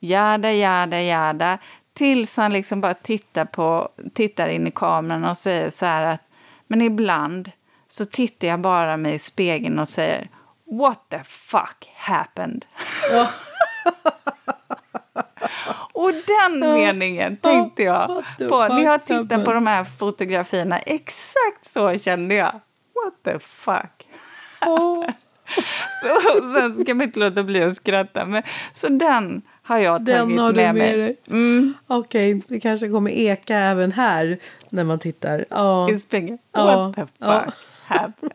Jada, 0.00 0.52
jada, 0.52 1.00
jada. 1.00 1.58
Tills 1.94 2.36
han 2.36 2.52
liksom 2.52 2.80
bara 2.80 2.94
tittar, 2.94 3.44
på, 3.44 3.88
tittar 4.14 4.48
in 4.48 4.66
i 4.66 4.70
kameran 4.70 5.24
och 5.24 5.36
säger 5.36 5.70
så 5.70 5.86
här 5.86 6.04
att 6.04 6.22
men 6.66 6.82
ibland 6.82 7.50
så 7.88 8.04
tittar 8.04 8.48
jag 8.48 8.60
bara 8.60 8.96
mig 8.96 9.14
i 9.14 9.18
spegeln 9.18 9.78
och 9.78 9.88
säger 9.88 10.28
What 10.66 11.08
the 11.08 11.22
fuck 11.24 11.92
happened? 11.96 12.66
Ja. 13.12 13.28
och 15.92 16.12
den 16.12 16.58
meningen 16.58 17.36
tänkte 17.36 17.82
jag 17.82 18.24
på 18.48 18.68
när 18.68 18.84
jag 18.84 19.04
tittade 19.04 19.44
på 19.44 19.52
de 19.52 19.66
här 19.66 19.84
fotografierna. 19.84 20.78
Exakt 20.78 21.64
så 21.64 21.98
kände 21.98 22.34
jag. 22.34 22.60
What 22.94 23.22
the 23.24 23.38
fuck? 23.38 24.06
Oh. 24.60 25.06
så, 26.02 26.42
sen 26.52 26.84
kan 26.84 26.96
man 26.96 27.06
inte 27.06 27.20
låta 27.20 27.42
bli 27.42 27.62
att 27.62 27.76
skratta. 27.76 28.24
Men, 28.24 28.42
så 28.72 28.88
den 28.88 29.42
har 29.64 29.78
jag 29.78 30.04
Den 30.04 30.18
tagit 30.28 30.40
har 30.40 30.48
du 30.52 30.56
med, 30.56 30.74
med 30.74 30.98
mig. 30.98 30.98
dig. 30.98 31.16
Mm, 31.30 31.74
Okej, 31.86 32.42
det 32.48 32.60
kanske 32.60 32.88
kommer 32.88 33.10
eka 33.10 33.56
även 33.56 33.92
här 33.92 34.38
när 34.70 34.84
man 34.84 34.98
tittar. 34.98 35.44
Ja. 35.50 35.88
Ja, 36.52 36.64
What 36.64 36.94
the 36.94 37.00
fuck 37.00 37.10
ja. 37.18 37.44
Happened? 37.86 38.32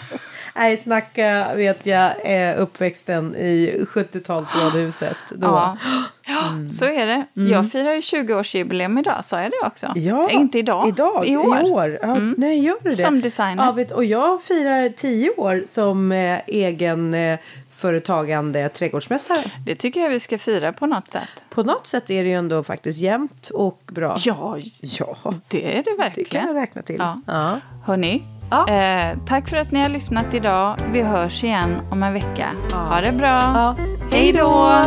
Nej, 0.56 0.76
snacka 0.76 1.54
vet 1.56 1.86
jag 1.86 2.12
är 2.24 2.56
uppväxten 2.56 3.34
i 3.36 3.84
70-talsradhuset. 3.88 5.14
Då. 5.30 5.46
Ja, 5.46 5.76
ja 6.26 6.44
så 6.70 6.84
är 6.84 7.06
det. 7.06 7.26
Jag 7.50 7.70
firar 7.72 7.92
ju 7.92 8.00
20-årsjubileum 8.00 8.98
idag, 8.98 9.24
sa 9.24 9.42
jag 9.42 9.50
det 9.50 9.66
också? 9.66 9.92
Ja, 9.94 10.28
Eh, 10.30 10.34
Inte 10.36 10.58
idag, 10.58 10.88
idag 10.88 11.26
i 11.26 11.36
år. 11.36 11.56
Mm. 11.56 11.66
I 11.66 11.70
år. 11.70 11.98
Ja, 12.02 12.16
Nej, 12.36 12.58
gör 12.64 12.76
du 12.82 12.90
det? 12.90 12.96
Som 12.96 13.20
designer. 13.20 13.64
Ja, 13.64 13.72
vet, 13.72 13.90
och 13.92 14.04
jag 14.04 14.42
firar 14.42 14.88
tio 14.88 15.30
år 15.36 15.64
som 15.68 16.12
eh, 16.12 16.40
egen 16.46 17.14
eh, 17.14 17.38
företagande 17.70 18.68
trädgårdsmästare. 18.68 19.38
Det 19.66 19.74
tycker 19.74 20.00
jag 20.00 20.08
vi 20.10 20.20
ska 20.20 20.38
fira 20.38 20.72
på 20.72 20.86
något 20.86 21.12
sätt. 21.12 21.44
På 21.50 21.62
något 21.62 21.86
sätt 21.86 22.10
är 22.10 22.22
det 22.22 22.28
ju 22.28 22.34
ändå 22.36 22.62
faktiskt 22.64 22.98
jämnt 23.00 23.48
och 23.54 23.80
bra. 23.92 24.16
Ja, 24.18 24.56
Ja, 24.82 25.14
det 25.48 25.64
är 25.64 25.74
det 25.74 25.82
det 25.82 25.84
kan 25.84 25.96
verkligen. 25.96 26.46
jag 26.46 26.56
räkna 26.56 26.82
till. 26.82 26.96
Ja. 26.98 27.20
Ja. 27.26 27.60
Hörni, 27.84 28.22
Ja. 28.52 28.68
eh, 28.68 29.18
tack 29.26 29.48
för 29.48 29.56
att 29.56 29.70
ni 29.72 29.82
har 29.82 29.88
lyssnat 29.88 30.34
idag. 30.34 30.76
Vi 30.92 31.02
hörs 31.02 31.44
igen 31.44 31.76
om 31.90 32.02
en 32.02 32.12
vecka. 32.12 32.46
Ja. 32.70 32.76
Ha 32.76 33.00
det 33.00 33.12
bra. 33.12 33.28
Ja. 33.28 33.76
Hej 34.12 34.32
då! 34.32 34.82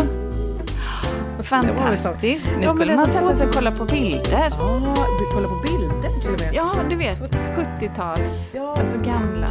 Fantastiskt. 1.43 2.49
Nu 2.57 2.63
Ja, 2.63 2.69
skulle 2.69 2.91
det 2.91 2.97
man 2.97 3.07
sätta 3.07 3.35
sig 3.35 3.47
och 3.47 3.53
kolla 3.53 3.71
på 3.71 3.85
bilder. 3.85 4.53
Ja, 4.59 4.79
vi 5.19 5.25
kollar 5.35 5.47
på 5.49 5.61
bilder 5.63 6.21
till 6.21 6.33
och 6.33 6.39
med. 6.39 6.49
Ja, 6.53 6.71
du 6.89 6.95
vet, 6.95 7.19
70-tals, 7.57 8.51
Ja. 8.55 8.75
alltså 8.79 8.97
gamla. 8.97 9.47